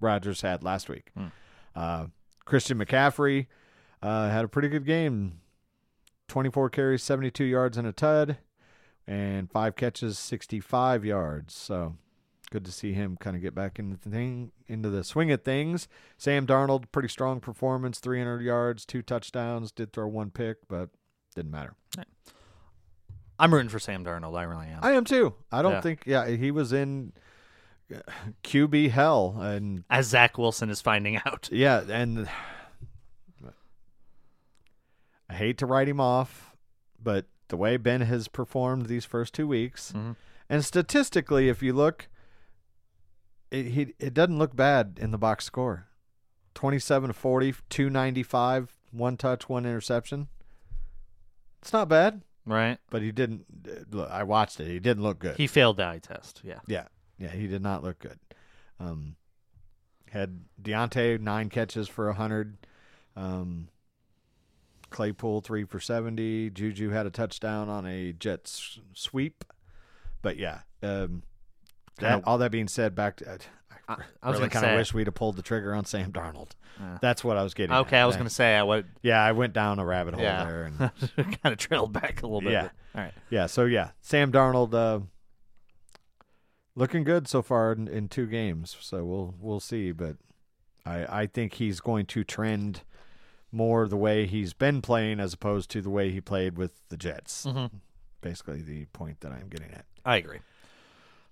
Rodgers 0.00 0.40
had 0.40 0.62
last 0.62 0.88
week. 0.88 1.10
Hmm. 1.16 1.26
Uh, 1.74 2.06
Christian 2.46 2.78
McCaffrey 2.78 3.46
uh, 4.02 4.30
had 4.30 4.44
a 4.44 4.48
pretty 4.48 4.68
good 4.68 4.86
game 4.86 5.40
24 6.28 6.70
carries, 6.70 7.02
72 7.02 7.44
yards, 7.44 7.76
and 7.76 7.86
a 7.86 7.92
tud, 7.92 8.38
and 9.06 9.50
five 9.50 9.76
catches, 9.76 10.18
65 10.18 11.04
yards. 11.04 11.54
So 11.54 11.96
good 12.50 12.64
to 12.64 12.72
see 12.72 12.92
him 12.92 13.16
kind 13.18 13.36
of 13.36 13.42
get 13.42 13.54
back 13.54 13.78
into 13.78 13.96
the 13.96 14.10
thing, 14.10 14.52
into 14.68 14.88
the 14.90 15.02
swing 15.04 15.30
of 15.32 15.42
things. 15.42 15.88
Sam 16.16 16.46
Darnold, 16.46 16.84
pretty 16.92 17.08
strong 17.08 17.40
performance, 17.40 17.98
300 17.98 18.40
yards, 18.42 18.84
two 18.84 19.02
touchdowns, 19.02 19.72
did 19.72 19.92
throw 19.92 20.06
one 20.06 20.30
pick, 20.30 20.58
but 20.68 20.90
didn't 21.34 21.50
matter. 21.50 21.74
I'm 23.38 23.52
rooting 23.52 23.68
for 23.68 23.78
Sam 23.78 24.04
Darnold. 24.04 24.38
I 24.38 24.44
really 24.44 24.68
am. 24.68 24.78
I 24.82 24.92
am 24.92 25.04
too. 25.04 25.34
I 25.52 25.60
don't 25.62 25.72
Yeah. 25.72 25.80
think, 25.82 26.04
yeah, 26.06 26.26
he 26.28 26.50
was 26.50 26.72
in 26.72 27.12
uh, 27.94 27.98
QB 28.42 28.90
hell, 28.90 29.36
and 29.40 29.84
As 29.90 30.06
Zach 30.06 30.38
Wilson 30.38 30.70
is 30.70 30.80
finding 30.80 31.16
out. 31.26 31.48
yeah, 31.52 31.82
and 31.88 32.28
I 35.28 35.34
hate 35.34 35.58
to 35.58 35.66
write 35.66 35.88
him 35.88 36.00
off, 36.00 36.54
but 37.02 37.26
the 37.48 37.56
way 37.56 37.76
Ben 37.76 38.00
has 38.02 38.28
performed 38.28 38.86
these 38.86 39.04
first 39.04 39.34
two 39.34 39.46
weeks, 39.48 39.92
Mhm. 39.92 40.16
and 40.48 40.64
statistically, 40.64 41.48
if 41.48 41.62
you 41.62 41.72
look, 41.72 42.08
it 43.50 43.66
he, 43.66 43.94
it 43.98 44.14
doesn't 44.14 44.38
look 44.38 44.56
bad 44.56 44.98
in 45.00 45.10
the 45.10 45.18
box 45.18 45.44
score. 45.44 45.86
27 46.54 47.08
to 47.08 47.12
40, 47.14 47.54
295, 47.68 48.72
one 48.90 49.16
touch, 49.16 49.48
one 49.48 49.66
interception. 49.66 50.28
It's 51.60 51.72
not 51.72 51.88
bad, 51.88 52.22
Right? 52.46 52.78
but 52.90 53.02
he 53.02 53.12
didn't. 53.12 53.44
Look, 53.92 54.10
I 54.10 54.22
watched 54.22 54.58
it. 54.60 54.68
He 54.68 54.78
didn't 54.80 55.02
look 55.02 55.18
good. 55.18 55.36
He 55.36 55.46
failed 55.46 55.76
the 55.76 55.86
eye 55.86 55.98
test. 55.98 56.40
Yeah. 56.44 56.60
Yeah, 56.66 56.88
yeah, 57.18 57.28
he 57.30 57.46
did 57.46 57.62
not 57.62 57.82
look 57.82 57.98
good. 57.98 58.18
Um, 58.80 59.16
had 60.10 60.44
Diontae 60.62 61.20
nine 61.20 61.50
catches 61.50 61.88
for 61.88 62.08
a 62.08 62.14
hundred. 62.14 62.56
Um, 63.16 63.68
Claypool 64.90 65.40
three 65.42 65.64
for 65.64 65.80
seventy. 65.80 66.50
Juju 66.50 66.90
had 66.90 67.06
a 67.06 67.10
touchdown 67.10 67.68
on 67.68 67.86
a 67.86 68.12
Jets 68.12 68.78
sweep. 68.94 69.44
But 70.22 70.36
yeah, 70.38 70.60
um, 70.82 71.22
that, 72.00 72.22
all 72.26 72.38
that 72.38 72.50
being 72.50 72.68
said, 72.68 72.94
back 72.94 73.16
to. 73.16 73.30
I, 73.30 73.34
I- 73.88 73.96
I 74.20 74.30
was 74.30 74.38
really 74.40 74.50
kind 74.50 74.66
of 74.66 74.76
wish 74.76 74.92
we'd 74.92 75.06
have 75.06 75.14
pulled 75.14 75.36
the 75.36 75.42
trigger 75.42 75.72
on 75.72 75.84
Sam 75.84 76.10
Darnold. 76.10 76.50
Yeah. 76.80 76.98
That's 77.00 77.22
what 77.22 77.36
I 77.36 77.44
was 77.44 77.54
getting. 77.54 77.74
Okay, 77.76 77.96
at. 77.98 78.02
I 78.02 78.06
was 78.06 78.16
going 78.16 78.26
to 78.26 78.34
say 78.34 78.56
I 78.56 78.62
would. 78.64 78.86
Yeah, 79.00 79.22
I 79.22 79.30
went 79.30 79.52
down 79.52 79.78
a 79.78 79.84
rabbit 79.84 80.14
hole 80.14 80.24
Yeah. 80.24 80.44
there, 80.44 80.64
and 80.64 80.78
kind 81.42 81.52
of 81.52 81.56
trailed 81.58 81.92
back 81.92 82.22
a 82.22 82.26
little 82.26 82.40
bit. 82.40 82.50
Yeah. 82.52 82.62
but- 82.92 82.98
All 82.98 83.04
right. 83.04 83.14
Yeah, 83.30 83.46
so 83.46 83.64
yeah, 83.66 83.90
Sam 84.00 84.32
Darnold 84.32 84.74
uh, 84.74 85.04
looking 86.74 87.04
good 87.04 87.28
so 87.28 87.42
far 87.42 87.72
in, 87.72 87.88
in 87.88 88.08
two 88.08 88.26
games. 88.26 88.76
So 88.80 89.04
we'll 89.04 89.34
we'll 89.40 89.60
see, 89.60 89.92
but 89.92 90.16
I 90.84 91.20
I 91.22 91.26
think 91.26 91.54
he's 91.54 91.80
going 91.80 92.06
to 92.06 92.24
trend 92.24 92.82
more 93.56 93.88
the 93.88 93.96
way 93.96 94.26
he's 94.26 94.52
been 94.52 94.80
playing 94.82 95.18
as 95.18 95.32
opposed 95.32 95.70
to 95.70 95.80
the 95.82 95.90
way 95.90 96.10
he 96.12 96.20
played 96.20 96.56
with 96.56 96.88
the 96.88 96.96
Jets. 96.96 97.46
Mhm. 97.46 97.70
Basically, 98.20 98.60
the 98.62 98.84
point 98.86 99.20
that 99.20 99.32
I'm 99.32 99.48
getting 99.48 99.70
at. 99.72 99.84
I 100.04 100.16
agree. 100.16 100.38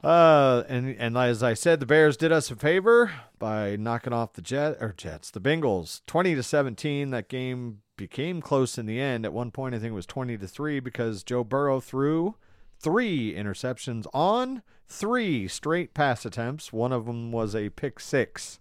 Uh, 0.03 0.65
and 0.69 0.95
and 0.99 1.17
as 1.17 1.43
I 1.43 1.55
said, 1.55 1.81
the 1.81 1.87
Bears 1.87 2.17
did 2.17 2.31
us 2.31 2.51
a 2.51 2.57
favor 2.57 3.11
by 3.39 3.77
knocking 3.77 4.13
off 4.13 4.35
the 4.35 4.43
Jet 4.43 4.77
or 4.81 4.93
Jets, 4.97 5.31
the 5.31 5.41
Bengals, 5.41 6.03
twenty 6.07 6.35
to 6.35 6.43
seventeen. 6.43 7.11
That 7.11 7.29
game 7.29 7.81
became 7.97 8.43
close 8.43 8.77
in 8.77 8.85
the 8.87 9.01
end. 9.01 9.25
At 9.25 9.33
one 9.33 9.51
point, 9.51 9.75
I 9.75 9.79
think 9.79 9.93
it 9.93 9.95
was 9.95 10.05
twenty 10.07 10.37
to 10.37 10.47
three 10.47 10.79
because 10.79 11.23
Joe 11.23 11.43
Burrow 11.43 11.81
threw 11.81 12.35
three 12.79 13.35
interceptions 13.35 14.07
on 14.13 14.63
three 14.87 15.49
straight 15.49 15.95
pass 15.95 16.27
attempts. 16.27 16.71
One 16.71 16.93
of 16.93 17.07
them 17.07 17.33
was 17.33 17.55
a 17.57 17.71
pick 17.71 17.99
six. 17.99 18.61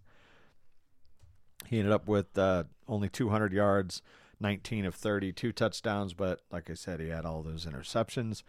He 1.68 1.80
ended 1.80 1.94
up 1.94 2.08
with 2.08 2.38
uh, 2.38 2.64
only 2.88 3.10
200 3.10 3.54
yards, 3.54 4.02
19 4.40 4.86
of 4.86 4.96
30, 4.96 5.32
two 5.34 5.52
touchdowns, 5.52 6.14
but 6.14 6.42
like 6.52 6.70
I 6.70 6.74
said, 6.74 7.00
he 7.00 7.10
had 7.10 7.26
all 7.26 7.42
those 7.42 7.66
interceptions. 7.66 8.44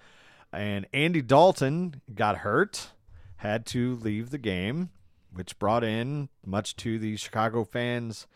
And 0.52 0.86
Andy 0.92 1.22
Dalton 1.22 2.00
got 2.14 2.38
hurt, 2.38 2.90
had 3.36 3.66
to 3.66 3.96
leave 3.96 4.30
the 4.30 4.38
game, 4.38 4.90
which 5.32 5.58
brought 5.58 5.84
in, 5.84 6.28
much 6.44 6.76
to 6.76 6.98
the 6.98 7.16
Chicago 7.16 7.64
fans' 7.64 8.26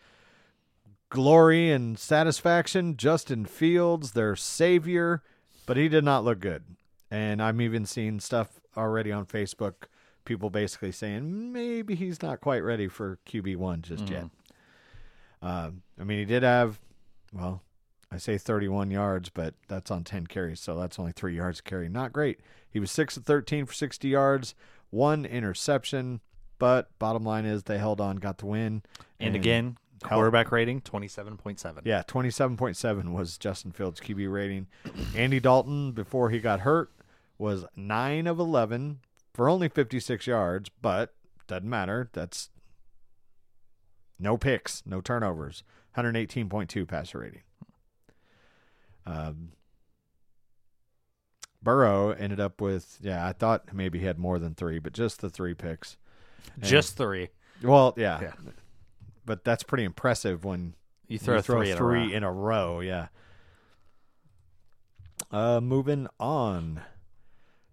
glory 1.09 1.71
and 1.71 1.97
satisfaction, 1.97 2.97
Justin 2.97 3.45
Fields, 3.45 4.11
their 4.11 4.35
savior, 4.35 5.23
but 5.65 5.77
he 5.77 5.89
did 5.89 6.03
not 6.03 6.23
look 6.23 6.39
good. 6.39 6.63
And 7.11 7.41
I'm 7.41 7.61
even 7.61 7.85
seeing 7.85 8.19
stuff 8.19 8.59
already 8.77 9.11
on 9.11 9.25
Facebook, 9.25 9.87
people 10.25 10.49
basically 10.49 10.91
saying 10.91 11.51
maybe 11.51 11.95
he's 11.95 12.21
not 12.21 12.41
quite 12.41 12.63
ready 12.63 12.87
for 12.87 13.17
QB1 13.25 13.81
just 13.81 14.09
yet. 14.09 14.25
Um, 15.41 15.81
I 15.99 16.03
mean, 16.03 16.19
he 16.19 16.25
did 16.25 16.43
have, 16.43 16.79
well, 17.33 17.61
I 18.11 18.17
say 18.17 18.37
31 18.37 18.91
yards, 18.91 19.29
but 19.29 19.53
that's 19.67 19.91
on 19.91 20.03
10 20.03 20.27
carries, 20.27 20.59
so 20.59 20.77
that's 20.77 20.99
only 20.99 21.11
three 21.11 21.35
yards 21.35 21.59
a 21.59 21.63
carry. 21.63 21.87
Not 21.89 22.11
great. 22.11 22.39
He 22.69 22.79
was 22.79 22.91
6 22.91 23.17
of 23.17 23.25
13 23.25 23.65
for 23.65 23.73
60 23.73 24.07
yards, 24.07 24.55
one 24.89 25.25
interception, 25.25 26.19
but 26.57 26.89
bottom 26.99 27.23
line 27.23 27.45
is 27.45 27.63
they 27.63 27.77
held 27.77 28.01
on, 28.01 28.17
got 28.17 28.39
the 28.39 28.45
win. 28.47 28.81
And, 29.19 29.35
again, 29.35 29.77
Hell- 30.03 30.17
quarterback 30.17 30.51
rating 30.51 30.81
twenty 30.81 31.07
seven 31.07 31.35
point 31.37 31.59
seven. 31.59 31.83
Yeah, 31.85 32.03
27.7 32.07 33.11
was 33.11 33.37
Justin 33.37 33.71
Fields' 33.71 33.99
QB 33.99 34.31
rating. 34.31 34.67
Andy 35.15 35.39
Dalton, 35.39 35.91
before 35.91 36.29
he 36.29 36.39
got 36.39 36.61
hurt, 36.61 36.91
was 37.37 37.65
9 37.75 38.27
of 38.27 38.39
11 38.39 38.99
for 39.33 39.47
only 39.49 39.69
56 39.69 40.25
yards, 40.27 40.69
but 40.81 41.13
doesn't 41.47 41.69
matter. 41.69 42.09
That's 42.13 42.49
no 44.19 44.37
picks, 44.37 44.83
no 44.85 45.01
turnovers, 45.01 45.63
118.2 45.97 46.87
passer 46.87 47.19
rating. 47.19 47.41
Um, 49.05 49.53
Burrow 51.61 52.11
ended 52.11 52.39
up 52.39 52.61
with, 52.61 52.97
yeah, 53.01 53.25
I 53.25 53.33
thought 53.33 53.73
maybe 53.73 53.99
he 53.99 54.05
had 54.05 54.17
more 54.19 54.39
than 54.39 54.55
three, 54.55 54.79
but 54.79 54.93
just 54.93 55.21
the 55.21 55.29
three 55.29 55.53
picks. 55.53 55.97
Just 56.59 56.95
three. 56.97 57.29
Well, 57.63 57.93
yeah. 57.97 58.19
Yeah. 58.21 58.33
But 59.25 59.43
that's 59.43 59.63
pretty 59.63 59.83
impressive 59.83 60.43
when 60.45 60.75
You 61.07 61.17
throw, 61.19 61.37
you 61.37 61.41
throw 61.41 61.59
three, 61.61 61.73
three, 61.73 62.13
in 62.13 62.23
a 62.23 62.31
row. 62.31 62.31
in 62.31 62.31
a 62.31 62.31
row. 62.31 62.79
Yeah. 62.79 63.07
Uh, 65.31 65.59
moving 65.61 66.07
on. 66.19 66.81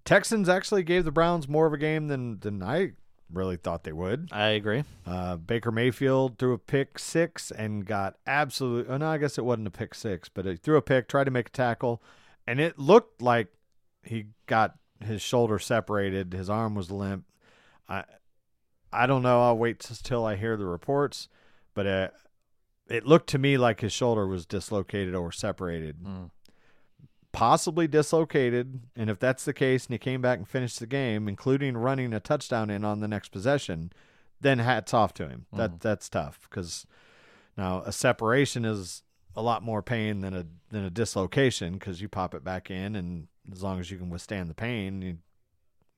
Texans 0.04 0.48
actually 0.48 0.82
gave 0.82 1.04
the 1.04 1.10
Browns 1.12 1.48
more 1.48 1.66
of 1.66 1.72
a 1.72 1.78
game 1.78 2.08
than 2.08 2.38
than 2.40 2.62
I 2.62 2.92
really 3.32 3.56
thought 3.56 3.84
they 3.84 3.92
would. 3.92 4.28
I 4.32 4.48
agree. 4.50 4.84
Uh, 5.06 5.36
Baker 5.36 5.72
Mayfield 5.72 6.38
threw 6.38 6.52
a 6.52 6.58
pick 6.58 6.98
six 6.98 7.50
and 7.50 7.84
got 7.84 8.16
absolutely. 8.26 8.92
Oh 8.92 8.96
no, 8.98 9.08
I 9.08 9.18
guess 9.18 9.38
it 9.38 9.44
wasn't 9.44 9.66
a 9.68 9.70
pick 9.72 9.94
six, 9.94 10.28
but 10.28 10.44
he 10.44 10.56
threw 10.56 10.76
a 10.76 10.82
pick, 10.82 11.08
tried 11.08 11.24
to 11.24 11.30
make 11.30 11.48
a 11.48 11.52
tackle, 11.52 12.02
and 12.46 12.60
it 12.60 12.78
looked 12.78 13.20
like 13.22 13.48
he 14.02 14.26
got 14.46 14.76
his 15.04 15.20
shoulder 15.22 15.58
separated. 15.58 16.32
His 16.32 16.48
arm 16.48 16.74
was 16.74 16.90
limp. 16.90 17.24
I 17.88 18.04
I 18.92 19.06
don't 19.06 19.22
know. 19.22 19.42
I'll 19.42 19.58
wait 19.58 19.80
till 19.80 20.24
I 20.24 20.36
hear 20.36 20.56
the 20.56 20.64
reports, 20.66 21.28
but 21.74 21.86
uh, 21.86 22.08
it 22.88 23.06
looked 23.06 23.28
to 23.30 23.38
me 23.38 23.58
like 23.58 23.80
his 23.80 23.92
shoulder 23.92 24.26
was 24.26 24.46
dislocated 24.46 25.14
or 25.14 25.32
separated, 25.32 26.02
Mm. 26.02 26.30
Possibly 27.36 27.86
dislocated. 27.86 28.80
And 28.96 29.10
if 29.10 29.18
that's 29.18 29.44
the 29.44 29.52
case, 29.52 29.86
and 29.86 29.94
he 29.94 29.98
came 29.98 30.20
back 30.22 30.38
and 30.38 30.48
finished 30.48 30.80
the 30.80 30.86
game, 30.86 31.28
including 31.28 31.76
running 31.76 32.12
a 32.12 32.20
touchdown 32.20 32.70
in 32.70 32.84
on 32.84 33.00
the 33.00 33.08
next 33.08 33.28
possession, 33.30 33.92
then 34.40 34.58
hats 34.58 34.92
off 34.94 35.14
to 35.14 35.28
him. 35.28 35.46
That 35.52 35.80
that's 35.80 36.08
tough 36.08 36.48
because 36.48 36.86
now 37.56 37.82
a 37.82 37.92
separation 37.92 38.64
is 38.64 39.02
a 39.34 39.42
lot 39.42 39.62
more 39.62 39.82
pain 39.82 40.20
than 40.20 40.34
a 40.34 40.46
than 40.70 40.84
a 40.84 40.90
dislocation 40.90 41.74
because 41.74 42.00
you 42.00 42.08
pop 42.08 42.34
it 42.34 42.42
back 42.42 42.70
in, 42.70 42.96
and 42.96 43.28
as 43.52 43.62
long 43.62 43.80
as 43.80 43.90
you 43.90 43.98
can 43.98 44.10
withstand 44.10 44.50
the 44.50 44.54
pain, 44.54 45.02
you, 45.02 45.18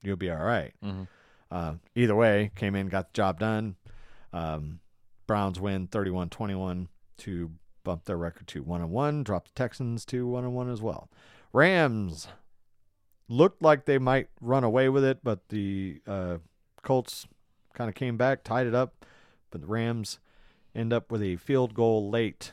you'll 0.02 0.16
be 0.16 0.30
all 0.30 0.44
right. 0.44 0.74
Mhm. 0.84 1.08
Uh, 1.50 1.74
either 1.94 2.14
way, 2.14 2.50
came 2.56 2.74
in, 2.74 2.88
got 2.88 3.12
the 3.12 3.16
job 3.16 3.38
done. 3.40 3.76
Um, 4.32 4.80
Browns 5.26 5.58
win 5.58 5.88
31-21 5.88 6.88
to 7.18 7.50
bump 7.88 8.04
their 8.04 8.18
record 8.18 8.46
to 8.46 8.62
one 8.62 8.82
and 8.82 8.90
one. 8.90 9.22
Drop 9.22 9.46
the 9.46 9.54
Texans 9.54 10.04
to 10.04 10.26
one 10.26 10.44
and 10.44 10.52
one 10.52 10.70
as 10.70 10.82
well. 10.82 11.08
Rams 11.54 12.28
looked 13.30 13.62
like 13.62 13.86
they 13.86 13.96
might 13.96 14.28
run 14.42 14.62
away 14.62 14.90
with 14.90 15.02
it, 15.02 15.20
but 15.22 15.48
the 15.48 16.02
uh, 16.06 16.36
Colts 16.82 17.26
kind 17.72 17.88
of 17.88 17.94
came 17.94 18.18
back, 18.18 18.44
tied 18.44 18.66
it 18.66 18.74
up. 18.74 19.06
But 19.50 19.62
the 19.62 19.66
Rams 19.66 20.18
end 20.74 20.92
up 20.92 21.10
with 21.10 21.22
a 21.22 21.36
field 21.36 21.72
goal 21.72 22.10
late 22.10 22.52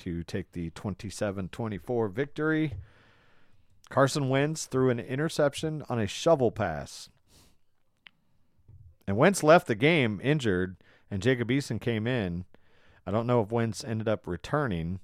to 0.00 0.22
take 0.22 0.52
the 0.52 0.68
27-24 0.72 2.12
victory. 2.12 2.74
Carson 3.88 4.28
Wentz 4.28 4.66
threw 4.66 4.90
an 4.90 5.00
interception 5.00 5.84
on 5.88 5.98
a 5.98 6.06
shovel 6.06 6.50
pass. 6.50 7.08
And 9.08 9.16
Wentz 9.16 9.42
left 9.42 9.68
the 9.68 9.74
game 9.74 10.20
injured, 10.22 10.76
and 11.10 11.22
Jacob 11.22 11.48
Eason 11.48 11.80
came 11.80 12.06
in. 12.06 12.44
I 13.06 13.10
don't 13.10 13.26
know 13.26 13.40
if 13.40 13.50
Wentz 13.52 13.84
ended 13.84 14.08
up 14.08 14.26
returning. 14.26 15.00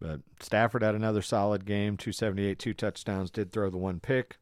But 0.00 0.20
Stafford 0.40 0.82
had 0.82 0.94
another 0.94 1.22
solid 1.22 1.64
game, 1.64 1.96
278, 1.96 2.58
two 2.58 2.74
touchdowns, 2.74 3.30
did 3.30 3.50
throw 3.52 3.68
the 3.70 3.78
one 3.78 3.98
pick. 4.00 4.38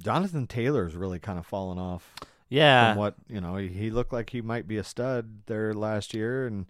Jonathan 0.00 0.46
Taylor's 0.46 0.94
really 0.94 1.18
kind 1.18 1.38
of 1.38 1.46
fallen 1.46 1.78
off 1.78 2.14
Yeah. 2.48 2.92
from 2.92 2.98
what, 2.98 3.14
you 3.28 3.40
know, 3.40 3.56
he, 3.56 3.68
he 3.68 3.90
looked 3.90 4.12
like 4.12 4.30
he 4.30 4.40
might 4.40 4.68
be 4.68 4.76
a 4.78 4.84
stud 4.84 5.40
there 5.46 5.74
last 5.74 6.14
year 6.14 6.46
and 6.46 6.66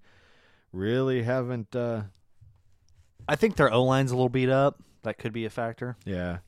really 0.72 1.22
haven't 1.22 1.74
uh 1.76 2.02
I 3.28 3.36
think 3.36 3.56
their 3.56 3.72
O 3.72 3.82
line's 3.84 4.10
a 4.10 4.14
little 4.16 4.28
beat 4.30 4.48
up. 4.48 4.82
That 5.02 5.18
could 5.18 5.32
be 5.34 5.44
a 5.44 5.50
factor. 5.50 5.96
Yeah. 6.06 6.38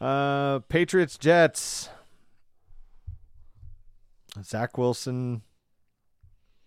Uh, 0.00 0.60
Patriots 0.68 1.18
Jets. 1.18 1.88
Zach 4.42 4.76
Wilson 4.78 5.42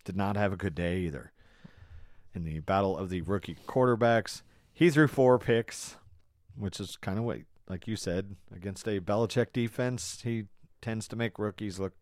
did 0.04 0.16
not 0.16 0.36
have 0.36 0.52
a 0.52 0.56
good 0.56 0.74
day 0.74 0.98
either. 0.98 1.32
In 2.34 2.44
the 2.44 2.60
battle 2.60 2.96
of 2.96 3.10
the 3.10 3.20
rookie 3.20 3.56
quarterbacks, 3.66 4.42
he 4.72 4.90
threw 4.90 5.06
four 5.06 5.38
picks, 5.38 5.96
which 6.56 6.80
is 6.80 6.96
kind 6.96 7.18
of 7.18 7.24
what, 7.24 7.38
like 7.68 7.86
you 7.86 7.96
said, 7.96 8.36
against 8.54 8.86
a 8.86 9.00
Belichick 9.00 9.52
defense, 9.52 10.20
he 10.24 10.44
tends 10.80 11.06
to 11.08 11.16
make 11.16 11.38
rookies 11.38 11.78
look 11.78 11.92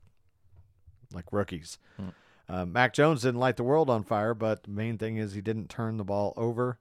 like 1.12 1.32
rookies. 1.32 1.78
Hmm. 1.96 2.08
Uh, 2.48 2.66
Mac 2.66 2.92
Jones 2.92 3.22
didn't 3.22 3.40
light 3.40 3.56
the 3.56 3.64
world 3.64 3.90
on 3.90 4.02
fire, 4.02 4.34
but 4.34 4.64
the 4.64 4.70
main 4.70 4.98
thing 4.98 5.16
is 5.16 5.34
he 5.34 5.40
didn't 5.40 5.68
turn 5.68 5.96
the 5.96 6.04
ball 6.04 6.32
over. 6.36 6.78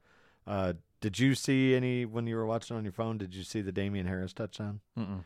Uh, 0.47 0.73
did 1.01 1.19
you 1.19 1.35
see 1.35 1.75
any 1.75 2.05
when 2.05 2.27
you 2.27 2.35
were 2.35 2.45
watching 2.45 2.75
on 2.75 2.83
your 2.83 2.91
phone? 2.91 3.17
Did 3.17 3.33
you 3.33 3.43
see 3.43 3.61
the 3.61 3.71
Damien 3.71 4.07
Harris 4.07 4.33
touchdown? 4.33 4.81
Mm-mm. 4.97 5.23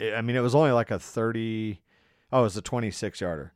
I 0.00 0.14
I 0.14 0.20
mean, 0.22 0.36
it 0.36 0.40
was 0.40 0.54
only 0.54 0.72
like 0.72 0.90
a 0.90 0.98
thirty. 0.98 1.80
Oh, 2.32 2.40
it 2.40 2.42
was 2.44 2.56
a 2.56 2.62
twenty-six 2.62 3.20
yarder, 3.20 3.52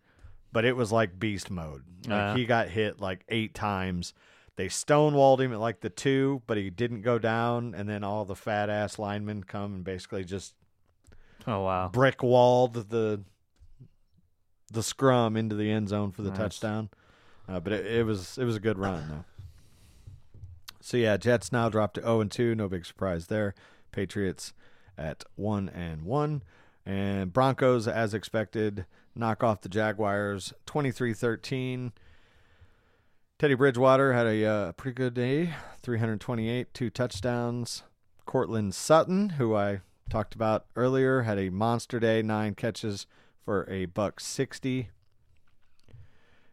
but 0.53 0.65
it 0.65 0.77
was 0.77 0.91
like 0.93 1.19
beast 1.19 1.51
mode. 1.51 1.83
Like 2.07 2.13
Uh. 2.21 2.35
he 2.35 2.45
got 2.45 2.69
hit 2.69 3.01
like 3.01 3.25
eight 3.29 3.55
times. 3.55 4.15
They 4.57 4.67
stonewalled 4.69 5.41
him 5.41 5.53
at 5.53 5.59
like 5.61 5.81
the 5.81 5.91
two, 5.91 6.43
but 6.47 6.57
he 6.57 6.71
didn't 6.71 7.03
go 7.03 7.19
down. 7.19 7.75
And 7.75 7.89
then 7.89 8.05
all 8.05 8.25
the 8.25 8.37
fat 8.37 8.71
ass 8.71 8.99
linemen 8.99 9.43
come 9.45 9.75
and 9.75 9.85
basically 9.85 10.25
just 10.25 10.55
Oh 11.47 11.63
wow. 11.63 11.89
brick 11.89 12.23
walled 12.23 12.75
the 12.91 13.23
the 14.71 14.83
scrum 14.83 15.37
into 15.37 15.55
the 15.55 15.71
end 15.71 15.89
zone 15.89 16.11
for 16.13 16.23
the 16.23 16.31
Nice. 16.31 16.39
touchdown. 16.39 16.89
Uh, 17.49 17.61
but 17.61 17.73
it, 17.73 17.87
it 17.87 18.07
was 18.07 18.39
it 18.39 18.45
was 18.45 18.57
a 18.57 18.61
good 18.61 18.79
run 18.79 19.09
though. 19.09 19.25
So 20.81 20.97
yeah, 20.97 21.17
Jets 21.17 21.51
now 21.53 21.69
dropped 21.69 21.95
to 21.95 22.01
zero 22.03 22.21
and 22.21 22.31
two. 22.31 22.55
No 22.55 22.69
big 22.69 22.85
surprise 22.87 23.27
there. 23.29 23.55
Patriots 23.93 24.53
at 24.99 25.25
one 25.35 25.69
and 25.69 26.03
one, 26.03 26.43
and 26.87 27.33
Broncos 27.33 27.89
as 27.89 28.15
expected 28.15 28.87
knock 29.15 29.43
off 29.43 29.61
the 29.61 29.69
Jaguars 29.69 30.53
23-13. 30.67 31.93
Teddy 33.39 33.55
Bridgewater 33.55 34.13
had 34.13 34.27
a 34.27 34.45
uh, 34.45 34.73
pretty 34.73 34.95
good 34.95 35.15
day, 35.15 35.55
328, 35.83 36.73
two 36.73 36.91
touchdowns. 36.91 37.83
Courtland 38.27 38.75
Sutton, 38.75 39.31
who 39.31 39.55
I 39.55 39.81
talked 40.09 40.35
about 40.35 40.67
earlier, 40.77 41.23
had 41.23 41.39
a 41.39 41.51
monster 41.51 42.01
day, 42.01 42.23
nine 42.23 42.55
catches 42.55 43.07
for 43.45 43.69
a 43.69 43.87
buck 43.87 44.21
60. 44.21 44.91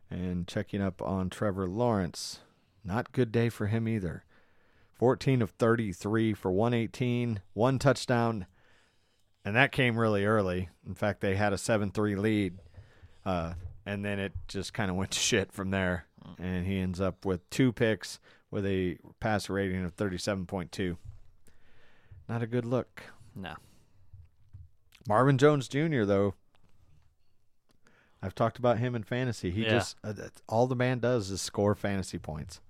And 0.09 0.47
checking 0.47 0.81
up 0.81 1.01
on 1.01 1.29
Trevor 1.29 1.67
Lawrence, 1.67 2.39
not 2.83 3.13
good 3.13 3.31
day 3.31 3.49
for 3.49 3.67
him 3.67 3.87
either. 3.87 4.25
14 4.95 5.41
of 5.41 5.51
33 5.51 6.33
for 6.33 6.51
118, 6.51 7.41
one 7.53 7.79
touchdown, 7.79 8.45
and 9.45 9.55
that 9.55 9.71
came 9.71 9.97
really 9.97 10.25
early. 10.25 10.69
In 10.85 10.93
fact, 10.95 11.21
they 11.21 11.35
had 11.35 11.53
a 11.53 11.57
7-3 11.57 12.17
lead. 12.17 12.59
Uh, 13.25 13.53
and 13.85 14.03
then 14.05 14.19
it 14.19 14.33
just 14.47 14.73
kind 14.73 14.89
of 14.91 14.97
went 14.97 15.11
to 15.11 15.19
shit 15.19 15.51
from 15.51 15.71
there. 15.71 16.05
And 16.37 16.65
he 16.65 16.79
ends 16.79 17.01
up 17.01 17.25
with 17.25 17.47
two 17.49 17.71
picks 17.71 18.19
with 18.51 18.65
a 18.65 18.97
passer 19.19 19.53
rating 19.53 19.83
of 19.83 19.95
37.2. 19.95 20.97
Not 22.29 22.43
a 22.43 22.47
good 22.47 22.65
look. 22.65 23.03
No. 23.35 23.55
Marvin 25.07 25.37
Jones 25.37 25.67
Jr. 25.67 26.03
though, 26.03 26.35
I've 28.21 28.35
talked 28.35 28.59
about 28.59 28.77
him 28.77 28.93
in 28.93 29.03
fantasy. 29.03 29.49
He 29.49 29.63
Yeah. 29.63 29.69
just 29.71 29.97
uh, 30.03 30.13
all 30.47 30.67
the 30.67 30.75
man 30.75 30.99
does 30.99 31.31
is 31.31 31.41
score 31.41 31.73
fantasy 31.73 32.19
points, 32.19 32.61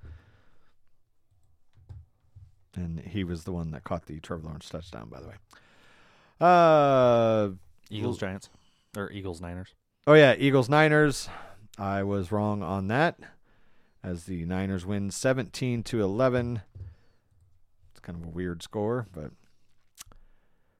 and 2.75 2.99
he 3.01 3.23
was 3.23 3.43
the 3.43 3.51
one 3.51 3.71
that 3.71 3.83
caught 3.83 4.05
the 4.05 4.19
Trevor 4.19 4.43
Lawrence 4.45 4.69
touchdown. 4.69 5.09
By 5.09 5.19
the 5.19 5.27
way, 5.27 5.35
uh, 6.41 7.49
Eagles 7.89 8.17
Giants 8.17 8.49
or 8.97 9.11
Eagles 9.11 9.41
Niners. 9.41 9.73
oh 10.07 10.13
yeah, 10.13 10.35
Eagles 10.37 10.69
Niners. 10.69 11.29
I 11.77 12.03
was 12.03 12.31
wrong 12.31 12.61
on 12.63 12.87
that, 12.87 13.19
as 14.03 14.25
the 14.25 14.45
Niners 14.45 14.85
win 14.85 15.11
seventeen 15.11 15.83
to 15.83 16.01
eleven. 16.01 16.61
It's 17.91 17.99
kind 18.01 18.17
of 18.21 18.25
a 18.27 18.31
weird 18.31 18.61
score, 18.63 19.07
but 19.13 19.31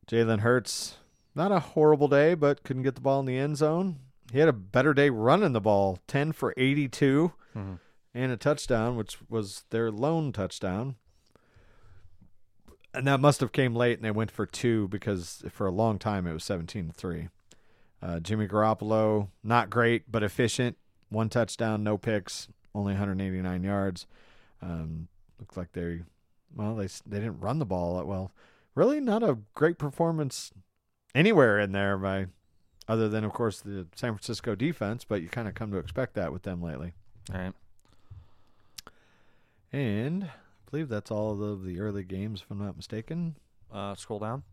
Jalen 0.10 0.40
Hurts, 0.40 0.98
not 1.36 1.52
a 1.52 1.60
horrible 1.60 2.08
day, 2.08 2.34
but 2.34 2.64
couldn't 2.64 2.84
get 2.84 2.96
the 2.96 3.02
ball 3.02 3.20
in 3.22 3.26
the 3.26 3.38
end 3.38 3.58
zone. 3.58 4.00
He 4.32 4.40
had 4.40 4.50
a 4.50 4.54
better 4.54 4.94
day 4.94 5.10
running 5.10 5.54
the 5.54 5.62
ball, 5.62 6.00
10 6.08 6.32
for 6.32 6.54
82 6.58 7.34
Mhm. 7.56 7.80
and 8.14 8.32
a 8.32 8.38
touchdown, 8.38 8.96
which 8.96 9.18
was 9.30 9.66
their 9.72 9.92
lone 9.92 10.32
touchdown. 10.32 10.96
And 12.94 13.08
that 13.08 13.20
must 13.20 13.40
have 13.40 13.52
came 13.52 13.76
late 13.76 13.98
and 13.98 14.06
they 14.06 14.12
went 14.12 14.32
for 14.32 14.46
two 14.46 14.88
because 14.90 15.44
for 15.50 15.66
a 15.66 15.72
long 15.72 15.98
time 15.98 16.28
it 16.28 16.34
was 16.34 16.44
17 16.44 16.88
to 16.88 16.94
3. 16.94 17.30
Uh, 18.02 18.20
Jimmy 18.20 18.48
Garoppolo, 18.48 19.30
not 19.44 19.70
great, 19.70 20.12
but 20.12 20.24
efficient. 20.24 20.78
One 21.10 21.30
touchdown, 21.30 21.84
no 21.84 21.98
picks, 21.98 22.48
only 22.74 22.94
189 22.94 23.64
yards. 23.64 24.08
Um, 24.62 25.08
looked 25.40 25.58
like 25.58 25.72
they, 25.74 26.02
well, 26.56 26.76
they 26.76 26.88
they 27.06 27.20
didn't 27.20 27.40
run 27.40 27.60
the 27.60 27.66
ball 27.66 27.98
that 27.98 28.08
well. 28.08 28.32
Really, 28.76 29.00
not 29.00 29.24
a 29.24 29.40
great 29.54 29.78
performance 29.78 30.52
anywhere 31.14 31.60
in 31.60 31.74
there 31.74 31.98
by, 31.98 32.28
other 32.88 33.10
than 33.10 33.24
of 33.24 33.34
course 33.34 33.60
the 33.60 33.88
San 33.96 34.14
Francisco 34.14 34.56
defense. 34.56 35.04
But 35.04 35.22
you 35.22 35.28
kind 35.28 35.48
of 35.48 35.54
come 35.54 35.72
to 35.72 35.78
expect 35.78 36.14
that 36.16 36.32
with 36.32 36.44
them 36.44 36.62
lately. 36.62 36.94
All 37.34 37.40
right. 37.40 37.54
And 39.74 40.30
believe 40.72 40.90
that's 40.90 41.12
all 41.12 41.44
of 41.44 41.66
the 41.66 41.80
early 41.80 42.04
games, 42.04 42.42
if 42.42 42.50
I'm 42.50 42.64
not 42.66 42.78
mistaken. 42.78 43.36
Uh, 43.72 43.94
scroll 43.96 44.20
down. 44.20 44.44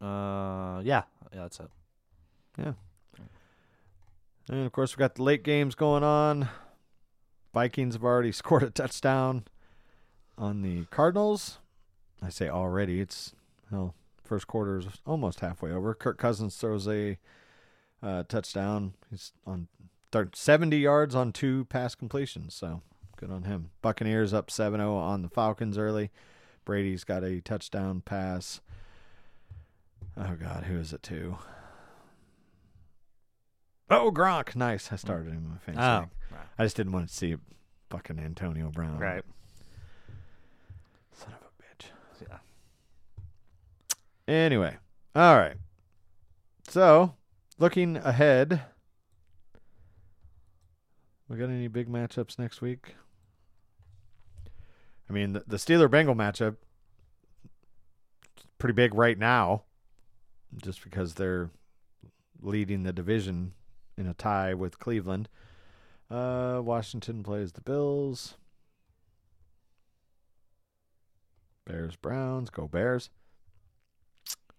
Uh, 0.00 0.80
yeah, 0.84 1.02
yeah, 1.32 1.42
that's 1.42 1.60
it. 1.60 1.70
Yeah. 2.58 2.72
And 4.48 4.66
of 4.66 4.72
course, 4.72 4.92
we've 4.92 4.98
got 4.98 5.14
the 5.14 5.22
late 5.22 5.44
games 5.44 5.74
going 5.74 6.02
on. 6.02 6.48
Vikings 7.54 7.94
have 7.94 8.04
already 8.04 8.32
scored 8.32 8.64
a 8.64 8.70
touchdown 8.70 9.44
on 10.36 10.62
the 10.62 10.84
Cardinals. 10.86 11.58
I 12.22 12.28
say 12.28 12.48
already. 12.48 13.00
It's 13.00 13.34
well, 13.70 13.94
first 14.24 14.46
quarter 14.46 14.78
is 14.78 14.86
almost 15.06 15.40
halfway 15.40 15.70
over. 15.70 15.94
Kirk 15.94 16.18
Cousins 16.18 16.56
throws 16.56 16.88
a 16.88 17.18
uh, 18.02 18.24
touchdown. 18.24 18.94
He's 19.10 19.32
on 19.46 19.68
thir- 20.10 20.30
70 20.34 20.76
yards 20.78 21.14
on 21.14 21.32
two 21.32 21.66
pass 21.66 21.94
completions. 21.94 22.54
So 22.54 22.82
good 23.20 23.30
on 23.30 23.42
him. 23.42 23.70
Buccaneers 23.82 24.32
up 24.32 24.50
7 24.50 24.80
0 24.80 24.94
on 24.94 25.22
the 25.22 25.28
Falcons 25.28 25.76
early. 25.76 26.10
Brady's 26.64 27.04
got 27.04 27.22
a 27.22 27.40
touchdown 27.40 28.00
pass. 28.00 28.60
Oh, 30.16 30.34
God. 30.40 30.64
Who 30.64 30.78
is 30.78 30.92
it 30.92 31.02
to? 31.04 31.36
Oh, 33.90 34.10
Gronk. 34.10 34.56
Nice. 34.56 34.90
I 34.92 34.96
started 34.96 35.32
him 35.32 35.44
in 35.44 35.50
my 35.50 35.58
fantasy. 35.58 36.10
Oh. 36.32 36.36
I 36.58 36.64
just 36.64 36.76
didn't 36.76 36.92
want 36.92 37.08
to 37.08 37.14
see 37.14 37.36
fucking 37.90 38.18
Antonio 38.18 38.70
Brown. 38.70 38.98
right. 38.98 39.24
Son 41.12 41.32
of 41.32 41.40
a 41.40 41.62
bitch. 41.62 41.88
Yeah. 42.30 42.38
Anyway, 44.32 44.76
all 45.14 45.36
right. 45.36 45.56
So, 46.68 47.14
looking 47.58 47.96
ahead, 47.96 48.62
we 51.28 51.36
got 51.36 51.50
any 51.50 51.68
big 51.68 51.88
matchups 51.88 52.38
next 52.38 52.60
week? 52.62 52.94
I 55.10 55.12
mean, 55.12 55.32
the, 55.32 55.42
the 55.44 55.56
Steeler 55.56 55.90
Bengal 55.90 56.14
matchup 56.14 56.56
pretty 58.58 58.74
big 58.74 58.94
right 58.94 59.18
now, 59.18 59.64
just 60.62 60.84
because 60.84 61.14
they're 61.14 61.50
leading 62.40 62.84
the 62.84 62.92
division 62.92 63.54
in 63.98 64.06
a 64.06 64.14
tie 64.14 64.54
with 64.54 64.78
Cleveland. 64.78 65.28
Uh, 66.08 66.60
Washington 66.62 67.24
plays 67.24 67.52
the 67.52 67.60
Bills. 67.60 68.36
Bears 71.66 71.96
Browns, 71.96 72.48
go 72.48 72.68
Bears. 72.68 73.10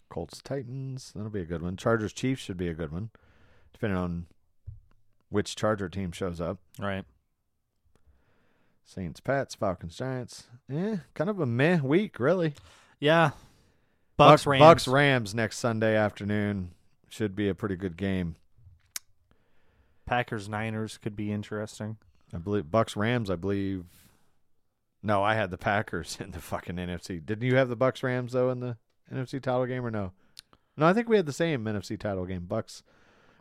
Colts 0.09 0.41
Titans, 0.41 1.13
that'll 1.15 1.29
be 1.29 1.41
a 1.41 1.45
good 1.45 1.61
one. 1.61 1.77
Chargers 1.77 2.11
Chiefs 2.11 2.41
should 2.41 2.57
be 2.57 2.67
a 2.67 2.73
good 2.73 2.91
one, 2.91 3.09
depending 3.71 3.97
on 3.97 4.25
which 5.29 5.55
Charger 5.55 5.87
team 5.87 6.11
shows 6.11 6.41
up. 6.41 6.57
Right. 6.77 7.05
Saints 8.91 9.19
Pats, 9.21 9.55
Falcons 9.55 9.95
Giants. 9.95 10.47
Eh, 10.69 10.97
kind 11.13 11.29
of 11.29 11.39
a 11.39 11.45
meh 11.45 11.79
week, 11.81 12.19
really. 12.19 12.53
Yeah. 12.99 13.31
Bucs 14.19 14.43
Buck- 14.43 14.45
Rams. 14.45 14.63
Bucs 14.85 14.91
Rams 14.91 15.33
next 15.35 15.59
Sunday 15.59 15.95
afternoon 15.95 16.71
should 17.09 17.35
be 17.35 17.47
a 17.47 17.55
pretty 17.55 17.75
good 17.77 17.95
game. 17.95 18.35
Packers 20.05 20.49
Niners 20.49 20.97
could 20.97 21.15
be 21.15 21.31
interesting. 21.31 21.97
I 22.33 22.37
believe 22.37 22.65
Bucs 22.65 22.95
Rams. 22.95 23.29
I 23.29 23.35
believe. 23.35 23.85
No, 25.03 25.23
I 25.23 25.35
had 25.35 25.51
the 25.51 25.57
Packers 25.57 26.17
in 26.21 26.31
the 26.31 26.39
fucking 26.39 26.75
NFC. 26.75 27.25
Didn't 27.25 27.43
you 27.47 27.55
have 27.55 27.69
the 27.69 27.77
Bucs 27.77 28.03
Rams 28.03 28.33
though 28.33 28.49
in 28.49 28.59
the 28.59 28.77
NFC 29.13 29.41
title 29.41 29.65
game 29.65 29.85
or 29.85 29.91
no? 29.91 30.11
No, 30.77 30.85
I 30.85 30.93
think 30.93 31.09
we 31.09 31.15
had 31.17 31.25
the 31.25 31.33
same 31.33 31.63
NFC 31.65 31.99
title 31.99 32.25
game. 32.25 32.45
Bucs 32.47 32.81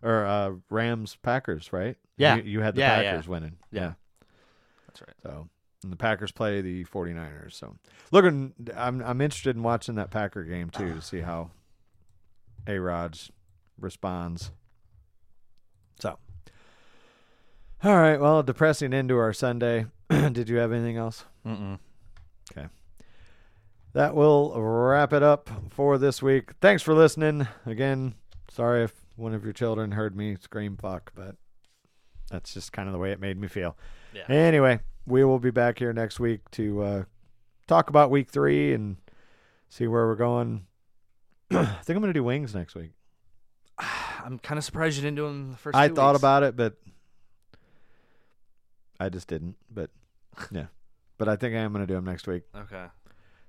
or 0.02 0.24
uh, 0.24 0.52
Rams 0.70 1.16
Packers, 1.22 1.72
right? 1.72 1.96
Yeah. 2.16 2.36
you, 2.36 2.42
you 2.42 2.60
had 2.60 2.74
the 2.74 2.80
Yeah, 2.80 3.00
yeah. 3.00 3.10
Packers 3.12 3.28
winning. 3.28 3.56
Yeah. 3.72 3.80
yeah. 3.80 3.92
That's 4.90 5.02
right. 5.02 5.16
So 5.22 5.48
And 5.82 5.92
the 5.92 5.96
Packers 5.96 6.32
play 6.32 6.60
the 6.60 6.84
49ers. 6.84 7.52
So, 7.52 7.76
looking, 8.10 8.52
I'm 8.76 9.02
I'm 9.02 9.20
interested 9.20 9.56
in 9.56 9.62
watching 9.62 9.94
that 9.96 10.10
Packer 10.10 10.44
game 10.44 10.70
too 10.70 10.94
to 10.94 11.00
see 11.00 11.20
how 11.20 11.50
A 12.66 12.78
Rod's 12.78 13.30
responds. 13.78 14.50
So, 16.00 16.18
all 17.84 17.96
right. 17.96 18.20
Well, 18.20 18.42
depressing 18.42 18.92
into 18.92 19.16
our 19.16 19.32
Sunday. 19.32 19.86
Did 20.08 20.48
you 20.48 20.56
have 20.56 20.72
anything 20.72 20.96
else? 20.96 21.24
Mm-mm. 21.46 21.78
that 23.92 24.14
will 24.14 24.52
wrap 24.60 25.12
it 25.12 25.22
up 25.22 25.50
for 25.70 25.98
this 25.98 26.22
week. 26.22 26.52
Thanks 26.60 26.82
for 26.82 26.94
listening. 26.94 27.48
Again, 27.66 28.14
sorry 28.50 28.84
if 28.84 28.94
one 29.16 29.34
of 29.34 29.44
your 29.44 29.52
children 29.52 29.92
heard 29.92 30.16
me 30.16 30.36
scream 30.40 30.76
fuck, 30.76 31.12
but 31.14 31.36
that's 32.30 32.54
just 32.54 32.72
kind 32.72 32.88
of 32.88 32.92
the 32.92 32.98
way 32.98 33.10
it 33.12 33.20
made 33.20 33.38
me 33.38 33.48
feel. 33.48 33.76
Yeah. 34.12 34.24
Anyway, 34.28 34.80
we 35.06 35.24
will 35.24 35.38
be 35.38 35.50
back 35.50 35.78
here 35.78 35.92
next 35.92 36.18
week 36.20 36.48
to 36.52 36.82
uh, 36.82 37.04
talk 37.66 37.88
about 37.90 38.10
week 38.10 38.28
three 38.30 38.72
and 38.74 38.96
see 39.68 39.86
where 39.86 40.06
we're 40.06 40.16
going. 40.16 40.66
I 41.50 41.64
think 41.64 41.90
I'm 41.96 42.00
going 42.02 42.12
to 42.12 42.18
do 42.18 42.24
wings 42.24 42.54
next 42.54 42.74
week. 42.74 42.90
I'm 44.24 44.38
kind 44.38 44.58
of 44.58 44.64
surprised 44.64 44.96
you 44.96 45.02
didn't 45.02 45.16
do 45.16 45.26
them 45.26 45.52
the 45.52 45.56
first. 45.56 45.76
I 45.76 45.88
thought 45.88 46.12
weeks. 46.14 46.20
about 46.20 46.42
it, 46.42 46.56
but 46.56 46.74
I 48.98 49.08
just 49.08 49.28
didn't. 49.28 49.56
But 49.70 49.90
yeah, 50.50 50.66
but 51.18 51.28
I 51.28 51.36
think 51.36 51.54
I 51.54 51.58
am 51.58 51.72
going 51.72 51.82
to 51.82 51.86
do 51.86 51.94
them 51.94 52.04
next 52.04 52.26
week. 52.26 52.42
Okay. 52.54 52.86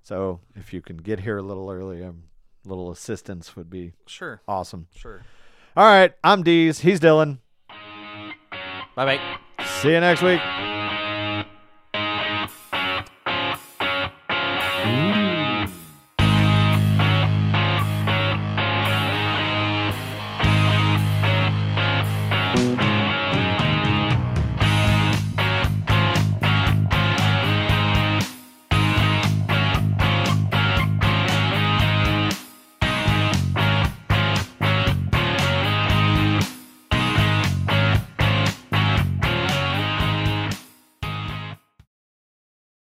So 0.03 0.39
if 0.55 0.73
you 0.73 0.81
can 0.81 0.97
get 0.97 1.19
here 1.19 1.37
a 1.37 1.43
little 1.43 1.69
early, 1.69 2.03
um, 2.03 2.23
a 2.65 2.69
little 2.69 2.89
assistance 2.91 3.55
would 3.55 3.69
be 3.69 3.93
Sure. 4.07 4.41
awesome. 4.47 4.87
Sure. 4.95 5.21
All 5.77 5.85
right, 5.85 6.13
I'm 6.23 6.43
Deez. 6.43 6.79
He's 6.81 6.99
Dylan. 6.99 7.39
Bye 8.95 9.05
bye. 9.17 9.37
See 9.81 9.89
you 9.89 9.99
next 9.99 10.21
week. 10.21 10.39